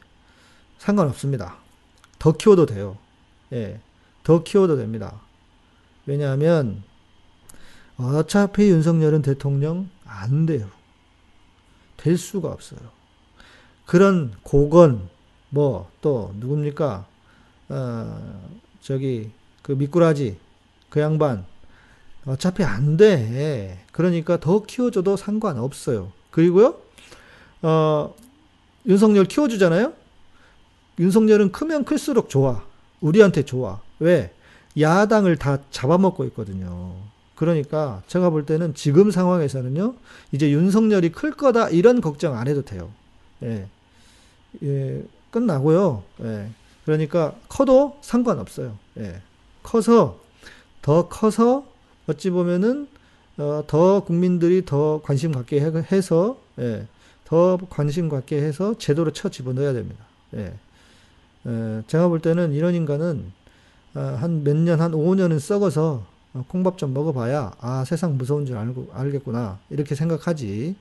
상관없습니다. 0.78 1.56
더 2.20 2.34
키워도 2.34 2.66
돼요. 2.66 2.98
예, 3.54 3.80
더 4.26 4.44
키워도 4.44 4.76
됩니다. 4.76 5.22
왜냐하면 6.06 6.84
어차피 7.98 8.70
윤석열은 8.70 9.22
대통령 9.22 9.90
안 10.06 10.46
돼요. 10.46 10.70
될 11.98 12.18
수가 12.18 12.50
없어요. 12.50 12.80
그런 13.86 14.34
고건 14.44 15.10
뭐 15.50 15.94
또 16.04 16.34
누굽니까? 16.36 17.08
어, 17.70 18.50
저기 18.82 19.32
그 19.64 19.72
미꾸라지 19.72 20.38
그 20.90 21.00
양반 21.00 21.46
어차피 22.26 22.64
안 22.64 22.98
돼. 22.98 23.84
그러니까 23.92 24.40
더 24.40 24.64
키워줘도 24.64 25.16
상관없어요. 25.18 26.12
그리고요, 26.30 26.78
어, 27.62 28.14
윤석열 28.86 29.26
키워주잖아요? 29.26 29.94
윤석열은 31.00 31.52
크면 31.54 31.86
클수록 31.86 32.30
좋아. 32.30 32.64
우리한테 33.00 33.44
좋아. 33.44 33.82
왜? 34.00 34.34
야당을 34.80 35.38
다 35.38 35.60
잡아먹고 35.72 36.26
있거든요. 36.26 36.96
그러니까 37.36 38.02
제가 38.08 38.30
볼 38.30 38.46
때는 38.46 38.74
지금 38.74 39.12
상황에서는요, 39.12 39.96
이제 40.32 40.52
윤석열이 40.52 41.12
클 41.12 41.32
거다 41.32 41.70
이런 41.70 42.02
걱정 42.02 42.38
안 42.38 42.48
해도 42.48 42.64
돼요. 42.64 42.92
예. 43.44 43.68
예, 44.64 45.04
끝나고요. 45.32 46.04
예. 46.24 46.50
그러니까 46.86 47.34
커도 47.50 47.98
상관없어요. 48.02 48.78
예. 48.98 49.22
커서 49.64 50.20
더 50.82 51.08
커서 51.08 51.66
어찌 52.08 52.30
보면은 52.30 52.88
어, 53.38 53.64
더 53.66 54.04
국민들이 54.04 54.64
더 54.66 55.02
관심 55.04 55.32
갖게 55.32 55.60
해서 55.60 56.38
예. 56.60 56.88
더 57.26 57.58
관심 57.70 58.10
갖게 58.10 58.38
해서 58.42 58.76
제도로 58.78 59.12
쳐 59.12 59.30
집어넣어야 59.30 59.74
됩니다. 59.74 60.06
예. 60.36 60.54
예. 61.48 61.84
제가 61.88 62.10
볼 62.10 62.20
때는 62.20 62.54
이런 62.54 62.76
인간은 62.76 63.26
어, 63.26 63.43
한 63.94 64.44
몇 64.44 64.56
년, 64.58 64.82
한 64.82 64.92
5년은 64.92 65.40
썩어서 65.40 66.06
어, 66.34 66.46
콩밥 66.48 66.78
좀 66.78 66.94
먹어봐야 66.94 67.52
아 67.60 67.86
세상 67.86 68.18
무서운 68.18 68.46
줄 68.46 68.58
알고 68.58 68.90
알겠구나 68.94 69.60
이렇게 69.70 69.96
생각하지. 69.96 70.76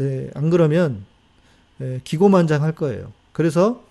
예. 0.00 0.30
안 0.34 0.48
그러면 0.50 1.04
예, 1.80 2.00
기고만장할 2.04 2.72
거예요. 2.72 3.12
그래서 3.32 3.84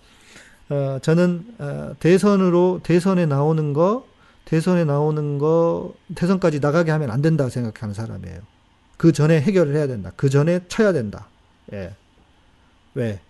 어, 0.70 0.98
저는 1.02 1.54
어, 1.58 1.94
대선으로 2.00 2.80
대선에 2.82 3.26
나오는 3.26 3.72
거 3.72 4.06
대선에 4.44 4.84
나오는 4.84 5.38
거 5.38 5.94
대선까지 6.14 6.60
나가게 6.60 6.90
하면 6.90 7.10
안 7.10 7.22
된다 7.22 7.48
생각하는 7.48 7.94
사람이에요. 7.94 8.40
그 8.96 9.12
전에 9.12 9.40
해결을 9.40 9.76
해야 9.76 9.86
된다. 9.86 10.10
그 10.16 10.28
전에 10.30 10.60
쳐야 10.68 10.92
된다. 10.92 11.28
예. 11.72 11.94
왜? 12.94 13.20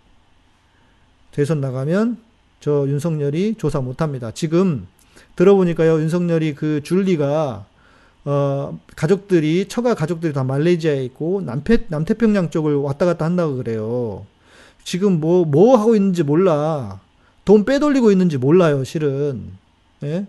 대선 1.33 1.61
나가면 1.61 2.19
저 2.61 2.89
윤석열이 2.89 3.57
조사 3.59 3.81
못 3.81 4.01
합니다. 4.01 4.31
지금 4.33 4.87
들어보니까요, 5.39 6.01
윤석열이 6.01 6.55
그 6.57 6.83
줄리가, 6.83 7.65
어, 8.25 8.81
가족들이, 8.97 9.69
처가 9.69 9.95
가족들이 9.95 10.33
다 10.33 10.43
말레이시아에 10.43 11.05
있고, 11.05 11.41
남태, 11.43 11.85
남태평양 11.89 12.51
쪽을 12.51 12.75
왔다 12.75 13.07
갔다 13.07 13.25
한다고 13.25 13.57
그래요. 13.57 14.27
지금 14.83 15.21
뭐, 15.21 15.45
뭐 15.45 15.79
하고 15.79 15.95
있는지 15.95 16.25
몰라. 16.25 17.01
돈 17.45 17.65
빼돌리고 17.65 18.11
있는지 18.11 18.37
몰라요, 18.37 18.83
실은. 18.83 19.53
예? 20.03 20.27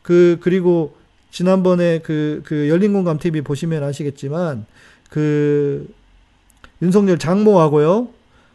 그, 0.00 0.38
그리고 0.40 0.96
지난번에 1.30 1.98
그, 1.98 2.40
그 2.46 2.70
열린공감 2.70 3.18
TV 3.18 3.42
보시면 3.42 3.84
아시겠지만, 3.84 4.64
그, 5.10 5.92
윤석열 6.80 7.18
장모하고요, 7.18 8.08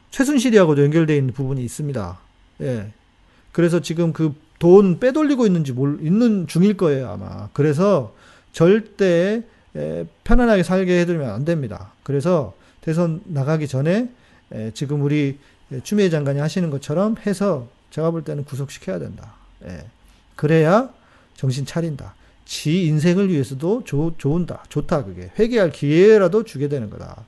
최순실이하고도 0.09 0.81
연결되어 0.83 1.15
있는 1.15 1.31
부분이 1.31 1.63
있습니다. 1.63 2.19
예. 2.61 2.87
그래서 3.51 3.81
지금 3.81 4.13
그 4.13 4.33
돈 4.59 4.99
빼돌리고 4.99 5.45
있는지 5.45 5.73
몰, 5.73 5.99
있는 6.01 6.47
중일 6.47 6.77
거예요, 6.77 7.09
아마. 7.09 7.49
그래서 7.53 8.13
절대 8.51 9.43
에, 9.75 10.05
편안하게 10.23 10.63
살게 10.63 10.99
해드리면 11.01 11.29
안 11.29 11.45
됩니다. 11.45 11.91
그래서 12.03 12.53
대선 12.81 13.21
나가기 13.25 13.67
전에 13.67 14.09
에, 14.51 14.71
지금 14.73 15.01
우리 15.01 15.37
추미애 15.83 16.09
장관이 16.09 16.39
하시는 16.39 16.69
것처럼 16.69 17.15
해서 17.25 17.67
제가 17.89 18.11
볼 18.11 18.23
때는 18.23 18.45
구속시켜야 18.45 18.99
된다. 18.99 19.33
예. 19.65 19.85
그래야 20.35 20.89
정신 21.35 21.65
차린다. 21.65 22.13
지 22.45 22.85
인생을 22.85 23.29
위해서도 23.29 23.83
좋, 23.85 24.13
좋은다. 24.17 24.65
좋다, 24.69 25.03
그게. 25.03 25.31
회개할 25.39 25.71
기회라도 25.71 26.43
주게 26.43 26.67
되는 26.67 26.89
거다. 26.89 27.25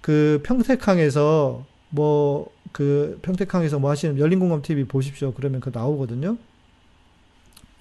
그 0.00 0.40
평택항에서 0.44 1.64
뭐, 1.88 2.50
그 2.72 3.18
평택항에서 3.22 3.78
뭐 3.78 3.90
하시는 3.90 4.18
열린공감 4.18 4.62
TV 4.62 4.84
보십시오. 4.84 5.32
그러면 5.32 5.60
그 5.60 5.70
나오거든요. 5.72 6.36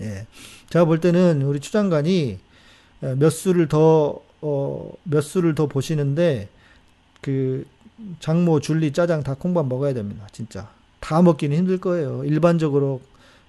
예. 0.01 0.27
제가 0.69 0.85
볼 0.85 0.99
때는 0.99 1.41
우리 1.43 1.59
추 1.59 1.71
장관이 1.71 2.39
몇 3.17 3.29
수를 3.29 3.67
더, 3.67 4.21
어, 4.41 4.91
몇 5.03 5.21
수를 5.21 5.55
더 5.55 5.67
보시는데 5.67 6.49
그 7.21 7.65
장모, 8.19 8.59
줄리, 8.59 8.93
짜장 8.93 9.23
다 9.23 9.35
콩밥 9.35 9.67
먹어야 9.67 9.93
됩니다. 9.93 10.27
진짜. 10.31 10.69
다 10.99 11.21
먹기는 11.21 11.55
힘들 11.55 11.79
거예요. 11.79 12.23
일반적으로 12.23 13.01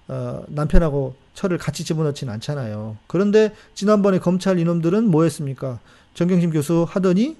어, 0.07 0.43
남편하고 0.47 1.15
철을 1.33 1.57
같이 1.57 1.83
집어넣지는 1.83 2.33
않잖아요. 2.33 2.97
그런데 3.07 3.53
지난번에 3.73 4.19
검찰 4.19 4.59
이놈들은 4.59 5.09
뭐 5.09 5.23
했습니까? 5.23 5.79
정경심 6.13 6.51
교수 6.51 6.85
하더니 6.87 7.37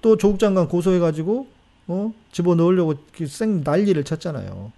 또 0.00 0.16
조국 0.16 0.38
장관 0.38 0.68
고소해가지고 0.68 1.46
어? 1.88 2.12
집어넣으려고 2.32 2.94
생 3.26 3.62
난리를 3.64 4.02
쳤잖아요. 4.04 4.72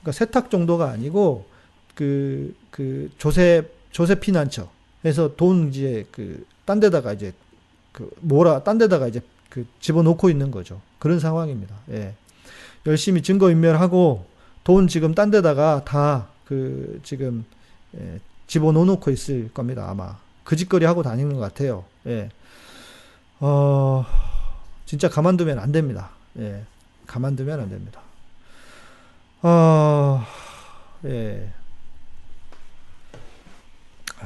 그러니까 0.00 0.12
세탁 0.12 0.50
정도가 0.50 0.90
아니고 0.90 1.46
그, 1.96 2.54
그 2.70 3.10
조셉, 3.18 3.72
조셉 3.90 4.20
피난처 4.20 4.68
해서 5.04 5.34
돈 5.34 5.70
이제 5.70 6.06
그 6.12 6.46
딴 6.66 6.80
데다가 6.80 7.14
이제 7.14 7.32
그 7.92 8.10
뭐라 8.20 8.62
딴 8.64 8.76
데다가 8.76 9.06
이제 9.06 9.22
그 9.48 9.64
집어넣고 9.80 10.28
있는 10.28 10.50
거죠. 10.50 10.82
그런 10.98 11.18
상황입니다. 11.18 11.74
예. 11.90 12.14
열심히 12.84 13.22
증거인멸하고 13.22 14.26
돈 14.64 14.88
지금 14.88 15.14
딴 15.14 15.30
데다가 15.30 15.82
다 15.84 16.28
그 16.44 17.00
지금 17.02 17.44
예, 17.98 18.20
집어넣어놓고 18.46 19.10
있을 19.10 19.52
겁니다. 19.52 19.88
아마 19.88 20.16
그 20.44 20.54
짓거리 20.54 20.84
하고 20.84 21.02
다니는 21.02 21.34
것 21.34 21.40
같아요. 21.40 21.84
예. 22.06 22.28
어, 23.40 24.04
진짜 24.84 25.08
가만두면 25.08 25.58
안 25.58 25.72
됩니다. 25.72 26.10
예. 26.38 26.62
가만두면 27.06 27.60
안 27.60 27.68
됩니다. 27.68 28.00
어, 29.42 30.24
예. 31.04 31.52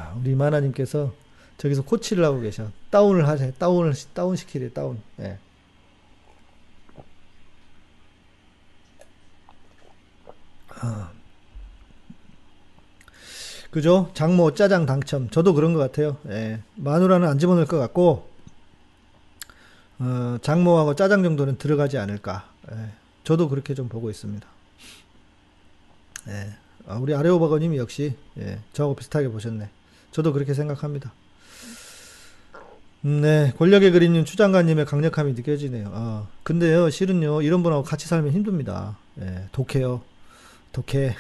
아, 0.00 0.14
우리 0.18 0.34
마나님께서 0.34 1.12
저기서 1.58 1.82
코치를 1.82 2.24
하고 2.24 2.40
계셔. 2.40 2.70
다운을 2.90 3.28
하세요. 3.28 3.52
다운을, 3.58 3.92
다운 4.14 4.34
시키래, 4.34 4.72
다운. 4.72 5.00
예. 5.20 5.38
아. 10.80 11.12
그죠? 13.70 14.10
장모 14.14 14.54
짜장 14.54 14.86
당첨. 14.86 15.28
저도 15.28 15.52
그런 15.52 15.74
것 15.74 15.80
같아요. 15.80 16.16
예. 16.30 16.60
마누라는 16.76 17.28
안 17.28 17.38
집어넣을 17.38 17.66
것 17.66 17.78
같고, 17.78 18.28
어, 19.98 20.38
장모하고 20.40 20.96
짜장 20.96 21.22
정도는 21.22 21.58
들어가지 21.58 21.98
않을까. 21.98 22.50
예. 22.72 22.90
저도 23.22 23.50
그렇게 23.50 23.74
좀 23.74 23.88
보고 23.88 24.08
있습니다. 24.08 24.48
예. 26.28 26.56
아, 26.86 26.96
우리 26.96 27.14
아레오바거님이 27.14 27.76
역시, 27.76 28.16
예, 28.38 28.58
저하고 28.72 28.96
비슷하게 28.96 29.28
보셨네. 29.28 29.68
저도 30.10 30.32
그렇게 30.32 30.54
생각합니다. 30.54 31.12
음, 33.04 33.22
네, 33.22 33.52
권력의 33.56 33.92
그림님, 33.92 34.24
추장관님의 34.24 34.84
강력함이 34.84 35.32
느껴지네요. 35.32 35.90
아, 35.92 36.26
근데요, 36.42 36.90
실은요, 36.90 37.40
이런 37.42 37.62
분하고 37.62 37.82
같이 37.82 38.06
살면 38.06 38.32
힘듭니다. 38.32 38.98
예, 39.20 39.44
독해요. 39.52 40.02
독해. 40.72 41.16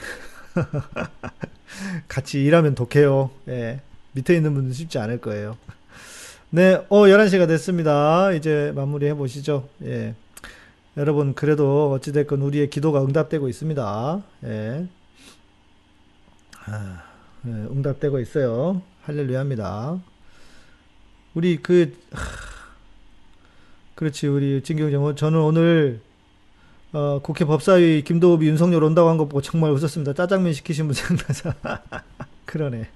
같이 2.08 2.42
일하면 2.42 2.74
독해요. 2.74 3.30
예. 3.48 3.80
밑에 4.12 4.34
있는 4.34 4.54
분은 4.54 4.72
쉽지 4.72 4.98
않을 4.98 5.20
거예요. 5.20 5.56
네, 6.50 6.74
어, 6.88 7.02
11시가 7.06 7.46
됐습니다. 7.46 8.32
이제 8.32 8.72
마무리 8.74 9.06
해 9.06 9.14
보시죠. 9.14 9.68
예. 9.84 10.14
여러분, 10.96 11.34
그래도 11.34 11.92
어찌됐건 11.92 12.42
우리의 12.42 12.70
기도가 12.70 13.02
응답되고 13.02 13.48
있습니다. 13.48 14.22
예. 14.44 14.86
아, 16.66 16.72
예, 16.72 17.09
응답되고 17.44 18.20
있어요. 18.20 18.82
할렐루야입니다. 19.02 20.00
우리 21.34 21.58
그, 21.62 21.96
하, 22.12 22.20
그렇지, 23.94 24.26
우리 24.26 24.62
진경정, 24.62 25.14
저는 25.16 25.38
오늘 25.40 26.00
어, 26.92 27.20
국회 27.22 27.44
법사위 27.44 28.02
김도읍이 28.02 28.46
윤석열 28.48 28.82
온다고 28.82 29.08
한 29.08 29.16
거 29.16 29.24
보고 29.26 29.40
정말 29.40 29.70
웃었습니다. 29.70 30.12
짜장면 30.14 30.52
시키신 30.52 30.86
분 30.86 30.94
생각나서. 30.94 31.54
그러네. 32.46 32.88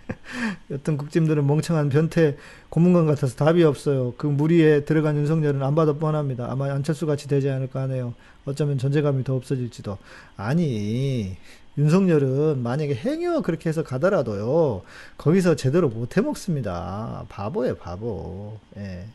어떤 0.72 0.96
국짐들은 0.96 1.46
멍청한 1.46 1.88
변태 1.90 2.36
고문관 2.70 3.06
같아서 3.06 3.36
답이 3.36 3.62
없어요. 3.62 4.14
그 4.16 4.26
무리에 4.26 4.84
들어간 4.84 5.16
윤석열은 5.16 5.62
안 5.62 5.76
봐도 5.76 5.96
뻔합니다. 5.96 6.50
아마 6.50 6.72
안철수 6.72 7.06
같이 7.06 7.28
되지 7.28 7.48
않을까 7.50 7.82
하네요. 7.82 8.14
어쩌면 8.46 8.78
존재감이 8.78 9.22
더 9.22 9.36
없어질지도. 9.36 9.96
아니, 10.36 11.36
윤석열은 11.76 12.62
만약에 12.62 12.94
행여 12.94 13.42
그렇게 13.42 13.68
해서 13.68 13.82
가더라도요, 13.82 14.82
거기서 15.18 15.56
제대로 15.56 15.88
못 15.88 16.16
해먹습니다. 16.16 17.26
바보예요, 17.28 17.76
바보. 17.76 18.58
예. 18.76 19.06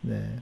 네. 0.00 0.38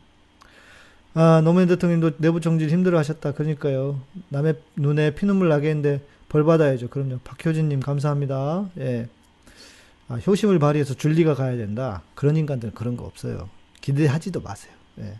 아, 1.15 1.41
노무현 1.45 1.69
대통령도 1.69 2.17
내부 2.19 2.41
정진 2.41 2.71
힘들어 2.71 2.99
하셨다. 2.99 3.33
그러니까요. 3.33 4.01
남의 4.31 4.57
눈에 4.77 5.15
피눈물 5.15 5.49
나게 5.49 5.69
했는데 5.69 6.01
벌 6.29 6.45
받아야죠. 6.45 6.89
그럼요. 6.89 7.19
박효진님 7.23 7.81
감사합니다. 7.81 8.69
예. 8.79 9.09
아, 10.09 10.17
효심을 10.17 10.59
발휘해서 10.59 10.95
줄리가 10.95 11.35
가야 11.35 11.57
된다. 11.57 12.03
그런 12.15 12.37
인간들은 12.37 12.75
그런 12.75 12.97
거 12.97 13.05
없어요. 13.05 13.49
기대하지도 13.81 14.41
마세요. 14.41 14.73
예. 14.99 15.19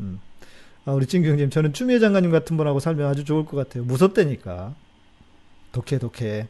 음. 0.00 0.20
아, 0.84 0.92
우리 0.92 1.06
찐경님, 1.06 1.50
저는 1.50 1.72
추미애 1.72 1.98
장관님 1.98 2.30
같은 2.30 2.56
분하고 2.56 2.80
살면 2.80 3.06
아주 3.06 3.24
좋을 3.24 3.46
것 3.46 3.56
같아요. 3.56 3.84
무섭다니까. 3.84 4.74
독해, 5.72 5.98
독해. 5.98 6.48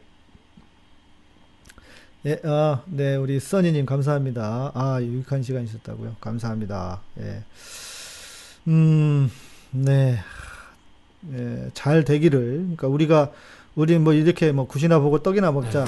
예, 2.25 2.41
아, 2.45 2.81
네, 2.85 3.15
우리 3.15 3.39
써니님 3.39 3.85
감사합니다. 3.85 4.71
아, 4.73 5.01
유익한 5.01 5.43
시간 5.43 5.63
있었다고요. 5.63 6.17
감사합니다. 6.21 7.01
예. 7.19 7.43
음, 8.67 9.29
네. 9.71 10.19
예, 11.33 11.69
잘 11.73 12.03
되기를. 12.03 12.39
그러니까 12.57 12.87
우리가 12.87 13.31
우리 13.75 13.97
뭐 13.97 14.13
이렇게 14.13 14.51
뭐 14.51 14.67
굿이나 14.67 14.99
보고 14.99 15.23
떡이나 15.23 15.51
먹자 15.51 15.85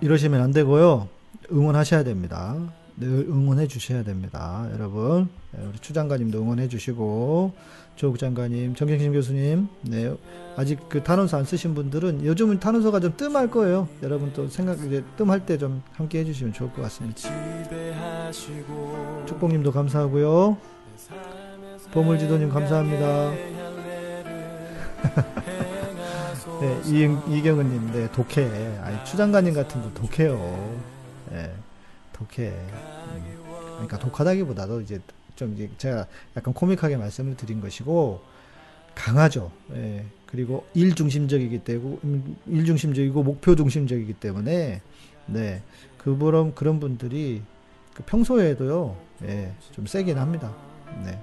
이러시면 0.00 0.40
안 0.40 0.52
되고요. 0.52 1.08
응원하셔야 1.52 2.02
됩니다. 2.02 2.56
늘 2.96 3.26
응원해 3.28 3.66
주셔야 3.68 4.02
됩니다. 4.02 4.68
여러분. 4.72 5.28
예, 5.56 5.64
우리 5.64 5.78
추장관님도 5.78 6.40
응원해 6.40 6.68
주시고 6.68 7.52
조국 7.96 8.18
장관님, 8.18 8.74
정경심 8.74 9.12
교수님, 9.14 9.68
네 9.82 10.14
아직 10.56 10.78
그 10.88 11.02
탄원서 11.02 11.38
안 11.38 11.44
쓰신 11.44 11.74
분들은 11.74 12.24
요즘은 12.24 12.60
탄원서가 12.60 13.00
좀 13.00 13.16
뜸할 13.16 13.50
거예요. 13.50 13.88
여러분 14.02 14.32
또 14.34 14.48
생각 14.48 14.78
이제 14.84 15.02
뜸할 15.16 15.44
때 15.46 15.56
좀 15.56 15.82
함께 15.94 16.18
해주시면 16.20 16.52
좋을 16.52 16.70
것 16.72 16.82
같습니다. 16.82 17.20
축복님도 19.26 19.72
감사하고요. 19.72 20.56
보물지도님 21.92 22.50
감사합니다. 22.50 23.30
네, 26.60 26.80
이, 26.86 27.02
이경은님, 27.38 27.92
네, 27.92 28.10
독해. 28.12 28.78
아니, 28.82 29.04
추장관님 29.04 29.54
같은 29.54 29.80
분 29.82 29.92
독해요. 29.94 30.36
네, 31.30 31.52
독해. 32.12 32.48
음, 32.48 33.44
그러니까 33.74 33.98
독하다기보다도 33.98 34.80
이제 34.80 35.00
좀 35.36 35.54
이제 35.54 35.70
제가 35.78 36.06
약간 36.36 36.52
코믹하게 36.52 36.96
말씀을 36.96 37.36
드린 37.36 37.60
것이고 37.60 38.20
강하죠. 38.94 39.52
예. 39.74 40.04
그리고 40.26 40.66
일 40.74 40.94
중심적이기 40.94 41.58
때문에 41.60 41.98
일 42.46 42.64
중심적이고 42.64 43.22
목표 43.22 43.54
중심적이기 43.54 44.14
때문에 44.14 44.80
네 45.26 45.62
그런 45.98 46.54
그런 46.54 46.80
분들이 46.80 47.42
그 47.94 48.02
평소에도요 48.02 48.96
예, 49.24 49.52
좀 49.72 49.86
세긴 49.86 50.18
합니다. 50.18 50.52
네. 51.04 51.18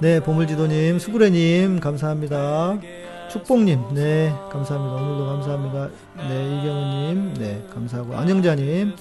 네, 0.00 0.20
보물지도님, 0.20 0.98
수구레님, 0.98 1.80
감사합니다. 1.80 2.78
축복님, 3.30 3.94
네, 3.94 4.30
감사합니다. 4.50 4.94
오늘도 4.96 5.26
감사합니다. 5.26 5.88
네, 6.28 6.58
이경우님, 6.58 7.34
네, 7.34 7.66
감사하고, 7.72 8.16
안영자님, 8.16 8.94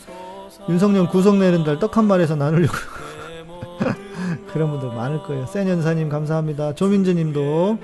윤석열 0.69 1.07
구속 1.07 1.37
내는 1.37 1.63
달떡한 1.63 2.05
마리에서 2.05 2.35
나누려고. 2.35 2.73
그런 4.53 4.69
분들 4.71 4.89
많을 4.89 5.23
거예요. 5.23 5.45
센 5.45 5.67
연사님 5.67 6.09
감사합니다. 6.09 6.75
조민주님도 6.75 7.77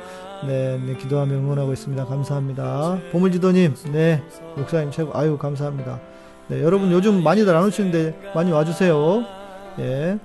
네, 0.45 0.79
네 0.85 0.95
기도하며 0.95 1.33
응원하고 1.33 1.73
있습니다. 1.73 2.05
감사합니다. 2.05 2.99
보물지도님, 3.11 3.75
네 3.91 4.23
목사님 4.55 4.91
최고. 4.91 5.11
아유 5.17 5.37
감사합니다. 5.37 5.99
네 6.47 6.61
여러분 6.61 6.91
요즘 6.91 7.23
많이들 7.23 7.55
안 7.55 7.65
오시는데 7.65 8.31
많이 8.35 8.51
와주세요. 8.51 9.25
예. 9.79 10.19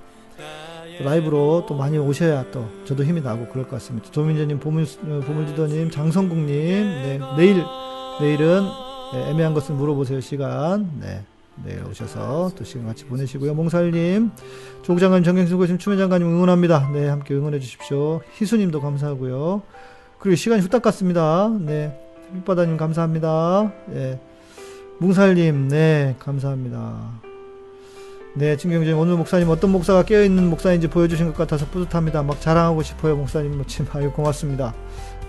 라이브로 1.01 1.65
또 1.67 1.73
많이 1.73 1.97
오셔야 1.97 2.45
또 2.51 2.67
저도 2.85 3.03
힘이 3.03 3.21
나고 3.21 3.47
그럴 3.47 3.67
것 3.67 3.71
같습니다. 3.77 4.11
조민주님, 4.11 4.59
보물, 4.59 4.85
보물지도님, 5.25 5.89
장성국님, 5.89 6.47
네 6.47 7.19
내일 7.35 7.63
내일은 8.21 8.63
네, 9.13 9.29
애매한 9.29 9.53
것을 9.53 9.75
물어보세요 9.75 10.21
시간. 10.21 10.89
네. 10.99 11.23
네, 11.63 11.79
오셔서 11.89 12.51
또 12.57 12.63
시간 12.63 12.87
같이 12.87 13.05
보내시고요. 13.05 13.53
몽살님, 13.53 14.31
조국장관님, 14.81 15.23
정경수 15.23 15.57
교수님, 15.57 15.77
추미장관님 15.77 16.27
응원합니다. 16.27 16.89
네, 16.91 17.07
함께 17.07 17.35
응원해 17.35 17.59
주십시오. 17.59 18.21
희수님도 18.33 18.81
감사하고요. 18.81 19.61
그리고 20.19 20.35
시간이 20.35 20.61
후딱 20.61 20.81
갔습니다. 20.81 21.49
네, 21.59 21.99
휘바다님 22.33 22.77
감사합니다. 22.77 23.71
네, 23.87 24.19
뭉살님, 24.99 25.67
네, 25.67 26.15
감사합니다. 26.19 27.21
네, 28.35 28.57
진경진 28.57 28.95
오늘 28.95 29.15
목사님 29.15 29.47
어떤 29.49 29.71
목사가 29.71 30.03
깨어있는 30.03 30.49
목사인지 30.49 30.87
보여주신 30.87 31.27
것 31.27 31.37
같아서 31.37 31.67
뿌듯합니다. 31.67 32.23
막 32.23 32.41
자랑하고 32.41 32.81
싶어요, 32.81 33.15
목사님. 33.15 33.57
뭐, 33.57 33.65
참, 33.67 33.85
아유, 33.93 34.11
고맙습니다. 34.11 34.73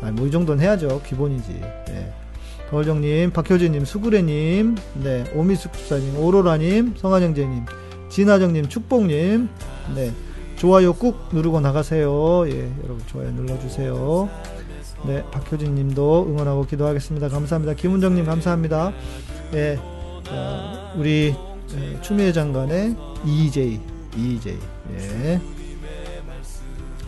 아, 0.00 0.10
뭐이 0.10 0.30
정도는 0.30 0.64
해야죠. 0.64 1.02
기본이지. 1.02 1.52
네. 1.88 2.23
더울정님, 2.74 3.30
박효진님, 3.30 3.84
수구레님, 3.84 4.74
네, 4.94 5.24
오미숙사님, 5.32 6.18
오로라님, 6.18 6.94
성한영재님, 6.96 7.66
진하정님, 8.08 8.68
축복님, 8.68 9.48
네, 9.94 10.12
좋아요 10.56 10.92
꾹 10.92 11.16
누르고 11.30 11.60
나가세요. 11.60 12.48
예, 12.48 12.72
여러분 12.82 13.00
좋아요 13.06 13.30
눌러주세요. 13.30 14.28
네, 15.06 15.22
박효진님도 15.30 16.26
응원하고 16.28 16.66
기도하겠습니다. 16.66 17.28
감사합니다. 17.28 17.74
김은정님 17.74 18.24
감사합니다. 18.24 18.92
예, 19.54 19.78
어, 20.30 20.94
우리 20.96 21.32
예, 21.76 22.00
추미애 22.00 22.32
장관의 22.32 22.96
EJ, 23.24 23.80
EJ, 24.16 24.58
예, 24.94 25.40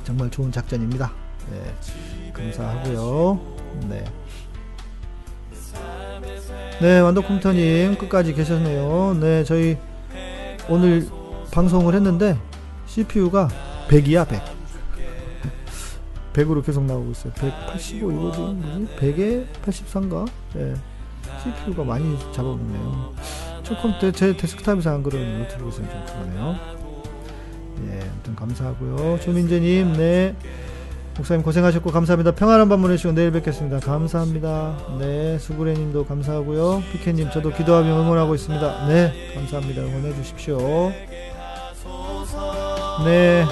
정말 0.04 0.30
좋은 0.30 0.52
작전입니다. 0.52 1.12
예, 1.52 2.32
감사하고요. 2.32 3.40
네. 3.88 4.04
네, 6.80 7.00
완도컴퓨터님 7.00 7.96
끝까지 7.96 8.34
계셨네요. 8.34 9.16
네, 9.18 9.44
저희 9.44 9.78
오늘 10.68 11.08
방송을 11.50 11.94
했는데 11.94 12.36
CPU가 12.86 13.48
100이야, 13.88 14.28
100. 14.28 14.42
100으로 16.34 16.64
계속 16.64 16.84
나오고 16.84 17.12
있어요. 17.12 17.32
185 17.32 18.12
이거 18.12 18.30
지금 18.30 18.60
뭐지? 18.60 18.96
100에 18.98 19.46
83가? 19.64 20.28
네. 20.52 20.74
CPU가 21.42 21.82
많이 21.84 22.18
잡아먹네요. 22.34 23.14
조금 23.62 23.94
제 24.12 24.36
데스크탑에서 24.36 24.90
안 24.90 25.02
그러는 25.02 25.38
노트북에서는 25.38 25.90
좀 25.90 26.04
그러네요. 26.04 26.56
예, 27.88 28.00
아무튼 28.02 28.36
감사하고요. 28.36 29.20
조민재님, 29.20 29.94
네. 29.94 30.36
목사님 31.18 31.42
고생하셨고 31.42 31.90
감사합니다. 31.90 32.32
평안한 32.32 32.68
밤 32.68 32.82
보내시고 32.82 33.12
내일 33.12 33.30
뵙겠습니다. 33.32 33.80
감사합니다. 33.80 34.76
네, 34.98 35.38
수구레님도 35.38 36.04
감사하고요. 36.04 36.82
피케님 36.92 37.30
저도 37.30 37.52
기도하며 37.52 38.02
응원하고 38.02 38.34
있습니다. 38.34 38.86
네, 38.88 39.12
감사합니다. 39.34 39.82
응원해 39.82 40.14
주십시오. 40.14 40.92
네, 43.06 43.44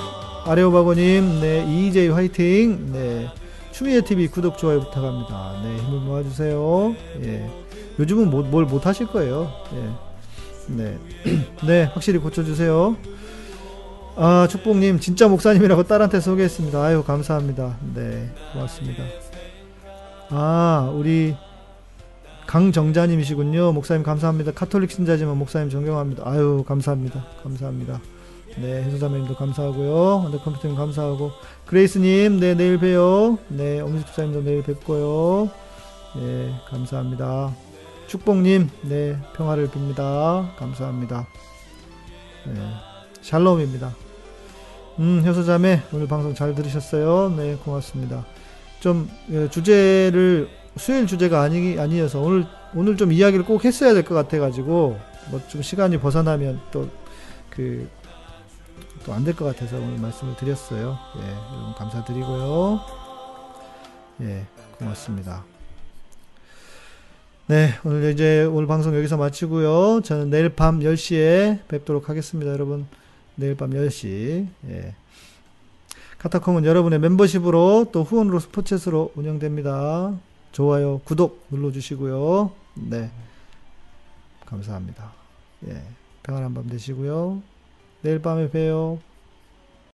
아레오바고님, 0.44 1.40
네, 1.40 1.64
이J 1.66 2.08
화이팅. 2.08 2.92
네, 2.92 3.28
추미애 3.72 4.02
TV 4.02 4.28
구독 4.28 4.58
좋아요 4.58 4.80
부탁합니다. 4.80 5.62
네, 5.64 5.76
힘을 5.78 6.00
모아주세요. 6.00 6.94
예, 7.24 7.50
요즘은 7.98 8.28
뭐, 8.30 8.42
뭘 8.42 8.66
못하실 8.66 9.06
거예요. 9.06 9.50
예, 9.74 10.74
네, 10.74 10.98
네, 11.66 11.84
확실히 11.94 12.18
고쳐주세요. 12.18 12.96
아, 14.16 14.46
축복님, 14.48 15.00
진짜 15.00 15.26
목사님이라고 15.26 15.82
딸한테 15.84 16.20
소개했습니다. 16.20 16.80
아유, 16.80 17.02
감사합니다. 17.02 17.76
네, 17.94 18.30
고맙습니다. 18.52 19.02
아, 20.30 20.92
우리 20.94 21.34
강정자님이시군요. 22.46 23.72
목사님 23.72 24.04
감사합니다. 24.04 24.52
카톨릭 24.52 24.92
신자지만 24.92 25.36
목사님 25.36 25.68
존경합니다. 25.68 26.22
아유, 26.26 26.64
감사합니다. 26.66 27.24
감사합니다. 27.42 28.00
네, 28.56 28.84
해수자매님도 28.84 29.34
감사하고요. 29.34 30.26
언더컴퓨터님 30.26 30.76
감사하고. 30.76 31.32
그레이스님, 31.66 32.38
네, 32.38 32.54
내일 32.54 32.78
봬요. 32.78 33.38
네, 33.48 33.80
엄지 33.80 34.06
집사님도 34.06 34.44
내일 34.44 34.62
뵙고요. 34.62 35.50
네, 36.14 36.54
감사합니다. 36.70 37.52
축복님, 38.06 38.70
네, 38.82 39.18
평화를 39.34 39.68
빕니다. 39.70 40.54
감사합니다. 40.56 41.26
네, 42.46 42.60
샬롬입니다. 43.22 44.03
음, 44.98 45.22
효소자매 45.26 45.82
오늘 45.92 46.06
방송 46.06 46.34
잘 46.34 46.54
들으셨어요? 46.54 47.34
네, 47.36 47.56
고맙습니다. 47.64 48.24
좀 48.80 49.08
예, 49.30 49.48
주제를 49.48 50.48
수요일 50.76 51.06
주제가 51.06 51.42
아니 51.42 51.78
아니어서 51.78 52.20
오늘 52.20 52.46
오늘 52.74 52.96
좀 52.96 53.12
이야기를 53.12 53.44
꼭 53.44 53.64
했어야 53.64 53.94
될 53.94 54.04
것 54.04 54.14
같아 54.14 54.38
가지고 54.38 54.98
뭐 55.30 55.40
좀 55.48 55.62
시간이 55.62 55.98
벗어나면 55.98 56.60
또 56.70 56.88
그 57.50 57.86
또 59.04 59.12
안 59.12 59.24
될 59.24 59.34
것 59.36 59.44
같아서 59.44 59.76
오늘 59.76 59.98
말씀을 59.98 60.36
드렸어요. 60.36 60.96
예, 61.18 61.22
여러분 61.54 61.74
감사드리고요. 61.76 62.80
예, 64.22 64.46
고맙습니다. 64.78 65.44
네, 67.46 67.74
오늘 67.84 68.10
이제 68.12 68.44
오늘 68.44 68.66
방송 68.66 68.96
여기서 68.96 69.16
마치고요. 69.18 70.00
저는 70.02 70.30
내일 70.30 70.48
밤 70.50 70.80
10시에 70.80 71.58
뵙도록 71.68 72.08
하겠습니다, 72.08 72.50
여러분. 72.52 72.86
내일 73.36 73.56
밤 73.56 73.70
10시. 73.70 74.46
예. 74.68 74.94
카타콤은 76.18 76.64
여러분의 76.64 77.00
멤버십으로 77.00 77.86
또 77.92 78.02
후원으로 78.02 78.40
스포츠로 78.40 79.12
운영됩니다. 79.14 80.18
좋아요, 80.52 81.00
구독 81.04 81.46
눌러주시고요. 81.50 82.52
네. 82.74 83.10
감사합니다. 84.46 85.12
예. 85.68 85.82
평안한 86.22 86.54
밤 86.54 86.68
되시고요. 86.68 87.42
내일 88.02 88.20
밤에 88.22 88.48
봬요. 88.50 88.98